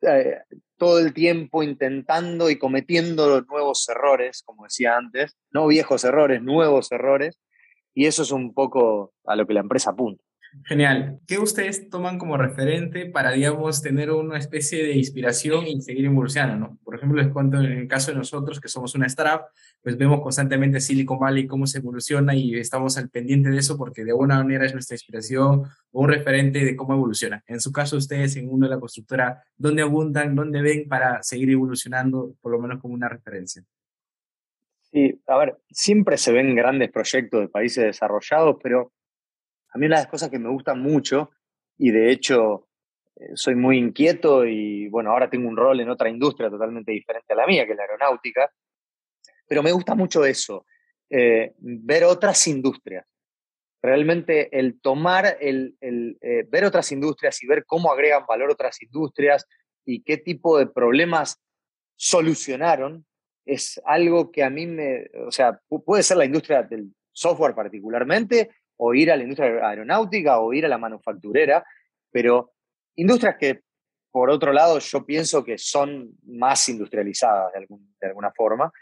eh, 0.00 0.40
todo 0.76 0.98
el 0.98 1.12
tiempo 1.12 1.62
intentando 1.62 2.50
y 2.50 2.58
cometiendo 2.58 3.42
nuevos 3.42 3.88
errores, 3.88 4.42
como 4.44 4.64
decía 4.64 4.96
antes, 4.96 5.36
no 5.50 5.66
viejos 5.66 6.04
errores, 6.04 6.42
nuevos 6.42 6.90
errores, 6.90 7.40
y 7.94 8.06
eso 8.06 8.22
es 8.22 8.30
un 8.30 8.52
poco 8.52 9.12
a 9.24 9.36
lo 9.36 9.46
que 9.46 9.54
la 9.54 9.60
empresa 9.60 9.90
apunta. 9.90 10.22
Genial. 10.64 11.20
¿Qué 11.26 11.38
ustedes 11.38 11.90
toman 11.90 12.18
como 12.18 12.36
referente 12.36 13.06
para, 13.06 13.32
digamos, 13.32 13.82
tener 13.82 14.10
una 14.10 14.38
especie 14.38 14.82
de 14.84 14.96
inspiración 14.96 15.66
y 15.66 15.80
seguir 15.80 16.06
evolucionando? 16.06 16.68
¿no? 16.68 16.78
Por 16.84 16.96
ejemplo, 16.96 17.22
les 17.22 17.32
cuento 17.32 17.58
en 17.58 17.66
el 17.66 17.88
caso 17.88 18.10
de 18.10 18.18
nosotros, 18.18 18.60
que 18.60 18.68
somos 18.68 18.94
una 18.94 19.06
startup, 19.06 19.46
pues 19.82 19.96
vemos 19.96 20.20
constantemente 20.20 20.80
Silicon 20.80 21.18
Valley 21.18 21.46
cómo 21.46 21.66
se 21.66 21.78
evoluciona 21.78 22.34
y 22.34 22.54
estamos 22.56 22.96
al 22.98 23.10
pendiente 23.10 23.50
de 23.50 23.58
eso 23.58 23.76
porque 23.76 24.04
de 24.04 24.10
alguna 24.10 24.38
manera 24.38 24.66
es 24.66 24.72
nuestra 24.72 24.94
inspiración 24.94 25.62
o 25.92 26.00
un 26.00 26.08
referente 26.08 26.64
de 26.64 26.76
cómo 26.76 26.94
evoluciona. 26.94 27.42
En 27.46 27.60
su 27.60 27.72
caso, 27.72 27.96
ustedes 27.96 28.36
en 28.36 28.48
uno 28.50 28.66
de 28.66 28.74
la 28.74 28.80
constructora, 28.80 29.42
¿dónde 29.56 29.82
abundan, 29.82 30.34
dónde 30.34 30.62
ven 30.62 30.88
para 30.88 31.22
seguir 31.22 31.50
evolucionando, 31.50 32.34
por 32.40 32.52
lo 32.52 32.58
menos 32.58 32.80
como 32.80 32.94
una 32.94 33.08
referencia? 33.08 33.62
Sí, 34.90 35.20
a 35.26 35.36
ver, 35.36 35.58
siempre 35.70 36.16
se 36.16 36.32
ven 36.32 36.54
grandes 36.54 36.90
proyectos 36.90 37.40
de 37.40 37.48
países 37.48 37.84
desarrollados, 37.84 38.56
pero 38.62 38.92
a 39.76 39.78
mí 39.78 39.84
una 39.84 39.96
de 39.96 40.02
las 40.04 40.10
cosas 40.10 40.30
que 40.30 40.38
me 40.38 40.48
gustan 40.48 40.80
mucho, 40.80 41.32
y 41.76 41.90
de 41.90 42.10
hecho 42.10 42.68
eh, 43.14 43.32
soy 43.34 43.54
muy 43.54 43.76
inquieto 43.76 44.46
y 44.46 44.88
bueno, 44.88 45.10
ahora 45.10 45.28
tengo 45.28 45.48
un 45.50 45.56
rol 45.56 45.78
en 45.80 45.90
otra 45.90 46.08
industria 46.08 46.48
totalmente 46.48 46.92
diferente 46.92 47.34
a 47.34 47.36
la 47.36 47.46
mía, 47.46 47.66
que 47.66 47.72
es 47.72 47.76
la 47.76 47.82
aeronáutica, 47.82 48.50
pero 49.46 49.62
me 49.62 49.72
gusta 49.72 49.94
mucho 49.94 50.24
eso, 50.24 50.64
eh, 51.10 51.52
ver 51.58 52.04
otras 52.04 52.46
industrias. 52.48 53.06
Realmente 53.82 54.58
el 54.58 54.80
tomar, 54.80 55.36
el, 55.42 55.76
eh, 55.82 56.46
ver 56.48 56.64
otras 56.64 56.90
industrias 56.90 57.42
y 57.42 57.46
ver 57.46 57.66
cómo 57.66 57.92
agregan 57.92 58.24
valor 58.26 58.50
otras 58.50 58.80
industrias 58.80 59.46
y 59.84 60.02
qué 60.02 60.16
tipo 60.16 60.58
de 60.58 60.68
problemas 60.68 61.38
solucionaron, 61.96 63.04
es 63.44 63.78
algo 63.84 64.32
que 64.32 64.42
a 64.42 64.48
mí 64.48 64.66
me, 64.66 65.10
o 65.26 65.30
sea, 65.30 65.60
puede 65.84 66.02
ser 66.02 66.16
la 66.16 66.24
industria 66.24 66.62
del 66.62 66.94
software 67.12 67.54
particularmente, 67.54 68.50
o 68.76 68.94
ir 68.94 69.10
a 69.10 69.16
la 69.16 69.22
industria 69.22 69.68
aeronáutica 69.68 70.38
o 70.40 70.52
ir 70.52 70.66
a 70.66 70.68
la 70.68 70.78
manufacturera, 70.78 71.64
pero 72.10 72.52
industrias 72.96 73.36
que, 73.38 73.62
por 74.10 74.30
otro 74.30 74.52
lado, 74.52 74.78
yo 74.78 75.04
pienso 75.04 75.44
que 75.44 75.58
son 75.58 76.10
más 76.24 76.68
industrializadas 76.68 77.52
de, 77.52 77.66
de 78.00 78.06
alguna 78.06 78.32
forma, 78.32 78.72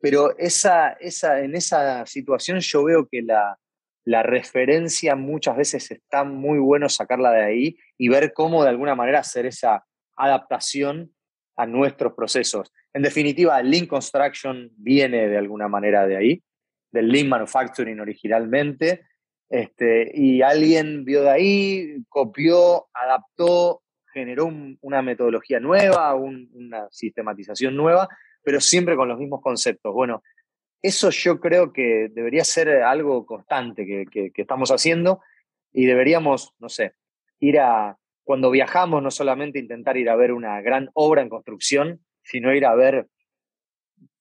pero 0.00 0.36
esa, 0.38 0.92
esa, 0.92 1.40
en 1.40 1.54
esa 1.54 2.06
situación 2.06 2.60
yo 2.60 2.84
veo 2.84 3.06
que 3.10 3.22
la, 3.22 3.58
la 4.04 4.22
referencia 4.22 5.14
muchas 5.14 5.56
veces 5.56 5.90
está 5.90 6.24
muy 6.24 6.58
bueno 6.58 6.88
sacarla 6.88 7.32
de 7.32 7.42
ahí 7.42 7.78
y 7.98 8.08
ver 8.08 8.32
cómo 8.32 8.62
de 8.62 8.70
alguna 8.70 8.94
manera 8.94 9.20
hacer 9.20 9.46
esa 9.46 9.84
adaptación 10.16 11.14
a 11.56 11.66
nuestros 11.66 12.14
procesos. 12.14 12.72
En 12.94 13.02
definitiva, 13.02 13.62
Lean 13.62 13.86
Construction 13.86 14.70
viene 14.76 15.28
de 15.28 15.36
alguna 15.36 15.68
manera 15.68 16.06
de 16.06 16.16
ahí, 16.16 16.42
del 16.90 17.08
Lean 17.08 17.28
Manufacturing 17.28 18.00
originalmente, 18.00 19.06
este, 19.50 20.12
y 20.14 20.42
alguien 20.42 21.04
vio 21.04 21.22
de 21.22 21.30
ahí, 21.30 22.04
copió, 22.08 22.86
adaptó, 22.94 23.82
generó 24.12 24.48
una 24.80 25.02
metodología 25.02 25.58
nueva, 25.58 26.14
una 26.14 26.88
sistematización 26.90 27.76
nueva, 27.76 28.08
pero 28.42 28.60
siempre 28.60 28.94
con 28.94 29.08
los 29.08 29.18
mismos 29.18 29.40
conceptos. 29.42 29.92
Bueno, 29.92 30.22
eso 30.80 31.10
yo 31.10 31.40
creo 31.40 31.72
que 31.72 32.08
debería 32.12 32.44
ser 32.44 32.70
algo 32.82 33.26
constante 33.26 33.84
que, 33.84 34.30
que, 34.32 34.40
estamos 34.40 34.70
haciendo 34.70 35.20
y 35.72 35.84
deberíamos, 35.84 36.54
no 36.60 36.68
sé, 36.68 36.94
ir 37.40 37.58
a, 37.58 37.98
cuando 38.22 38.50
viajamos, 38.50 39.02
no 39.02 39.10
solamente 39.10 39.58
intentar 39.58 39.96
ir 39.96 40.10
a 40.10 40.16
ver 40.16 40.32
una 40.32 40.60
gran 40.62 40.90
obra 40.94 41.22
en 41.22 41.28
construcción, 41.28 42.00
sino 42.22 42.54
ir 42.54 42.66
a 42.66 42.74
ver 42.76 43.08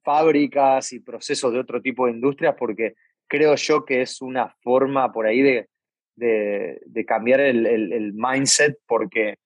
fábricas 0.04 0.92
y 0.92 1.00
procesos 1.00 1.54
de 1.54 1.60
otro 1.60 1.82
tipo 1.82 2.08
de 2.08 2.14
industrias, 2.14 2.56
porque 2.58 2.96
creo 3.30 3.56
yo 3.56 3.86
que 3.86 4.02
es 4.02 4.22
una 4.22 4.54
forma 4.62 5.12
por 5.14 5.26
ahí 5.26 5.42
de, 5.42 5.70
de, 6.16 7.06
cambiar 7.06 7.40
el, 7.40 7.66
el, 7.66 8.14
mindset, 8.14 8.78
porque 8.86 9.38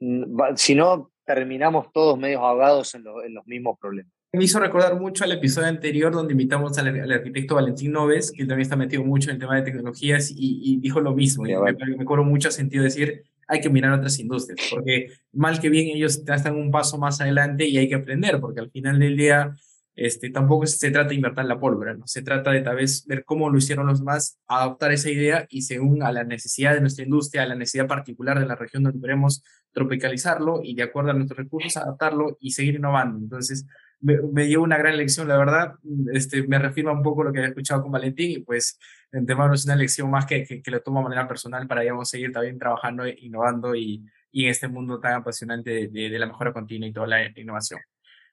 mm, 0.00 0.40
si 0.56 0.74
no, 0.74 1.10
terminamos 1.24 1.90
todos 1.92 2.18
medios 2.18 2.40
ahogados 2.40 2.94
en, 2.94 3.04
en, 3.24 3.34
los 3.34 3.46
mismos 3.46 3.78
problemas. 3.80 4.12
Me 4.34 4.44
hizo 4.44 4.58
recordar 4.58 4.98
mucho 4.98 5.24
al 5.24 5.32
episodio 5.32 5.68
anterior 5.68 6.12
donde 6.12 6.32
invitamos 6.32 6.76
al, 6.78 7.10
arquitecto 7.10 7.54
Valentín 7.54 7.92
Noves, 7.92 8.32
que 8.32 8.44
también 8.44 8.62
está 8.62 8.76
metido 8.76 9.04
mucho 9.04 9.30
en 9.30 9.36
el 9.36 9.40
tema 9.40 9.56
de 9.56 9.62
tecnologías 9.62 10.32
y, 10.34 10.78
dijo 10.80 11.00
lo 11.00 11.14
mismo. 11.14 11.44
me, 11.44 11.96
me 11.96 12.04
cobro 12.04 12.24
mucho 12.24 12.50
sentido 12.50 12.82
decir, 12.84 13.24
hay 13.46 13.60
que 13.60 13.68
mirar 13.68 13.92
otras 13.92 14.18
industrias, 14.18 14.58
porque 14.70 15.08
mal 15.32 15.60
que 15.60 15.68
bien 15.68 15.88
ellos 15.88 16.22
están 16.26 16.56
un 16.56 16.70
paso 16.70 16.96
más 16.98 17.20
adelante 17.20 17.66
y 17.66 17.76
hay 17.76 17.88
que 17.88 17.94
aprender, 17.94 18.40
porque 18.40 18.60
al 18.60 18.70
final 18.70 18.98
del 18.98 19.16
día 19.16 19.54
este, 19.94 20.30
tampoco 20.30 20.66
se 20.66 20.90
trata 20.90 21.10
de 21.10 21.16
invertir 21.16 21.44
la 21.44 21.60
pólvora, 21.60 21.94
¿no? 21.94 22.06
Se 22.06 22.22
trata 22.22 22.50
de 22.50 22.62
tal 22.62 22.76
vez 22.76 23.06
ver 23.06 23.24
cómo 23.24 23.50
lo 23.50 23.58
hicieron 23.58 23.86
los 23.86 23.98
demás, 23.98 24.38
adoptar 24.46 24.92
esa 24.92 25.10
idea 25.10 25.46
y 25.50 25.62
según 25.62 26.02
a 26.02 26.12
la 26.12 26.24
necesidad 26.24 26.74
de 26.74 26.80
nuestra 26.80 27.04
industria, 27.04 27.42
a 27.42 27.46
la 27.46 27.54
necesidad 27.54 27.86
particular 27.86 28.38
de 28.38 28.46
la 28.46 28.54
región 28.54 28.84
donde 28.84 29.00
queremos 29.00 29.42
tropicalizarlo 29.72 30.60
y 30.62 30.74
de 30.74 30.84
acuerdo 30.84 31.10
a 31.10 31.14
nuestros 31.14 31.38
recursos 31.38 31.76
adaptarlo 31.76 32.36
y 32.40 32.52
seguir 32.52 32.76
innovando. 32.76 33.18
Entonces, 33.18 33.66
me, 34.00 34.44
dio 34.44 34.62
una 34.62 34.78
gran 34.78 34.96
lección, 34.96 35.28
la 35.28 35.38
verdad, 35.38 35.74
este, 36.12 36.46
me 36.46 36.58
reafirma 36.58 36.92
un 36.92 37.02
poco 37.02 37.22
lo 37.22 37.32
que 37.32 37.38
había 37.38 37.50
escuchado 37.50 37.82
con 37.82 37.92
Valentín 37.92 38.30
y 38.32 38.38
pues 38.40 38.78
en 39.12 39.26
tema 39.26 39.52
es 39.54 39.64
una 39.64 39.76
lección 39.76 40.10
más 40.10 40.26
que, 40.26 40.44
que, 40.44 40.70
lo 40.70 40.80
tomo 40.80 41.00
de 41.00 41.04
manera 41.04 41.28
personal 41.28 41.66
para, 41.68 41.82
digamos, 41.82 42.08
seguir 42.08 42.32
también 42.32 42.58
trabajando, 42.58 43.06
innovando 43.06 43.74
y, 43.76 44.04
y 44.32 44.44
en 44.44 44.50
este 44.50 44.68
mundo 44.68 44.98
tan 45.00 45.14
apasionante 45.14 45.70
de, 45.70 45.88
de, 45.88 46.10
de 46.10 46.18
la 46.18 46.26
mejora 46.26 46.52
continua 46.52 46.88
y 46.88 46.92
toda 46.92 47.06
la 47.06 47.30
innovación. 47.36 47.80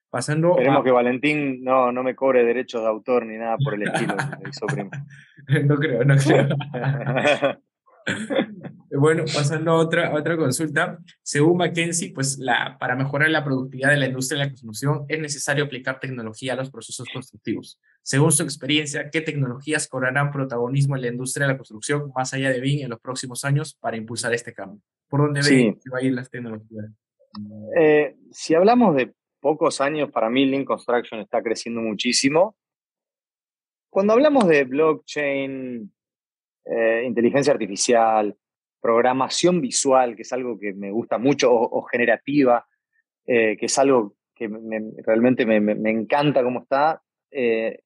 Pasando 0.09 0.51
Esperemos 0.51 0.83
que 0.83 0.91
Valentín 0.91 1.63
no, 1.63 1.91
no 1.91 2.01
me 2.01 2.15
cobre 2.15 2.43
derechos 2.43 2.81
de 2.81 2.87
autor 2.87 3.25
ni 3.25 3.37
nada 3.37 3.57
por 3.63 3.75
el 3.75 3.83
estilo. 3.83 4.15
no 5.65 5.75
creo, 5.77 6.03
no 6.03 6.15
creo. 6.17 6.47
bueno, 8.91 9.23
pasando 9.25 9.71
a 9.71 9.75
otra, 9.75 10.13
otra 10.15 10.35
consulta. 10.37 10.97
Según 11.21 11.57
McKenzie, 11.57 12.11
pues 12.13 12.39
la, 12.39 12.77
para 12.79 12.95
mejorar 12.95 13.29
la 13.29 13.43
productividad 13.43 13.91
de 13.91 13.97
la 13.97 14.07
industria 14.07 14.39
de 14.39 14.45
la 14.45 14.49
construcción 14.51 15.05
es 15.07 15.19
necesario 15.19 15.65
aplicar 15.65 15.99
tecnología 15.99 16.53
a 16.53 16.55
los 16.55 16.71
procesos 16.71 17.07
constructivos. 17.13 17.79
Según 18.01 18.31
su 18.31 18.43
experiencia, 18.43 19.09
¿qué 19.11 19.21
tecnologías 19.21 19.87
cobrarán 19.87 20.31
protagonismo 20.31 20.95
en 20.95 21.03
la 21.03 21.07
industria 21.09 21.45
de 21.45 21.53
la 21.53 21.57
construcción 21.57 22.11
más 22.15 22.33
allá 22.33 22.49
de 22.49 22.59
BIM 22.59 22.83
en 22.83 22.89
los 22.89 22.99
próximos 22.99 23.45
años 23.45 23.77
para 23.79 23.97
impulsar 23.97 24.33
este 24.33 24.53
cambio? 24.53 24.81
¿Por 25.07 25.21
dónde 25.21 25.41
ven 25.41 25.75
que 25.75 25.89
va 25.89 25.99
a 25.99 26.03
ir 26.03 26.13
las 26.13 26.29
tecnologías? 26.29 26.85
Eh, 27.77 28.15
si 28.31 28.55
hablamos 28.55 28.95
de 28.95 29.13
pocos 29.39 29.81
años, 29.81 30.11
para 30.11 30.29
mí 30.29 30.45
Lean 30.45 30.65
Construction 30.65 31.19
está 31.21 31.41
creciendo 31.41 31.81
muchísimo. 31.81 32.55
Cuando 33.89 34.13
hablamos 34.13 34.47
de 34.47 34.63
blockchain, 34.65 35.91
eh, 36.65 37.03
inteligencia 37.05 37.53
artificial, 37.53 38.37
programación 38.79 39.61
visual, 39.61 40.15
que 40.15 40.21
es 40.21 40.33
algo 40.33 40.59
que 40.59 40.73
me 40.73 40.91
gusta 40.91 41.17
mucho, 41.17 41.51
o, 41.51 41.81
generativa, 41.83 42.67
eh, 43.25 43.57
que 43.57 43.65
es 43.65 43.77
algo 43.79 44.15
que 44.35 44.49
realmente 45.05 45.45
me, 45.45 45.89
encanta 45.89 46.43
cómo 46.43 46.61
está, 46.61 47.01
eh, 47.31 47.79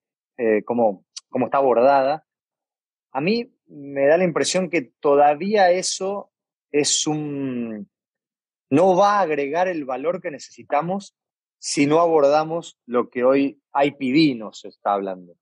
cómo, 0.65 1.05
cómo 1.29 1.45
está 1.45 1.57
abordada, 1.57 2.25
a 3.11 3.21
mí 3.21 3.51
me 3.67 4.05
da 4.05 4.17
la 4.17 4.23
impresión 4.23 4.69
que 4.69 4.91
todavía 4.99 5.71
eso 5.71 6.31
es 6.71 7.07
un, 7.07 7.89
no 8.69 8.95
va 8.95 9.19
a 9.19 9.21
agregar 9.21 9.67
el 9.67 9.85
valor 9.85 10.21
que 10.21 10.31
necesitamos 10.31 11.15
si 11.65 11.87
no 11.87 12.01
abordamos 12.01 12.77
lo 12.85 13.09
que 13.09 13.23
hoy 13.23 13.61
IPD 13.73 14.37
nos 14.37 14.65
está 14.65 14.95
hablando. 14.95 15.37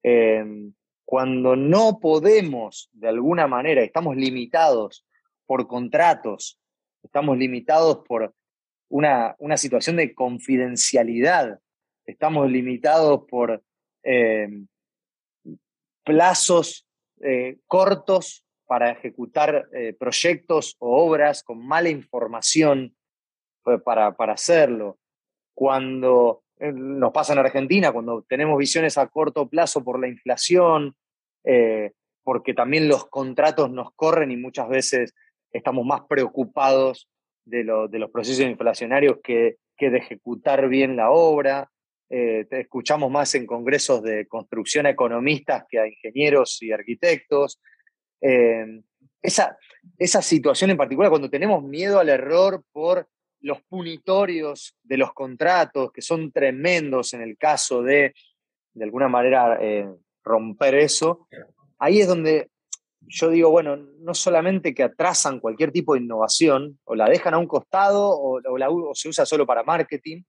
Em, 0.00 0.72
cuando 1.04 1.56
no 1.56 1.98
podemos, 1.98 2.88
de 2.92 3.08
alguna 3.08 3.48
manera, 3.48 3.82
estamos 3.82 4.16
limitados 4.16 5.04
por 5.46 5.66
contratos, 5.66 6.60
estamos 7.02 7.36
limitados 7.36 8.04
por 8.06 8.32
una, 8.88 9.34
una 9.40 9.56
situación 9.56 9.96
de 9.96 10.14
confidencialidad, 10.14 11.58
estamos 12.06 12.48
limitados 12.48 13.24
por 13.28 13.60
em, 14.04 14.68
plazos 16.04 16.86
eh, 17.22 17.58
cortos 17.66 18.46
para 18.66 18.92
ejecutar 18.92 19.66
eh, 19.72 19.94
proyectos 19.94 20.76
o 20.78 21.04
obras 21.04 21.42
con 21.42 21.66
mala 21.66 21.88
información 21.88 22.94
pues, 23.64 23.82
para, 23.82 24.16
para 24.16 24.34
hacerlo 24.34 24.99
cuando 25.60 26.44
eh, 26.58 26.72
nos 26.72 27.12
pasa 27.12 27.34
en 27.34 27.40
Argentina, 27.40 27.92
cuando 27.92 28.24
tenemos 28.26 28.56
visiones 28.56 28.96
a 28.96 29.08
corto 29.08 29.46
plazo 29.46 29.84
por 29.84 30.00
la 30.00 30.08
inflación, 30.08 30.96
eh, 31.44 31.92
porque 32.24 32.54
también 32.54 32.88
los 32.88 33.10
contratos 33.10 33.70
nos 33.70 33.92
corren 33.94 34.30
y 34.30 34.38
muchas 34.38 34.70
veces 34.70 35.14
estamos 35.52 35.84
más 35.84 36.00
preocupados 36.08 37.10
de, 37.44 37.62
los 37.64 38.10
procesos 38.10 38.46
inflacionarios 38.46 39.18
que, 39.22 39.58
de 39.78 39.98
ejecutar 39.98 40.66
bien 40.70 40.96
la 40.96 41.10
obra. 41.10 41.70
eh, 42.08 42.46
escuchamos 42.52 43.10
más 43.10 43.34
en 43.34 43.44
congresos 43.44 44.02
de 44.02 44.26
construcción 44.28 44.86
a 44.86 44.90
economistas 44.90 45.64
que 45.68 45.78
a 45.78 45.86
ingenieros 45.86 46.62
y 46.62 46.72
arquitectos. 46.72 47.60
Esa 49.22 50.22
situación 50.22 50.70
en 50.70 50.78
particular, 50.78 51.10
cuando 51.10 51.28
tenemos 51.28 51.62
miedo 51.62 51.98
al 51.98 52.08
error 52.08 52.64
por 52.72 53.06
los 53.40 53.62
punitorios 53.62 54.76
de 54.82 54.96
los 54.96 55.12
contratos, 55.12 55.92
que 55.92 56.02
son 56.02 56.30
tremendos 56.30 57.14
en 57.14 57.22
el 57.22 57.36
caso 57.36 57.82
de, 57.82 58.14
de 58.74 58.84
alguna 58.84 59.08
manera, 59.08 59.58
eh, 59.60 59.88
romper 60.22 60.74
eso, 60.74 61.26
ahí 61.78 62.00
es 62.00 62.06
donde 62.06 62.50
yo 63.00 63.30
digo, 63.30 63.50
bueno, 63.50 63.76
no 63.76 64.14
solamente 64.14 64.74
que 64.74 64.82
atrasan 64.82 65.40
cualquier 65.40 65.72
tipo 65.72 65.94
de 65.94 66.00
innovación, 66.00 66.78
o 66.84 66.94
la 66.94 67.08
dejan 67.08 67.34
a 67.34 67.38
un 67.38 67.46
costado, 67.46 68.10
o, 68.10 68.40
la, 68.58 68.70
o 68.70 68.94
se 68.94 69.08
usa 69.08 69.26
solo 69.26 69.46
para 69.46 69.64
marketing, 69.64 70.22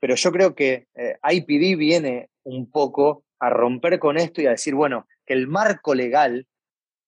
pero 0.00 0.14
yo 0.14 0.32
creo 0.32 0.54
que 0.54 0.86
eh, 0.94 1.18
IPD 1.22 1.78
viene 1.78 2.30
un 2.42 2.70
poco 2.70 3.24
a 3.38 3.50
romper 3.50 3.98
con 3.98 4.16
esto 4.16 4.40
y 4.40 4.46
a 4.46 4.50
decir, 4.50 4.74
bueno, 4.74 5.06
que 5.26 5.34
el 5.34 5.46
marco 5.46 5.94
legal 5.94 6.46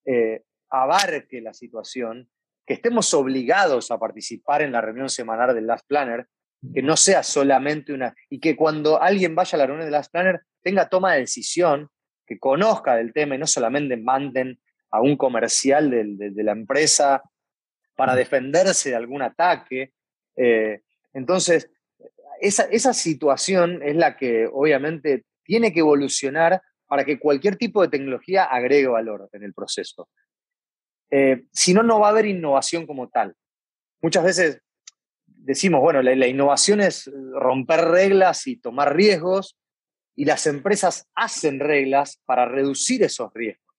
eh, 0.05 0.43
abarque 0.69 1.41
la 1.41 1.53
situación, 1.53 2.29
que 2.65 2.75
estemos 2.75 3.13
obligados 3.13 3.91
a 3.91 3.99
participar 3.99 4.61
en 4.61 4.71
la 4.71 4.81
reunión 4.81 5.09
semanal 5.09 5.53
del 5.53 5.67
Last 5.67 5.85
Planner, 5.87 6.27
que 6.73 6.81
no 6.81 6.95
sea 6.95 7.23
solamente 7.23 7.91
una, 7.91 8.15
y 8.29 8.39
que 8.39 8.55
cuando 8.55 9.01
alguien 9.01 9.35
vaya 9.35 9.57
a 9.57 9.59
la 9.59 9.65
reunión 9.65 9.85
del 9.85 9.91
Last 9.91 10.11
Planner 10.11 10.41
tenga 10.61 10.87
toma 10.87 11.13
de 11.13 11.21
decisión, 11.21 11.89
que 12.25 12.39
conozca 12.39 12.95
del 12.95 13.11
tema 13.11 13.35
y 13.35 13.37
no 13.37 13.47
solamente 13.47 13.97
manden 13.97 14.59
a 14.91 15.01
un 15.01 15.17
comercial 15.17 15.89
de, 15.89 16.43
la 16.43 16.53
empresa 16.53 17.21
para 17.95 18.15
defenderse 18.15 18.91
de 18.91 18.95
algún 18.95 19.21
ataque. 19.21 19.91
Eh, 20.37 20.81
entonces, 21.13 21.69
esa, 22.39 22.63
esa 22.63 22.93
situación 22.93 23.81
es 23.83 23.95
la 23.95 24.15
que 24.15 24.47
obviamente 24.51 25.25
tiene 25.43 25.73
que 25.73 25.81
evolucionar 25.81 26.61
para 26.87 27.03
que 27.03 27.19
cualquier 27.19 27.57
tipo 27.57 27.81
de 27.81 27.89
tecnología 27.89 28.45
agregue 28.45 28.87
valor 28.87 29.29
en 29.33 29.43
el 29.43 29.53
proceso. 29.53 30.09
Eh, 31.15 31.43
si 31.51 31.75
no, 31.75 31.83
no 31.83 31.99
va 31.99 32.07
a 32.07 32.09
haber 32.09 32.25
innovación 32.25 32.87
como 32.87 33.07
tal. 33.07 33.35
Muchas 34.01 34.23
veces 34.23 34.61
decimos, 35.27 35.79
bueno, 35.79 36.01
la, 36.01 36.27
innovación 36.27 36.81
es 36.81 37.07
romper 37.33 37.81
reglas 37.81 38.47
y 38.47 38.55
tomar 38.55 38.95
riesgos, 38.95 39.55
y 40.15 40.25
las 40.25 40.47
empresas 40.47 41.07
hacen 41.13 41.59
reglas 41.59 42.19
para 42.25 42.45
reducir 42.47 43.03
esos 43.03 43.31
riesgos. 43.35 43.75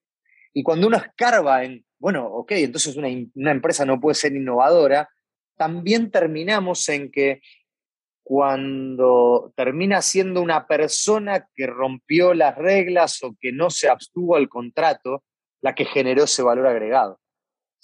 Y 0.52 0.62
cuando 0.62 0.86
uno 0.86 0.96
escarba 0.96 1.64
en, 1.64 1.84
bueno, 1.98 2.24
ok, 2.24 2.52
entonces 2.52 2.94
una, 2.94 3.08
una 3.34 3.50
empresa 3.50 3.84
no 3.84 4.00
puede 4.00 4.14
ser 4.14 4.36
innovadora, 4.36 5.08
también 5.56 6.12
terminamos 6.12 6.88
en 6.88 7.10
que 7.10 7.40
cuando 8.22 9.52
termina 9.56 10.02
siendo 10.02 10.40
una 10.40 10.68
persona 10.68 11.48
que 11.52 11.66
rompió 11.66 12.32
las 12.32 12.56
reglas 12.56 13.24
o 13.24 13.34
que 13.40 13.50
no 13.50 13.70
se 13.70 13.88
abstuvo 13.88 14.36
al 14.36 14.48
contrato, 14.48 15.24
la 15.60 15.74
que 15.74 15.84
generó 15.84 16.24
ese 16.24 16.44
valor 16.44 16.68
agregado. 16.68 17.18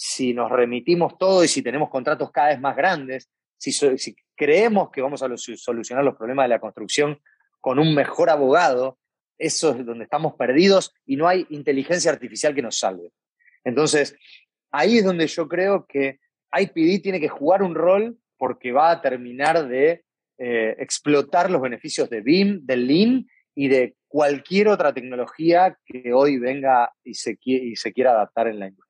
Si 0.02 0.32
nos 0.32 0.50
remitimos 0.50 1.18
todo 1.18 1.44
y 1.44 1.48
si 1.48 1.60
tenemos 1.60 1.90
contratos 1.90 2.30
cada 2.32 2.48
vez 2.48 2.58
más 2.58 2.74
grandes, 2.74 3.28
si, 3.58 3.70
creemos 4.34 4.90
que 4.90 5.02
vamos 5.02 5.22
a 5.22 5.28
solucionar 5.36 6.02
los 6.02 6.16
problemas 6.16 6.44
de 6.44 6.48
la 6.48 6.58
construcción 6.58 7.20
con 7.60 7.78
un 7.78 7.94
mejor 7.94 8.30
abogado, 8.30 8.98
eso 9.36 9.72
es 9.72 9.84
donde 9.84 10.04
estamos 10.04 10.36
perdidos 10.36 10.94
y 11.04 11.16
no 11.16 11.28
hay 11.28 11.46
inteligencia 11.50 12.10
artificial 12.10 12.54
que 12.54 12.62
nos 12.62 12.78
salve. 12.78 13.12
Entonces, 13.62 14.16
ahí 14.70 14.96
es 14.96 15.04
donde 15.04 15.26
yo 15.26 15.46
creo 15.46 15.84
que 15.86 16.18
IPD 16.50 17.02
tiene 17.02 17.20
que 17.20 17.28
jugar 17.28 17.62
un 17.62 17.74
rol 17.74 18.16
porque 18.38 18.72
va 18.72 18.92
a 18.92 19.02
terminar 19.02 19.68
de 19.68 20.06
eh, 20.38 20.76
explotar 20.78 21.50
los 21.50 21.60
beneficios 21.60 22.08
de 22.08 22.22
BIM, 22.22 22.64
del 22.64 22.86
Lean 22.86 23.26
y 23.54 23.68
de 23.68 23.96
cualquier 24.08 24.68
otra 24.68 24.94
tecnología 24.94 25.76
que 25.84 26.14
hoy 26.14 26.38
venga 26.38 26.90
y 27.04 27.12
se 27.12 27.36
quiera 27.36 28.12
adaptar 28.12 28.48
en 28.48 28.60
la 28.60 28.68
industria. 28.68 28.89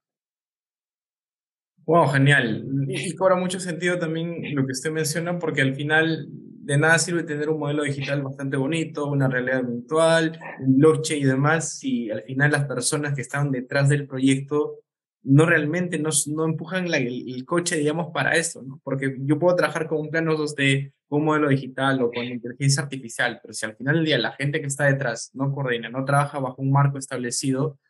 Wow, 1.91 2.07
genial. 2.07 2.64
Y 2.86 3.16
cobra 3.16 3.34
mucho 3.34 3.59
sentido 3.59 3.99
también 3.99 4.55
lo 4.55 4.64
que 4.64 4.70
usted 4.70 4.93
menciona, 4.93 5.41
porque 5.41 5.61
al 5.61 5.74
final 5.74 6.28
de 6.30 6.78
nada 6.78 6.97
sirve 7.01 7.24
tener 7.24 7.49
un 7.49 7.59
modelo 7.59 7.82
digital 7.82 8.22
bastante 8.22 8.57
bonito, 8.57 9.09
una 9.09 9.26
realidad 9.26 9.64
virtual, 9.64 10.38
un 10.61 10.76
blockchain 10.76 11.20
y 11.20 11.24
demás, 11.24 11.78
si 11.80 12.09
al 12.09 12.22
final 12.22 12.53
las 12.53 12.66
personas 12.66 13.12
que 13.16 13.22
están 13.22 13.51
detrás 13.51 13.88
del 13.88 14.07
proyecto 14.07 14.78
no 15.24 15.47
realmente 15.47 15.99
no, 15.99 16.11
no 16.28 16.45
empujan 16.45 16.86
el, 16.95 17.45
coche, 17.45 17.78
digamos, 17.78 18.12
para 18.14 18.36
eso, 18.36 18.62
¿no? 18.62 18.80
Porque 18.84 19.16
yo 19.22 19.41
puedo 19.41 19.57
trabajar 19.57 19.88
con 19.88 19.99
un 19.99 20.11
plano 20.11 20.36
2D, 20.36 20.93
con 21.09 21.22
un 21.22 21.26
modelo 21.26 21.49
digital 21.49 22.01
o 22.03 22.12
con 22.12 22.22
inteligencia 22.24 22.84
artificial, 22.84 23.41
pero 23.43 23.53
si 23.53 23.66
al 23.66 23.74
final 23.74 23.97
del 23.97 24.05
día 24.05 24.18
la 24.18 24.30
gente 24.30 24.61
que 24.61 24.68
está 24.68 24.84
detrás 24.84 25.32
no 25.34 25.53
coordina, 25.53 25.88
no 25.88 26.05
trabaja 26.05 26.38
bajo 26.38 26.62
un 26.62 26.70
marco 26.70 26.99
establecido, 26.99 27.80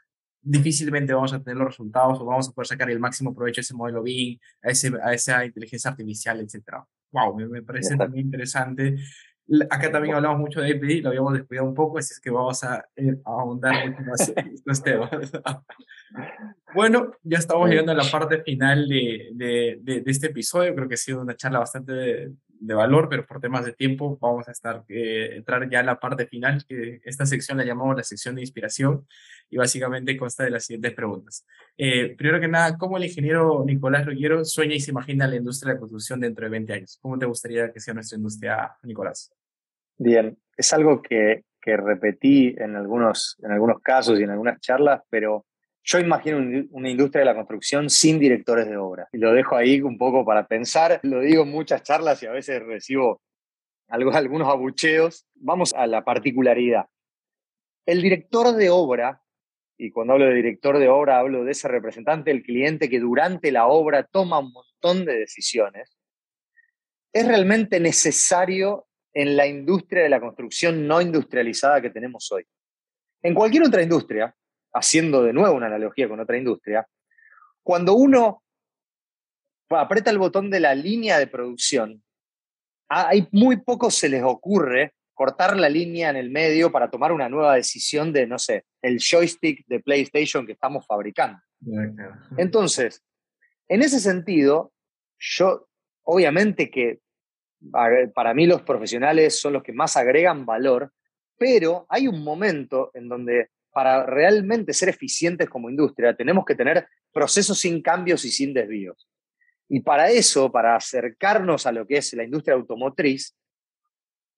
difícilmente 0.42 1.12
vamos 1.12 1.32
a 1.32 1.42
tener 1.42 1.56
los 1.56 1.68
resultados 1.68 2.20
o 2.20 2.24
vamos 2.24 2.48
a 2.48 2.52
poder 2.52 2.66
sacar 2.66 2.90
el 2.90 2.98
máximo 2.98 3.34
provecho 3.34 3.60
a 3.60 3.62
ese 3.62 3.74
modelo 3.74 4.02
BIM, 4.02 4.38
a, 4.62 4.68
ese, 4.70 4.90
a 5.02 5.12
esa 5.12 5.44
inteligencia 5.44 5.90
artificial, 5.90 6.40
etcétera 6.40 6.86
wow, 7.12 7.34
me, 7.36 7.62
parece 7.62 7.96
también 7.96 8.26
interesante. 8.26 8.96
Acá 9.68 9.90
también 9.90 10.14
hablamos 10.14 10.38
mucho 10.38 10.60
de 10.60 10.72
API, 10.74 11.00
lo 11.00 11.08
habíamos 11.08 11.32
descuidado 11.32 11.66
un 11.68 11.74
poco, 11.74 11.98
así 11.98 12.12
es 12.12 12.20
que 12.20 12.30
vamos 12.30 12.62
a, 12.62 12.84
eh, 12.94 13.16
ahondar 13.24 13.88
mucho 13.88 14.02
más 14.02 14.32
en 14.36 14.48
estos 14.54 14.82
temas. 14.82 15.10
bueno, 16.74 17.12
ya 17.22 17.38
estamos 17.38 17.68
llegando 17.68 17.90
a 17.92 17.96
la 17.96 18.08
parte 18.10 18.42
final 18.42 18.88
de, 18.88 19.30
de, 19.34 19.78
de, 19.82 20.02
este 20.06 20.28
episodio. 20.28 20.74
Creo 20.74 20.88
que 20.88 20.94
ha 20.94 20.98
sido 20.98 21.22
una 21.22 21.34
charla 21.34 21.58
bastante 21.58 22.30
de, 22.60 22.74
valor, 22.74 23.08
pero 23.08 23.26
por 23.26 23.40
temas 23.40 23.64
de 23.64 23.72
tiempo 23.72 24.18
vamos 24.20 24.48
a 24.48 24.52
estar, 24.52 24.84
eh, 24.88 25.36
entrar 25.36 25.68
ya 25.68 25.80
a 25.80 25.82
la 25.82 25.98
parte 25.98 26.26
final, 26.26 26.64
que 26.68 27.00
esta 27.04 27.26
sección 27.26 27.58
la 27.58 27.64
llamamos 27.64 27.96
la 27.96 28.02
sección 28.02 28.34
de 28.34 28.42
inspiración 28.42 29.06
y 29.48 29.56
básicamente 29.56 30.16
consta 30.16 30.44
de 30.44 30.50
las 30.50 30.64
siguientes 30.64 30.94
preguntas. 30.94 31.46
Eh, 31.76 32.14
primero 32.16 32.40
que 32.40 32.48
nada, 32.48 32.76
¿cómo 32.78 32.96
el 32.96 33.04
ingeniero 33.04 33.64
Nicolás 33.64 34.06
Roguero 34.06 34.44
sueña 34.44 34.74
y 34.74 34.80
se 34.80 34.90
imagina 34.90 35.26
la 35.26 35.36
industria 35.36 35.70
de 35.70 35.74
la 35.74 35.80
construcción 35.80 36.20
dentro 36.20 36.44
de 36.44 36.50
20 36.50 36.72
años? 36.72 36.98
¿Cómo 37.00 37.18
te 37.18 37.26
gustaría 37.26 37.72
que 37.72 37.80
sea 37.80 37.94
nuestra 37.94 38.16
industria, 38.16 38.76
Nicolás? 38.82 39.32
Bien, 39.98 40.38
es 40.56 40.72
algo 40.72 41.02
que, 41.02 41.44
que 41.60 41.76
repetí 41.76 42.54
en 42.58 42.76
algunos, 42.76 43.36
en 43.42 43.52
algunos 43.52 43.80
casos 43.80 44.18
y 44.18 44.22
en 44.22 44.30
algunas 44.30 44.60
charlas, 44.60 45.02
pero 45.10 45.46
yo 45.90 45.98
imagino 45.98 46.38
una 46.70 46.88
industria 46.88 47.20
de 47.20 47.24
la 47.24 47.34
construcción 47.34 47.90
sin 47.90 48.20
directores 48.20 48.68
de 48.68 48.76
obra. 48.76 49.08
Y 49.12 49.18
lo 49.18 49.32
dejo 49.32 49.56
ahí 49.56 49.80
un 49.80 49.98
poco 49.98 50.24
para 50.24 50.46
pensar. 50.46 51.00
Lo 51.02 51.20
digo 51.20 51.42
en 51.42 51.50
muchas 51.50 51.82
charlas 51.82 52.22
y 52.22 52.26
a 52.26 52.30
veces 52.30 52.62
recibo 52.62 53.20
algunos 53.88 54.48
abucheos. 54.48 55.26
Vamos 55.34 55.74
a 55.74 55.88
la 55.88 56.04
particularidad. 56.04 56.86
El 57.86 58.02
director 58.02 58.54
de 58.54 58.70
obra 58.70 59.20
y 59.78 59.90
cuando 59.90 60.12
hablo 60.12 60.26
de 60.26 60.34
director 60.34 60.78
de 60.78 60.88
obra 60.88 61.18
hablo 61.18 61.42
de 61.42 61.52
ese 61.52 61.66
representante 61.66 62.30
del 62.30 62.42
cliente 62.42 62.88
que 62.88 63.00
durante 63.00 63.50
la 63.50 63.66
obra 63.66 64.04
toma 64.04 64.38
un 64.38 64.52
montón 64.52 65.06
de 65.06 65.16
decisiones, 65.16 65.96
es 67.12 67.26
realmente 67.26 67.80
necesario 67.80 68.86
en 69.12 69.36
la 69.36 69.46
industria 69.46 70.02
de 70.02 70.10
la 70.10 70.20
construcción 70.20 70.86
no 70.86 71.00
industrializada 71.00 71.80
que 71.80 71.90
tenemos 71.90 72.30
hoy. 72.30 72.44
En 73.22 73.34
cualquier 73.34 73.64
otra 73.64 73.82
industria, 73.82 74.36
haciendo 74.72 75.22
de 75.22 75.32
nuevo 75.32 75.54
una 75.54 75.66
analogía 75.66 76.08
con 76.08 76.20
otra 76.20 76.36
industria, 76.36 76.86
cuando 77.62 77.94
uno 77.94 78.42
aprieta 79.68 80.10
el 80.10 80.18
botón 80.18 80.50
de 80.50 80.60
la 80.60 80.74
línea 80.74 81.18
de 81.18 81.26
producción, 81.26 82.02
hay 82.88 83.28
muy 83.30 83.58
poco 83.58 83.90
se 83.90 84.08
les 84.08 84.22
ocurre 84.22 84.94
cortar 85.14 85.56
la 85.56 85.68
línea 85.68 86.10
en 86.10 86.16
el 86.16 86.30
medio 86.30 86.72
para 86.72 86.90
tomar 86.90 87.12
una 87.12 87.28
nueva 87.28 87.54
decisión 87.54 88.12
de, 88.12 88.26
no 88.26 88.38
sé, 88.38 88.64
el 88.82 88.98
joystick 88.98 89.64
de 89.66 89.80
PlayStation 89.80 90.46
que 90.46 90.52
estamos 90.52 90.86
fabricando. 90.86 91.38
Entonces, 92.36 93.04
en 93.68 93.82
ese 93.82 94.00
sentido, 94.00 94.72
yo, 95.18 95.68
obviamente 96.02 96.70
que 96.70 97.00
para 98.14 98.32
mí 98.32 98.46
los 98.46 98.62
profesionales 98.62 99.38
son 99.38 99.52
los 99.52 99.62
que 99.62 99.74
más 99.74 99.96
agregan 99.96 100.46
valor, 100.46 100.90
pero 101.36 101.86
hay 101.88 102.08
un 102.08 102.24
momento 102.24 102.90
en 102.94 103.08
donde 103.08 103.50
para 103.72 104.04
realmente 104.04 104.72
ser 104.72 104.88
eficientes 104.88 105.48
como 105.48 105.70
industria 105.70 106.14
tenemos 106.14 106.44
que 106.44 106.54
tener 106.54 106.86
procesos 107.12 107.58
sin 107.58 107.82
cambios 107.82 108.24
y 108.24 108.30
sin 108.30 108.52
desvíos. 108.52 109.08
Y 109.68 109.80
para 109.80 110.10
eso, 110.10 110.50
para 110.50 110.76
acercarnos 110.76 111.66
a 111.66 111.72
lo 111.72 111.86
que 111.86 111.98
es 111.98 112.12
la 112.14 112.24
industria 112.24 112.54
automotriz, 112.54 113.36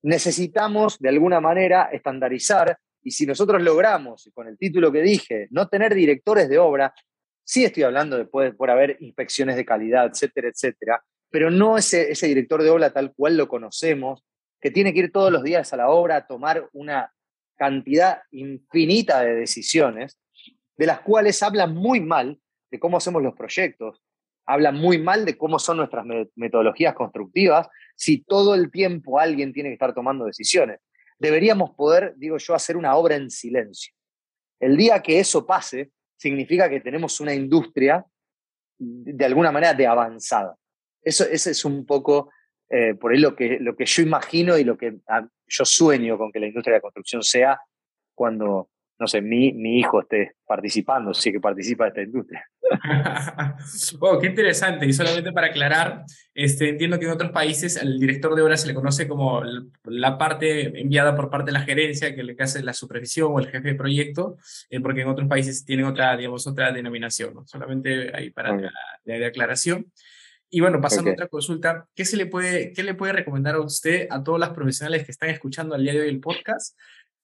necesitamos 0.03 0.99
de 0.99 1.09
alguna 1.09 1.41
manera 1.41 1.89
estandarizar 1.93 2.79
y 3.03 3.11
si 3.13 3.27
nosotros 3.27 3.63
logramos, 3.63 4.31
con 4.35 4.47
el 4.47 4.59
título 4.59 4.93
que 4.93 5.03
dije, 5.03 5.49
no 5.51 5.69
tener 5.69 5.95
directores 5.95 6.49
de 6.49 6.59
obra, 6.59 6.95
sí 7.45 7.65
estoy 7.65 7.83
hablando 7.83 8.17
de 8.17 8.27
por 8.27 8.71
haber 8.71 8.97
inspecciones 9.01 9.57
de 9.57 9.65
calidad, 9.65 10.07
etcétera, 10.07 10.49
etcétera, 10.49 11.03
pero 11.31 11.51
no 11.51 11.79
ese, 11.79 12.13
ese 12.13 12.29
director 12.29 12.63
de 12.63 12.71
obra 12.71 12.93
tal 12.93 13.13
cual 13.15 13.37
lo 13.37 13.49
conocemos, 13.49 14.23
que 14.61 14.71
tiene 14.71 14.93
que 14.93 15.01
ir 15.01 15.13
todos 15.13 15.33
los 15.33 15.43
días 15.43 15.73
a 15.73 15.77
la 15.77 15.89
obra 15.89 16.17
a 16.17 16.27
tomar 16.27 16.69
una 16.73 17.13
cantidad 17.63 18.23
infinita 18.33 19.23
de 19.23 19.37
decisiones, 19.37 20.19
de 20.77 20.87
las 20.87 20.99
cuales 21.03 21.41
hablan 21.45 21.73
muy 21.73 22.01
mal 22.01 22.41
de 22.73 22.81
cómo 22.81 22.97
hacemos 22.97 23.23
los 23.23 23.37
proyectos, 23.37 24.03
hablan 24.47 24.75
muy 24.75 24.99
mal 24.99 25.25
de 25.25 25.39
cómo 25.39 25.61
son 25.61 25.77
nuestras 25.77 26.05
metodologías 26.35 26.93
constructivas 26.93 27.69
si 27.95 28.25
todo 28.25 28.57
el 28.57 28.73
tiempo 28.73 29.21
alguien 29.21 29.53
tiene 29.53 29.69
que 29.69 29.75
estar 29.75 29.95
tomando 29.95 30.25
decisiones. 30.25 30.81
deberíamos 31.21 31.71
poder, 31.77 32.15
digo 32.17 32.37
yo, 32.37 32.53
hacer 32.53 32.77
una 32.77 32.97
obra 32.97 33.15
en 33.15 33.31
silencio. 33.31 33.95
El 34.59 34.77
día 34.77 35.01
que 35.01 35.21
eso 35.21 35.47
pase, 35.47 35.93
significa 36.17 36.69
que 36.69 36.81
tenemos 36.81 37.21
una 37.21 37.33
industria 37.33 38.05
de 38.77 39.25
alguna 39.25 39.53
manera 39.53 39.73
de 39.73 39.87
avanzada. 39.87 40.57
Eso, 41.01 41.25
ese 41.31 41.53
es 41.53 41.65
un 41.65 41.87
poco 41.87 42.33
eh, 42.75 42.95
por 42.95 43.13
ahí 43.13 43.19
lo 43.19 43.37
que, 43.37 43.59
lo 43.61 43.77
que 43.77 43.85
yo 43.85 44.03
imagino 44.03 44.57
y 44.57 44.65
lo 44.65 44.79
que 44.79 44.95
ah, 45.07 45.29
yo 45.47 45.65
sueño 45.67 46.17
con 46.17 46.33
que 46.33 46.41
la 46.41 46.47
industria 46.47 46.73
de 46.73 46.79
la 46.79 46.83
construcción 46.83 47.23
sea 47.23 47.61
cuando, 48.15 48.71
no 48.99 49.07
sé, 49.07 49.21
mi, 49.21 49.53
mi 49.53 49.79
hijo 49.79 50.01
esté 50.01 50.37
participando, 50.47 51.13
sí 51.13 51.31
que 51.31 51.39
participa 51.39 51.85
de 51.85 51.89
esta 51.89 52.03
industria. 52.03 52.49
oh, 54.01 54.19
qué 54.19 54.29
interesante. 54.29 54.87
Y 54.87 54.95
solamente 54.95 55.33
para 55.33 55.49
aclarar, 55.49 56.05
este, 56.33 56.71
entiendo 56.71 56.99
que 56.99 57.05
en 57.05 57.11
otros 57.11 57.31
países 57.31 57.77
al 57.77 57.99
director 58.01 58.35
de 58.35 58.41
obra 58.41 58.57
se 58.57 58.69
le 58.69 58.75
conoce 58.75 59.07
como 59.07 59.43
la 59.85 60.17
parte 60.17 60.81
enviada 60.81 61.15
por 61.15 61.29
parte 61.29 61.53
de 61.53 61.59
la 61.59 61.65
gerencia 61.65 62.15
que 62.15 62.23
le 62.23 62.35
hace 62.39 62.63
la 62.63 62.73
supervisión 62.73 63.33
o 63.35 63.39
el 63.39 63.49
jefe 63.49 63.69
de 63.69 63.75
proyecto, 63.75 64.39
eh, 64.71 64.81
porque 64.81 65.03
en 65.03 65.09
otros 65.09 65.29
países 65.29 65.67
tienen 65.67 65.85
otra, 65.85 66.17
digamos, 66.17 66.47
otra 66.47 66.73
denominación. 66.73 67.35
¿no? 67.35 67.47
Solamente 67.47 68.17
ahí 68.17 68.31
para 68.31 68.57
la, 68.57 68.73
de 69.05 69.27
aclaración. 69.27 69.93
Y 70.55 70.61
bueno, 70.61 70.83
pasando 70.83 71.09
a 71.09 71.15
otra 71.15 71.29
consulta, 71.29 71.89
¿qué, 71.95 72.05
se 72.05 72.19
le 72.19 72.27
puede, 72.27 72.75
¿qué 72.75 72.83
le 72.83 72.93
puede 72.93 73.15
recomendar 73.15 73.55
a 73.55 73.61
usted 73.61 74.07
a 74.11 74.23
todos 74.23 74.39
los 74.39 74.51
profesionales 74.51 75.03
que 75.03 75.11
están 75.11 75.31
escuchando 75.31 75.75
al 75.75 75.83
día 75.83 75.95
de 75.95 76.03
hoy 76.03 76.09
el 76.11 76.21
podcast 76.21 76.79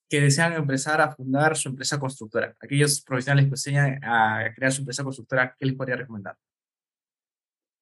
que 0.09 0.23
desean 0.23 0.55
empezar 0.55 1.03
a 1.03 1.11
fundar 1.11 1.55
su 1.55 1.69
empresa 1.69 2.01
constructora? 2.01 2.57
Aquellos 2.59 3.03
profesionales 3.03 3.45
que 3.45 3.51
desean 3.51 4.01
a 4.03 4.51
crear 4.57 4.73
su 4.73 4.81
empresa 4.81 5.05
constructora, 5.05 5.55
¿qué 5.59 5.67
les 5.67 5.75
podría 5.75 5.97
recomendar? 5.97 6.37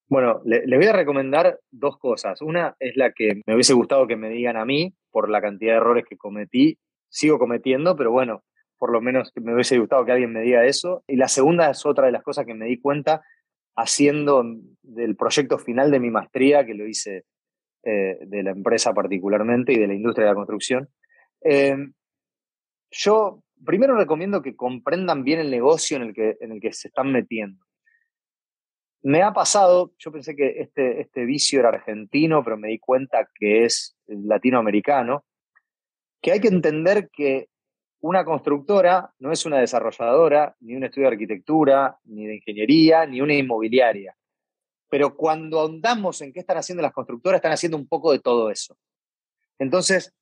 Bueno, 0.09 0.43
le, 0.45 0.67
le, 0.67 0.77
voy 0.77 0.87
a 0.87 0.93
recomendar 0.93 1.61
dos 1.71 1.97
cosas. 1.99 2.43
Una 2.43 2.75
es 2.81 2.97
la 2.97 3.13
que 3.13 3.41
me 3.47 3.55
hubiese 3.55 3.73
gustado 3.73 4.09
que 4.09 4.17
me 4.17 4.31
digan 4.31 4.57
a 4.57 4.65
mí 4.65 4.97
por 5.13 5.31
la 5.31 5.41
cantidad 5.41 5.75
de 5.75 5.77
errores 5.77 6.07
que 6.09 6.17
cometí. 6.17 6.77
Sigo 7.09 7.39
cometiendo, 7.39 7.95
pero 7.95 8.11
bueno, 8.11 8.43
por 8.79 8.91
lo 8.91 9.01
menos 9.01 9.31
me 9.37 9.55
hubiese 9.55 9.79
gustado 9.79 10.05
que 10.05 10.11
alguien 10.11 10.33
me 10.33 10.43
diga 10.43 10.65
eso. 10.65 11.05
Y 11.07 11.15
la 11.15 11.29
segunda 11.29 11.71
es 11.71 11.87
otra 11.87 12.07
de 12.07 12.13
las 12.13 12.25
cosas 12.25 12.47
que 12.47 12.55
me 12.55 12.67
di 12.67 12.81
cuenta 12.81 13.23
haciendo 13.77 14.43
del 14.83 15.17
proyecto 15.17 15.59
final 15.59 15.91
de 15.91 16.01
mi 16.01 16.11
maestría, 16.11 16.65
que 16.65 16.75
lo 16.75 16.87
hice 16.87 17.25
eh, 17.83 18.19
de 18.21 18.43
la 18.43 18.51
empresa 18.51 18.93
particularmente 18.93 19.73
y 19.73 19.79
de 19.79 19.87
la 19.87 19.95
industria 19.95 20.27
de 20.27 20.33
la 20.33 20.37
construcción. 20.37 20.89
Em, 21.41 21.93
yo 22.91 23.43
primero 23.65 23.97
recomiendo 23.97 24.43
que 24.43 24.57
comprendan 24.57 25.25
bien 25.25 25.41
el 25.41 25.51
negocio 25.51 25.97
en 25.97 26.03
el, 26.05 26.15
que, 26.15 26.37
en 26.41 26.53
el 26.53 26.61
que 26.61 26.73
se 26.73 26.89
están 26.89 27.13
metiendo. 27.13 27.65
Me 29.03 29.23
ha 29.23 29.33
pasado, 29.33 29.93
yo 29.99 30.11
pensé 30.11 30.35
que 30.35 30.61
este, 30.61 31.01
este 31.01 31.25
vicio 31.25 31.61
era 31.61 31.69
argentino, 31.69 32.43
pero 32.43 32.57
me 32.57 32.69
di 32.69 32.79
cuenta 32.79 33.29
que 33.35 33.65
es 33.65 33.97
latinoamericano, 34.07 35.25
que 36.21 36.33
hay 36.33 36.41
que 36.41 36.49
entender 36.49 37.09
que 37.13 37.49
una 38.01 38.25
constructora 38.25 39.13
no 39.19 39.33
es 39.33 39.47
una 39.47 39.59
desarrolladora, 39.59 40.55
ni 40.61 40.77
un 40.77 40.85
estudio 40.85 41.09
de 41.09 41.15
arquitectura, 41.15 41.99
ni 42.05 42.27
de 42.27 42.37
ingeniería, 42.37 43.07
ni 43.07 43.21
una 43.21 43.35
inmobiliaria. 43.35 44.17
Pero 44.89 45.17
cuando 45.17 45.61
ahondamos 45.61 46.21
en 46.21 46.33
qué 46.33 46.41
están 46.41 46.59
haciendo 46.59 46.83
las 46.83 46.93
constructoras, 46.93 47.39
están 47.39 47.53
haciendo 47.53 47.77
un 47.77 47.89
poco 47.89 48.13
de 48.13 48.21
todo 48.21 48.51
eso. 48.51 48.77
Entonces, 49.59 50.15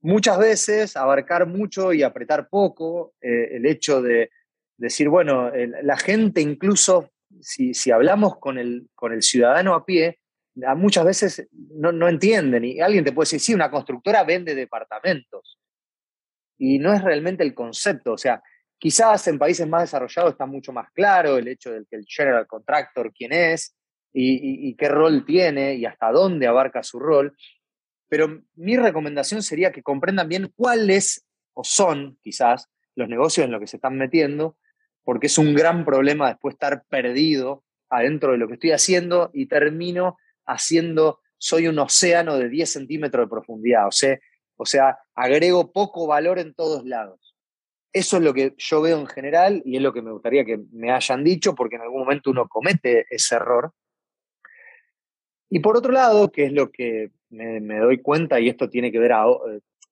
muchas 0.00 0.38
veces 0.38 0.96
abarcar 0.96 1.46
mucho 1.46 1.92
y 1.92 2.02
apretar 2.02 2.48
poco, 2.48 3.14
eh, 3.20 3.56
el 3.56 3.66
hecho 3.66 4.02
de 4.02 4.30
decir, 4.76 5.08
bueno, 5.08 5.50
la 5.82 5.96
gente 5.96 6.40
incluso, 6.40 7.10
si, 7.40 7.74
si 7.74 7.90
hablamos 7.90 8.38
con 8.38 8.58
el, 8.58 8.88
con 8.94 9.12
el 9.12 9.22
ciudadano 9.22 9.74
a 9.74 9.84
pie, 9.84 10.20
muchas 10.76 11.04
veces 11.04 11.48
no, 11.52 11.92
no 11.92 12.08
entienden 12.08 12.64
y 12.64 12.80
alguien 12.80 13.04
te 13.04 13.12
puede 13.12 13.24
decir, 13.24 13.40
sí, 13.40 13.54
una 13.54 13.70
constructora 13.70 14.24
vende 14.24 14.54
departamentos 14.54 15.59
y 16.60 16.78
no 16.78 16.92
es 16.92 17.02
realmente 17.02 17.42
el 17.42 17.54
concepto. 17.54 18.12
O 18.12 18.18
sea, 18.18 18.42
quizás 18.78 19.26
en 19.28 19.38
países 19.38 19.66
más 19.66 19.84
desarrollados 19.84 20.32
está 20.32 20.44
mucho 20.44 20.74
más 20.74 20.92
claro 20.92 21.38
el 21.38 21.48
hecho 21.48 21.72
de 21.72 21.86
que 21.88 21.96
el 21.96 22.04
general 22.06 22.46
contractor 22.46 23.10
quién 23.14 23.32
es 23.32 23.74
y, 24.12 24.74
qué 24.74 24.88
rol 24.88 25.24
tiene 25.24 25.74
y 25.76 25.86
hasta 25.86 26.12
dónde 26.12 26.46
abarca 26.46 26.82
su 26.82 27.00
rol. 27.00 27.34
Pero 28.08 28.42
mi 28.56 28.76
recomendación 28.76 29.42
sería 29.42 29.72
que 29.72 29.82
comprendan 29.82 30.28
bien 30.28 30.52
cuáles 30.54 31.26
o 31.54 31.64
son 31.64 32.18
quizás 32.20 32.68
los 32.94 33.08
negocios 33.08 33.46
en 33.46 33.52
los 33.52 33.60
que 33.60 33.66
se 33.66 33.76
están 33.78 33.96
metiendo, 33.96 34.58
porque 35.02 35.28
es 35.28 35.38
un 35.38 35.54
gran 35.54 35.86
problema 35.86 36.28
después 36.28 36.54
estar 36.56 36.84
perdido 36.90 37.64
adentro 37.88 38.32
de 38.32 38.38
lo 38.38 38.48
que 38.48 38.54
estoy 38.54 38.72
haciendo 38.72 39.30
y 39.32 39.46
termino 39.46 40.18
haciendo, 40.44 41.20
soy 41.38 41.68
un 41.68 41.78
océano 41.78 42.36
de 42.36 42.50
10 42.50 42.70
centímetros 42.70 43.24
de 43.24 43.30
profundidad. 43.30 43.86
O 43.86 43.92
sea, 43.92 44.18
o 44.60 44.66
sea, 44.66 44.98
agrego 45.14 45.72
poco 45.72 46.06
valor 46.06 46.38
en 46.38 46.52
todos 46.52 46.84
lados. 46.84 47.34
Eso 47.94 48.18
es 48.18 48.22
lo 48.22 48.34
que 48.34 48.54
yo 48.58 48.82
veo 48.82 49.00
en 49.00 49.06
general 49.06 49.62
y 49.64 49.76
es 49.76 49.82
lo 49.82 49.94
que 49.94 50.02
me 50.02 50.12
gustaría 50.12 50.44
que 50.44 50.60
me 50.70 50.92
hayan 50.92 51.24
dicho, 51.24 51.54
porque 51.54 51.76
en 51.76 51.82
algún 51.82 52.00
momento 52.00 52.30
uno 52.30 52.46
comete 52.46 53.06
ese 53.08 53.36
error. 53.36 53.72
Y 55.48 55.60
por 55.60 55.78
otro 55.78 55.92
lado, 55.92 56.30
que 56.30 56.44
es 56.44 56.52
lo 56.52 56.70
que 56.70 57.10
me, 57.30 57.78
doy 57.78 58.02
cuenta, 58.02 58.38
y 58.38 58.50
esto 58.50 58.68
tiene 58.68 58.92
que 58.92 58.98
ver 58.98 59.12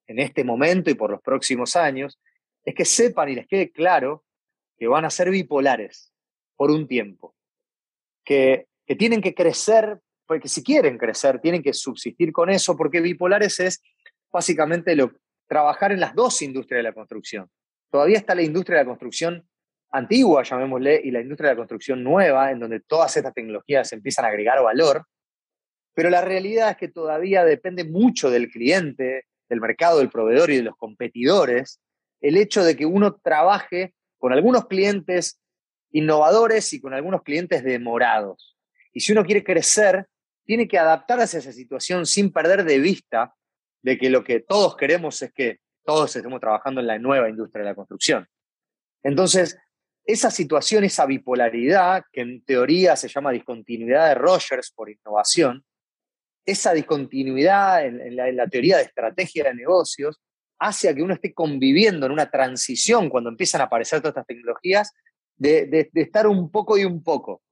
en 0.07 0.19
este 0.19 0.45
momento 0.45 0.91
y 0.91 0.95
por 0.95 1.11
los 1.11 1.23
próximos 1.23 1.75
años, 1.75 2.21
es 2.63 2.75
que 2.75 2.85
sepan 2.85 3.31
y 3.31 3.37
les 3.37 3.47
quede 3.47 3.73
claro 3.73 4.23
que 4.77 4.87
van 4.87 5.07
a 5.07 5.11
ser 5.11 5.31
bipolares 5.31 6.13
por 6.57 6.71
un 6.71 6.87
tiempo, 6.87 7.35
que, 8.23 8.67
que 8.87 8.97
tienen 8.97 9.23
que 9.23 9.35
crecer, 9.35 9.99
porque 10.27 10.49
si 10.49 10.63
quieren 10.63 10.99
crecer, 10.99 11.41
tienen 11.41 11.63
que 11.63 11.73
subsistir 11.73 12.33
con 12.33 12.51
eso, 12.51 12.77
porque 12.77 13.01
bipolares 13.01 13.61
es 13.61 13.83
básicamente 14.31 14.95
lo, 14.97 15.13
trabajar 15.47 15.93
en 15.93 16.01
las 16.01 16.15
dos 16.15 16.43
industrias 16.43 16.79
de 16.79 16.83
la 16.85 16.93
construcción. 16.93 17.49
Todavía 17.91 18.19
está 18.19 18.35
la 18.35 18.43
industria 18.43 18.79
de 18.79 18.85
la 18.85 18.89
construcción 18.89 19.49
antigua, 19.91 20.43
llamémosle, 20.43 21.01
y 21.03 21.11
la 21.11 21.21
industria 21.21 21.49
de 21.49 21.55
la 21.55 21.61
construcción 21.61 22.05
nueva, 22.05 22.51
en 22.51 22.61
donde 22.61 22.81
todas 22.81 23.17
estas 23.17 23.33
tecnologías 23.33 23.93
empiezan 23.93 24.27
a 24.27 24.29
agregar 24.29 24.63
valor, 24.63 25.07
pero 25.95 26.11
la 26.11 26.21
realidad 26.21 26.71
es 26.71 26.77
que 26.77 26.89
todavía 26.89 27.45
depende 27.45 27.85
mucho 27.85 28.31
del 28.31 28.51
cliente, 28.51 29.25
del 29.49 29.61
mercado, 29.61 29.99
del 29.99 30.11
proveedor 30.11 30.51
y 30.51 30.57
de 30.59 30.63
los 30.63 30.77
competidores, 30.77 31.81
el 32.21 32.37
hecho 32.37 32.63
de 32.63 32.77
que 32.77 32.87
uno 32.87 33.17
trabaje 33.17 33.95
con 34.19 34.33
algunos 34.33 34.67
clientes 34.67 35.41
innovadores 35.91 36.73
y 36.73 36.81
con 36.81 36.95
algunos 36.95 37.23
clientes 37.23 37.65
demorados. 37.65 38.57
Y 38.93 39.01
si 39.01 39.13
uno 39.13 39.25
quiere 39.25 39.43
crecer, 39.43 40.07
tiene 40.45 40.69
que 40.69 40.79
adaptarse 40.79 41.39
a 41.39 41.41
esa 41.41 41.53
situación 41.53 42.07
sin 42.07 42.33
perder 42.33 42.65
de 42.65 42.79
vista 42.79 43.35
de 43.83 43.99
que 43.99 44.11
lo 44.11 44.25
que 44.25 44.41
todos 44.41 44.77
queremos 44.77 45.21
es 45.23 45.33
que 45.33 45.61
todos 45.85 46.15
estemos 46.15 46.41
trabajando 46.41 46.81
en 46.81 46.87
la 46.87 46.99
nueva 46.99 47.31
industria 47.31 47.65
de 47.65 47.71
la 47.71 47.75
construcción. 47.75 48.27
Entonces, 49.03 49.57
esa 50.05 50.31
situación, 50.31 50.85
esa 50.85 51.07
bipolaridad, 51.07 52.05
que 52.13 52.23
en 52.23 52.43
teoría 52.43 52.97
se 52.97 53.09
llama 53.09 53.31
discontinuidad 53.31 54.09
de 54.09 54.15
Rogers 54.15 54.73
por 54.73 54.91
innovación, 54.91 55.65
esa 56.47 56.73
discontinuidad 56.73 57.85
en, 57.85 58.17
la, 58.17 58.47
teoría 58.49 58.79
de 58.79 58.85
estrategia 58.85 59.45
de 59.45 59.55
negocios 59.55 60.19
hace 60.59 60.95
que 60.95 61.03
uno 61.03 61.15
esté 61.15 61.35
conviviendo 61.35 62.07
en 62.07 62.13
una 62.13 62.31
transición 62.31 63.11
cuando 63.11 63.29
empiezan 63.29 63.61
a 63.61 63.65
aparecer 63.65 64.01
todas 64.01 64.13
estas 64.13 64.27
tecnologías, 64.27 64.93
de, 65.37 65.91
estar 65.95 66.27
un 66.27 66.51
poco 66.51 66.79
y 66.79 66.85
un 66.85 67.03
poco. 67.03 67.43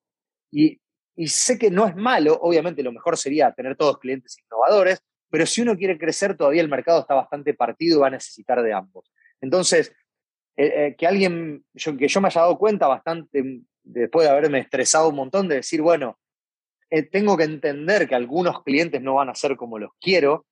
Y 0.51 0.81
sé 1.27 1.59
que 1.59 1.71
no 1.71 1.87
es 1.87 1.95
malo, 1.95 2.39
obviamente 2.41 2.83
lo 2.83 2.93
mejor 2.93 3.17
sería 3.19 3.53
tener 3.53 3.77
todos 3.77 3.99
clientes 3.99 4.37
innovadores, 4.43 5.03
pero 5.31 5.47
si 5.47 5.63
uno 5.63 5.77
quiere 5.77 5.99
crecer, 5.99 6.37
todavía 6.37 6.63
el 6.63 6.69
mercado 6.69 7.01
está 7.01 7.15
bastante 7.15 7.55
partido 7.55 7.99
y 7.99 8.01
va 8.01 8.07
a 8.09 8.11
necesitar 8.11 8.63
de 8.63 8.73
ambos. 8.73 9.13
Entonces, 9.41 9.95
eh, 10.57 10.87
eh, 10.87 10.97
que 10.97 11.07
alguien, 11.07 11.65
que 11.75 12.09
yo 12.09 12.21
me 12.21 12.29
haya 12.29 12.41
dado 12.41 12.59
cuenta 12.59 12.87
bastante, 12.87 13.61
después 13.83 14.27
de 14.27 14.33
haberme 14.33 14.61
estresado 14.61 15.09
un 15.09 15.17
montón, 15.17 15.49
de 15.49 15.57
decir, 15.57 15.83
bueno, 15.83 16.19
eh, 16.91 17.03
tengo 17.03 17.37
que 17.37 17.45
entender 17.45 18.09
que 18.09 18.15
algunos 18.15 18.63
clientes 18.63 19.03
no 19.03 19.15
van 19.15 19.29
a 19.29 19.35
ser 19.35 19.57
como 19.57 19.79
los 19.79 19.91
quiero 20.01 20.47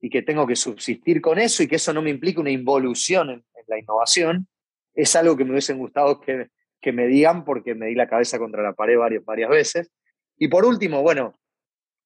y 0.00 0.10
que 0.10 0.22
tengo 0.22 0.46
que 0.46 0.56
subsistir 0.56 1.20
con 1.20 1.38
eso 1.38 1.62
y 1.62 1.68
que 1.68 1.76
eso 1.76 1.92
no 1.92 2.02
me 2.02 2.10
implique 2.10 2.40
una 2.40 2.50
involución 2.50 3.30
en, 3.30 3.44
la 3.68 3.80
innovación, 3.80 4.46
es 4.94 5.16
algo 5.16 5.36
que 5.36 5.44
me 5.44 5.50
hubiesen 5.50 5.78
gustado 5.78 6.20
que, 6.20 6.50
que, 6.80 6.92
me 6.92 7.08
digan 7.08 7.44
porque 7.44 7.74
me 7.74 7.86
di 7.86 7.96
la 7.96 8.06
cabeza 8.06 8.38
contra 8.38 8.62
la 8.62 8.74
pared 8.74 8.96
varias, 8.96 9.24
varias 9.24 9.50
veces. 9.50 9.90
Y 10.38 10.46
por 10.46 10.64
último, 10.64 11.02
bueno, 11.02 11.36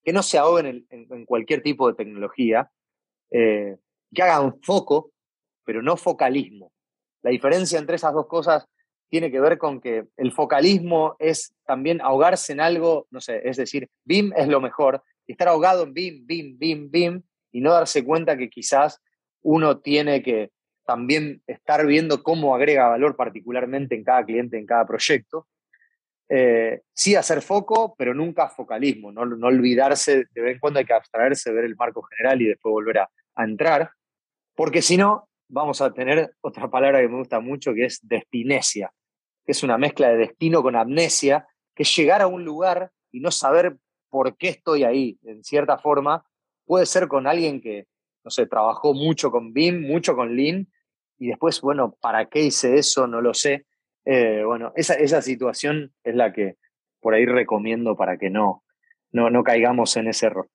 que 0.05 0.13
no 0.13 0.23
se 0.23 0.39
ahoguen 0.39 0.87
en, 0.91 1.27
cualquier 1.27 1.63
tipo 1.63 1.89
de 1.89 1.95
tecnología, 1.95 2.71
eh, 3.31 3.77
que 4.13 4.23
hagan 4.23 4.61
foco, 4.63 5.13
pero 5.65 5.83
no 5.83 5.97
focalismo. 5.97 6.73
La 7.23 7.31
diferencia 7.31 7.79
entre 7.79 7.97
esas 7.97 8.15
dos 8.15 8.27
cosas 8.27 8.67
tiene 9.09 9.31
que 9.31 9.41
ver 9.41 9.59
con 9.59 9.81
que 9.81 10.07
el 10.17 10.33
focalismo 10.33 11.17
es 11.19 11.55
también 11.67 12.01
ahogarse 12.01 12.53
en 12.53 12.61
algo, 12.61 13.07
no 13.11 13.21
sé, 13.21 13.41
es 13.45 13.57
decir, 13.57 13.89
BIM 14.05 14.33
es 14.37 14.49
lo 14.49 14.61
mejor, 14.61 15.03
y 15.27 15.33
estar 15.33 15.49
ahogado 15.49 15.83
en 15.83 15.93
BIM, 15.93 16.27
BIM, 16.27 16.59
BIM, 16.59 16.91
BIM, 16.91 17.23
y 17.53 17.61
no 17.61 17.73
darse 17.73 18.05
cuenta 18.05 18.37
que 18.37 18.49
quizás 18.49 19.01
uno 19.43 19.81
tiene 19.81 20.23
que 20.23 20.51
también 20.87 21.43
estar 21.47 21.87
viendo 21.87 22.23
cómo 22.23 22.55
agrega 22.55 22.89
valor 22.89 23.17
particularmente 23.17 23.95
en 23.95 24.05
cada 24.05 24.25
cliente, 24.25 24.59
en 24.59 24.67
cada 24.67 24.87
proyecto, 24.87 25.47
eh, 26.33 26.83
sí 26.93 27.17
hacer 27.17 27.43
foco, 27.43 27.97
pero 27.99 28.15
nunca 28.15 28.49
focalismo, 28.49 29.11
no, 29.11 29.23
olvidarse, 29.23 30.27
de 30.33 30.41
vez 30.41 30.55
en 30.55 30.61
cuando 30.61 30.79
hay 30.79 30.85
que 30.85 30.95
abstraerse, 30.95 31.51
ver 31.51 31.65
el 31.65 31.75
marco 31.75 32.03
general 32.03 32.41
y 32.41 32.47
después 32.47 32.73
volver 32.73 32.99
a, 32.99 33.11
entrar, 33.37 33.91
porque 34.55 34.83
si 34.83 34.97
no, 34.97 35.29
vamos 35.49 35.81
a 35.81 35.93
tener 35.93 36.35
otra 36.43 36.71
palabra 36.71 37.01
que 37.01 37.09
me 37.09 37.17
gusta 37.17 37.41
mucho, 37.41 37.73
que 37.73 37.87
es 37.87 37.99
destinesia, 38.03 38.93
que 39.45 39.53
es 39.53 39.63
una 39.63 39.79
mezcla 39.79 40.11
de 40.11 40.19
destino 40.19 40.63
con 40.63 40.77
amnesia, 40.77 41.47
que 41.75 41.85
es 41.85 41.97
llegar 41.97 42.21
a 42.21 42.27
un 42.27 42.45
lugar 42.45 42.93
y 43.11 43.21
no 43.21 43.31
saber 43.31 43.79
por 44.11 44.37
qué 44.37 44.51
estoy 44.51 44.85
ahí, 44.85 45.19
en 45.25 45.43
cierta 45.43 45.79
forma, 45.79 46.25
puede 46.65 46.87
ser 46.87 47.09
con 47.09 47.27
alguien 47.27 47.61
que, 47.61 47.87
no 48.23 48.31
sé, 48.31 48.47
trabajó 48.47 48.95
mucho 48.95 49.31
con 49.31 49.53
BIM, 49.53 49.81
mucho 49.81 50.15
con 50.15 50.37
Lean, 50.37 50.69
y 51.19 51.29
después, 51.29 51.61
bueno, 51.61 51.97
¿para 52.01 52.27
qué 52.27 52.43
hice 52.43 52.77
eso? 52.77 53.07
No 53.07 53.21
lo 53.21 53.35
sé. 53.35 53.67
Eh, 54.13 54.43
bueno, 54.45 54.73
esa, 54.75 54.95
esa 54.95 55.23
situación 55.23 55.93
es 56.03 56.17
la 56.17 56.33
que 56.33 56.57
por 57.01 57.15
ahí 57.15 57.27
recomiendo 57.27 57.97
para 57.97 58.19
que 58.19 58.29
no, 58.29 58.65
no, 59.13 59.31
no 59.31 59.45
caigamos 59.45 59.97
en 59.97 60.09
ese 60.09 60.27
error. 60.27 60.49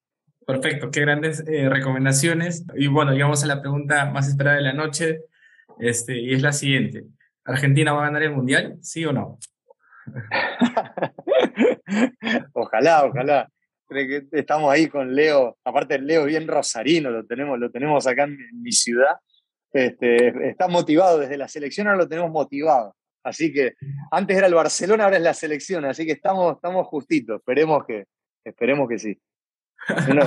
Perfecto, 0.46 0.90
qué 0.90 1.00
grandes 1.00 1.42
eh, 1.48 1.66
recomendaciones. 1.70 2.66
Y 2.74 2.88
bueno, 2.88 3.12
llegamos 3.12 3.42
a 3.42 3.46
la 3.46 3.62
pregunta 3.62 4.10
más 4.10 4.28
esperada 4.28 4.56
de 4.56 4.62
la 4.62 4.74
noche, 4.74 5.22
este, 5.80 6.18
y 6.18 6.34
es 6.34 6.42
la 6.42 6.52
siguiente. 6.52 7.04
¿Argentina 7.46 7.94
va 7.94 8.02
a 8.02 8.06
ganar 8.08 8.24
el 8.24 8.32
Mundial? 8.32 8.76
¿Sí 8.82 9.06
o 9.06 9.14
no? 9.14 9.38
ojalá, 12.52 13.06
ojalá. 13.06 13.48
Estamos 14.32 14.70
ahí 14.70 14.88
con 14.88 15.14
Leo, 15.14 15.56
aparte 15.64 15.98
Leo 15.98 16.26
bien 16.26 16.46
rosarino, 16.46 17.08
lo 17.08 17.24
tenemos, 17.24 17.58
lo 17.58 17.70
tenemos 17.70 18.06
acá 18.06 18.24
en 18.24 18.36
mi 18.60 18.72
ciudad. 18.72 19.16
Este, 19.72 20.50
está 20.50 20.68
motivado 20.68 21.20
desde 21.20 21.38
la 21.38 21.48
selección, 21.48 21.86
ahora 21.86 22.00
lo 22.00 22.08
tenemos 22.08 22.30
motivado. 22.30 22.94
Así 23.26 23.52
que 23.52 23.74
antes 24.12 24.36
era 24.36 24.46
el 24.46 24.54
Barcelona, 24.54 25.04
ahora 25.04 25.16
es 25.16 25.22
la 25.22 25.34
selección, 25.34 25.84
así 25.84 26.06
que 26.06 26.12
estamos, 26.12 26.54
estamos 26.54 26.86
justitos. 26.86 27.40
Esperemos 27.40 27.84
que, 27.84 28.04
esperemos 28.44 28.88
que 28.88 28.98
sí. 29.00 29.18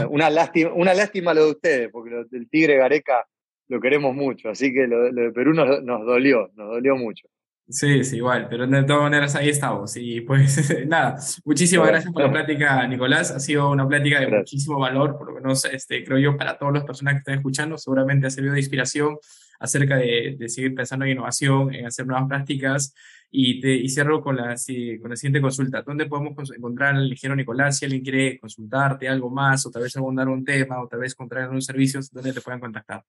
Una, 0.09 0.29
lástima, 0.29 0.73
una 0.73 0.93
lástima 0.93 1.33
lo 1.33 1.45
de 1.45 1.51
ustedes, 1.51 1.89
porque 1.91 2.09
lo, 2.09 2.25
el 2.29 2.49
Tigre 2.49 2.75
Gareca 2.75 3.25
lo 3.69 3.79
queremos 3.79 4.13
mucho, 4.13 4.49
así 4.49 4.73
que 4.73 4.85
lo, 4.85 5.13
de 5.13 5.31
Perú 5.31 5.53
nos, 5.53 5.81
nos, 5.81 6.05
dolió, 6.05 6.49
nos 6.55 6.71
dolió 6.71 6.97
mucho. 6.97 7.29
Sí, 7.69 8.03
sí, 8.03 8.17
igual, 8.17 8.47
pero 8.49 8.67
de 8.67 8.83
todas 8.83 9.03
maneras 9.03 9.33
ahí 9.35 9.47
estamos. 9.47 9.95
Y 9.95 10.19
pues 10.21 10.75
nada, 10.87 11.17
muchísimas 11.45 11.87
gracias 11.87 12.11
por 12.11 12.23
la 12.23 12.31
plática, 12.31 12.85
Nicolás. 12.85 13.31
Ha 13.31 13.39
sido 13.39 13.69
una 13.69 13.87
plática 13.87 14.19
de 14.19 14.27
muchísimo 14.27 14.77
valor, 14.77 15.17
por 15.17 15.27
lo 15.27 15.35
menos 15.35 15.63
este, 15.65 16.03
creo 16.03 16.17
yo, 16.17 16.35
para 16.35 16.57
todas 16.57 16.73
las 16.73 16.83
personas 16.83 17.13
que 17.13 17.19
están 17.19 17.35
escuchando. 17.35 17.77
Seguramente 17.77 18.27
ha 18.27 18.29
servido 18.29 18.55
de 18.55 18.59
inspiración 18.59 19.17
acerca 19.59 19.97
de, 19.97 20.35
de 20.39 20.49
seguir 20.49 20.73
pensando 20.73 21.05
en 21.05 21.11
innovación, 21.11 21.73
en 21.73 21.85
hacer 21.85 22.07
nuevas 22.07 22.27
prácticas. 22.27 22.95
Y, 23.31 23.61
te, 23.61 23.75
y 23.75 23.87
cierro 23.89 24.23
con 24.23 24.37
la, 24.37 24.55
con 24.99 25.09
la 25.11 25.15
siguiente 25.15 25.39
consulta. 25.39 25.83
¿Dónde 25.83 26.07
podemos 26.07 26.51
encontrar 26.51 26.95
al 26.95 27.11
ingeniero 27.11 27.35
Nicolás? 27.35 27.77
Si 27.77 27.85
alguien 27.85 28.01
quiere 28.01 28.39
consultarte 28.39 29.07
algo 29.07 29.29
más, 29.29 29.63
o 29.67 29.69
tal 29.69 29.83
vez 29.83 29.95
abundar 29.95 30.27
un 30.27 30.43
tema, 30.43 30.81
o 30.81 30.87
tal 30.87 31.01
vez 31.01 31.13
encontrar 31.13 31.43
algunos 31.43 31.63
servicios, 31.63 32.11
¿dónde 32.11 32.33
te 32.33 32.41
pueden 32.41 32.59
contactar? 32.59 33.03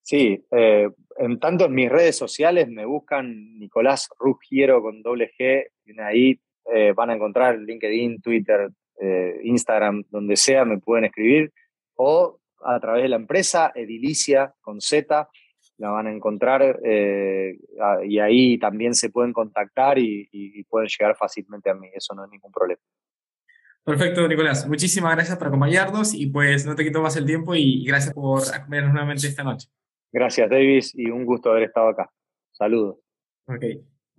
Sí, 0.00 0.42
eh, 0.50 0.88
en 1.18 1.38
tanto 1.38 1.66
en 1.66 1.74
mis 1.74 1.90
redes 1.90 2.16
sociales 2.16 2.66
me 2.70 2.86
buscan 2.86 3.58
Nicolás 3.58 4.08
Ruggiero 4.18 4.80
con 4.80 5.02
doble 5.02 5.30
G, 5.38 5.66
y 5.84 6.00
ahí 6.00 6.40
eh, 6.74 6.94
van 6.96 7.10
a 7.10 7.14
encontrar 7.16 7.58
LinkedIn, 7.58 8.22
Twitter, 8.22 8.70
eh, 9.02 9.38
Instagram, 9.44 10.02
donde 10.08 10.36
sea, 10.36 10.64
me 10.64 10.78
pueden 10.78 11.04
escribir, 11.04 11.52
o 11.94 12.39
a 12.62 12.80
través 12.80 13.02
de 13.02 13.08
la 13.08 13.16
empresa, 13.16 13.72
Edilicia 13.74 14.54
con 14.60 14.80
Z, 14.80 15.28
la 15.78 15.90
van 15.90 16.06
a 16.06 16.12
encontrar 16.12 16.78
eh, 16.84 17.58
y 18.06 18.18
ahí 18.18 18.58
también 18.58 18.94
se 18.94 19.10
pueden 19.10 19.32
contactar 19.32 19.98
y, 19.98 20.64
pueden 20.68 20.88
llegar 20.88 21.16
fácilmente 21.16 21.70
a 21.70 21.74
mí, 21.74 21.88
eso 21.94 22.14
no 22.14 22.24
es 22.24 22.30
ningún 22.30 22.52
problema. 22.52 22.80
Perfecto, 23.82 24.28
Nicolás. 24.28 24.68
Muchísimas 24.68 25.14
gracias 25.14 25.38
por 25.38 25.48
acompañarnos 25.48 26.14
y 26.14 26.26
pues 26.26 26.66
no 26.66 26.74
te 26.74 26.84
quito 26.84 27.00
más 27.00 27.16
el 27.16 27.24
tiempo 27.24 27.54
y 27.54 27.84
gracias 27.84 28.14
por 28.14 28.42
acompañarnos 28.54 28.92
nuevamente 28.92 29.26
esta 29.26 29.42
noche. 29.42 29.68
Gracias, 30.12 30.50
Davis, 30.50 30.92
y 30.94 31.10
un 31.10 31.24
gusto 31.24 31.50
haber 31.50 31.64
estado 31.64 31.88
acá. 31.88 32.10
Saludos. 32.52 32.98
Ok. 33.46 33.64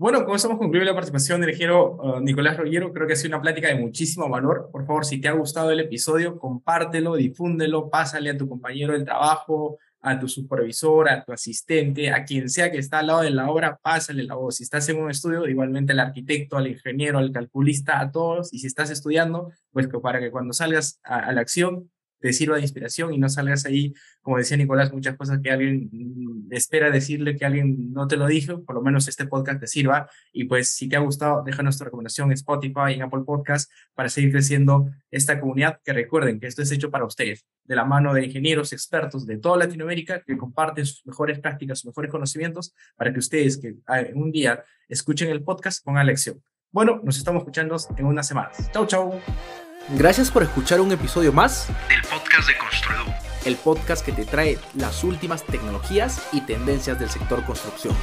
Bueno, 0.01 0.25
con 0.25 0.35
eso 0.35 0.47
hemos 0.47 0.57
concluido 0.57 0.83
la 0.83 0.95
participación 0.95 1.41
del 1.41 1.51
ingeniero 1.51 1.91
uh, 1.97 2.19
Nicolás 2.19 2.57
Rollero. 2.57 2.91
Creo 2.91 3.05
que 3.05 3.13
ha 3.13 3.15
sido 3.15 3.35
una 3.35 3.41
plática 3.43 3.67
de 3.67 3.75
muchísimo 3.75 4.27
valor. 4.27 4.67
Por 4.71 4.87
favor, 4.87 5.05
si 5.05 5.21
te 5.21 5.27
ha 5.27 5.33
gustado 5.33 5.69
el 5.69 5.79
episodio, 5.79 6.39
compártelo, 6.39 7.13
difúndelo, 7.13 7.87
pásale 7.87 8.31
a 8.31 8.35
tu 8.35 8.49
compañero 8.49 8.93
del 8.93 9.05
trabajo, 9.05 9.77
a 10.01 10.19
tu 10.19 10.27
supervisor, 10.27 11.07
a 11.07 11.23
tu 11.23 11.31
asistente, 11.31 12.09
a 12.09 12.25
quien 12.25 12.49
sea 12.49 12.71
que 12.71 12.79
está 12.79 12.97
al 12.97 13.07
lado 13.07 13.21
de 13.21 13.29
la 13.29 13.51
obra, 13.51 13.77
pásale 13.79 14.23
la 14.23 14.33
voz. 14.33 14.55
Si 14.55 14.63
estás 14.63 14.89
en 14.89 14.97
un 14.97 15.11
estudio, 15.11 15.47
igualmente 15.47 15.93
al 15.93 15.99
arquitecto, 15.99 16.57
al 16.57 16.65
ingeniero, 16.65 17.19
al 17.19 17.31
calculista, 17.31 17.99
a 17.99 18.09
todos. 18.09 18.51
Y 18.51 18.57
si 18.57 18.65
estás 18.65 18.89
estudiando, 18.89 19.51
pues 19.71 19.87
para 20.01 20.19
que 20.19 20.31
cuando 20.31 20.53
salgas 20.53 20.99
a 21.03 21.31
la 21.31 21.41
acción 21.41 21.91
te 22.21 22.31
sirva 22.33 22.55
de 22.55 22.61
inspiración 22.61 23.13
y 23.13 23.17
no 23.17 23.27
salgas 23.27 23.65
ahí, 23.65 23.93
como 24.21 24.37
decía 24.37 24.55
Nicolás, 24.57 24.93
muchas 24.93 25.17
cosas 25.17 25.39
que 25.41 25.51
alguien 25.51 25.89
mm, 25.91 26.53
espera 26.53 26.91
decirle 26.91 27.35
que 27.35 27.45
alguien 27.45 27.91
no 27.91 28.07
te 28.07 28.17
lo 28.17 28.27
dijo, 28.27 28.63
por 28.63 28.75
lo 28.75 28.81
menos 28.81 29.07
este 29.07 29.25
podcast 29.25 29.59
te 29.59 29.67
sirva. 29.67 30.09
Y 30.31 30.45
pues 30.45 30.73
si 30.73 30.87
te 30.87 30.95
ha 30.95 30.99
gustado, 30.99 31.43
déjanos 31.43 31.77
tu 31.77 31.83
recomendación 31.83 32.29
en 32.29 32.33
Spotify, 32.33 32.93
en 32.93 33.01
Apple 33.01 33.21
Podcast, 33.25 33.71
para 33.93 34.09
seguir 34.09 34.31
creciendo 34.31 34.89
esta 35.09 35.39
comunidad, 35.39 35.79
que 35.83 35.93
recuerden 35.93 36.39
que 36.39 36.47
esto 36.47 36.61
es 36.61 36.71
hecho 36.71 36.91
para 36.91 37.05
ustedes, 37.05 37.45
de 37.65 37.75
la 37.75 37.85
mano 37.85 38.13
de 38.13 38.25
ingenieros 38.25 38.71
expertos 38.73 39.25
de 39.25 39.37
toda 39.37 39.57
Latinoamérica 39.57 40.21
que 40.21 40.37
comparten 40.37 40.85
sus 40.85 41.05
mejores 41.05 41.39
prácticas, 41.39 41.79
sus 41.79 41.87
mejores 41.87 42.11
conocimientos, 42.11 42.73
para 42.95 43.11
que 43.11 43.19
ustedes 43.19 43.57
que 43.57 43.75
ah, 43.87 44.03
un 44.13 44.31
día 44.31 44.63
escuchen 44.87 45.29
el 45.29 45.43
podcast 45.43 45.83
pongan 45.83 46.05
lección. 46.05 46.41
Bueno, 46.71 47.01
nos 47.03 47.17
estamos 47.17 47.41
escuchando 47.41 47.75
en 47.97 48.05
unas 48.05 48.27
semanas. 48.27 48.69
Chau, 48.71 48.85
chau. 48.85 49.70
Gracias 49.89 50.31
por 50.31 50.43
escuchar 50.43 50.79
un 50.79 50.91
episodio 50.91 51.33
más 51.33 51.67
del 51.89 52.01
podcast 52.03 52.47
de 52.47 52.55
Construedu, 52.57 53.11
el 53.45 53.55
podcast 53.57 54.05
que 54.05 54.11
te 54.11 54.25
trae 54.25 54.59
las 54.75 55.03
últimas 55.03 55.43
tecnologías 55.43 56.21
y 56.31 56.41
tendencias 56.41 56.99
del 56.99 57.09
sector 57.09 57.43
construcción. 57.45 57.95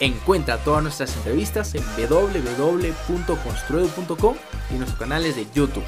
Encuentra 0.00 0.58
todas 0.58 0.82
nuestras 0.82 1.16
entrevistas 1.16 1.74
en 1.74 1.82
www.construedu.com 2.08 4.36
y 4.70 4.74
nuestros 4.74 4.98
canales 4.98 5.36
de 5.36 5.46
YouTube, 5.54 5.84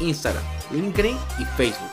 Instagram, 0.00 0.42
LinkedIn 0.72 1.16
y 1.38 1.44
Facebook. 1.56 1.90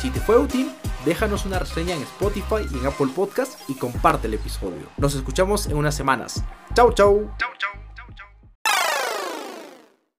Si 0.00 0.10
te 0.10 0.20
fue 0.20 0.38
útil, 0.38 0.70
déjanos 1.04 1.44
una 1.46 1.58
reseña 1.58 1.94
en 1.94 2.02
Spotify 2.02 2.66
y 2.70 2.78
en 2.78 2.86
Apple 2.86 3.08
Podcast 3.14 3.58
y 3.68 3.74
comparte 3.74 4.28
el 4.28 4.34
episodio. 4.34 4.86
Nos 4.96 5.14
escuchamos 5.14 5.66
en 5.66 5.76
unas 5.76 5.94
semanas. 5.94 6.42
Chau, 6.74 6.92
chau. 6.92 7.30
Chau, 7.38 7.50
chau. 7.58 7.81